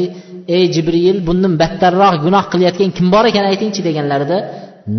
ey 0.55 0.63
jibril 0.75 1.17
bundan 1.27 1.53
battarroq 1.61 2.15
gunoh 2.25 2.45
qilayotgan 2.51 2.89
kim 2.97 3.07
bor 3.13 3.25
ekan 3.31 3.45
aytingchi 3.51 3.81
deganlarida 3.87 4.37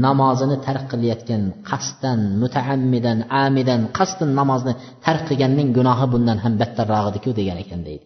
namozini 0.05 0.57
tark 0.67 0.85
qilayotgan 0.93 1.43
qasddan 1.71 2.21
mutaammidan 2.43 3.19
amidan 3.45 3.81
qasddan 3.99 4.31
namozni 4.41 4.73
tark 5.05 5.23
qilganning 5.29 5.69
gunohi 5.79 6.07
bundan 6.15 6.39
ham 6.45 6.53
battarrog'idiku 6.61 7.31
degan 7.41 7.59
ekan 7.65 7.81
deydi. 7.89 8.06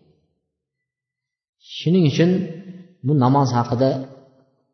shuning 1.78 2.06
uchun 2.12 2.30
bu 3.08 3.14
namoz 3.24 3.50
haqida 3.58 3.90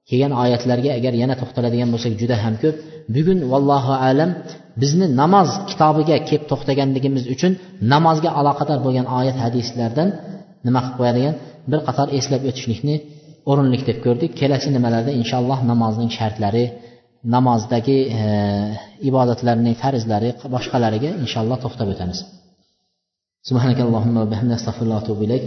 kelgan 0.09 0.33
oyatlarga 0.43 0.89
agar 0.99 1.13
yana 1.21 1.35
to'xtaladigan 1.41 1.89
bo'lsak 1.93 2.13
juda 2.21 2.35
ham 2.43 2.55
ko'p 2.63 2.75
bugun 3.15 3.39
vallohu 3.51 3.93
alam 4.07 4.29
bizni 4.81 5.05
namoz 5.21 5.49
kitobiga 5.69 6.17
kelib 6.27 6.43
to'xtaganligimiz 6.51 7.23
uchun 7.33 7.51
namozga 7.93 8.29
aloqador 8.39 8.79
bo'lgan 8.85 9.07
oyat 9.19 9.37
hadislardan 9.45 10.09
nima 10.67 10.79
qilib 10.83 10.97
qo'yadigan 10.99 11.35
bir 11.71 11.79
qator 11.87 12.07
eslab 12.19 12.41
o'tishlikni 12.49 12.95
o'rinli 13.49 13.77
deb 13.89 13.97
ko'rdik 14.05 14.31
kelasi 14.39 14.67
nimalarda 14.77 15.11
inshaalloh 15.21 15.59
namozning 15.71 16.09
shartlari 16.17 16.65
namozdagi 17.35 17.97
e, 18.19 18.21
ibodatlarning 19.09 19.75
farzlari 19.83 20.29
boshqalariga 20.55 21.09
inshaalloh 21.23 21.57
to'xtab 21.65 21.89
o'tamiz 21.95 22.21
سبحانك 23.49 23.79
اللهم 23.87 24.15
وبحمدك 24.21 24.55
استغفر 24.59 24.83
الله 24.85 24.97
واتوب 24.99 25.19
اليك 25.25 25.43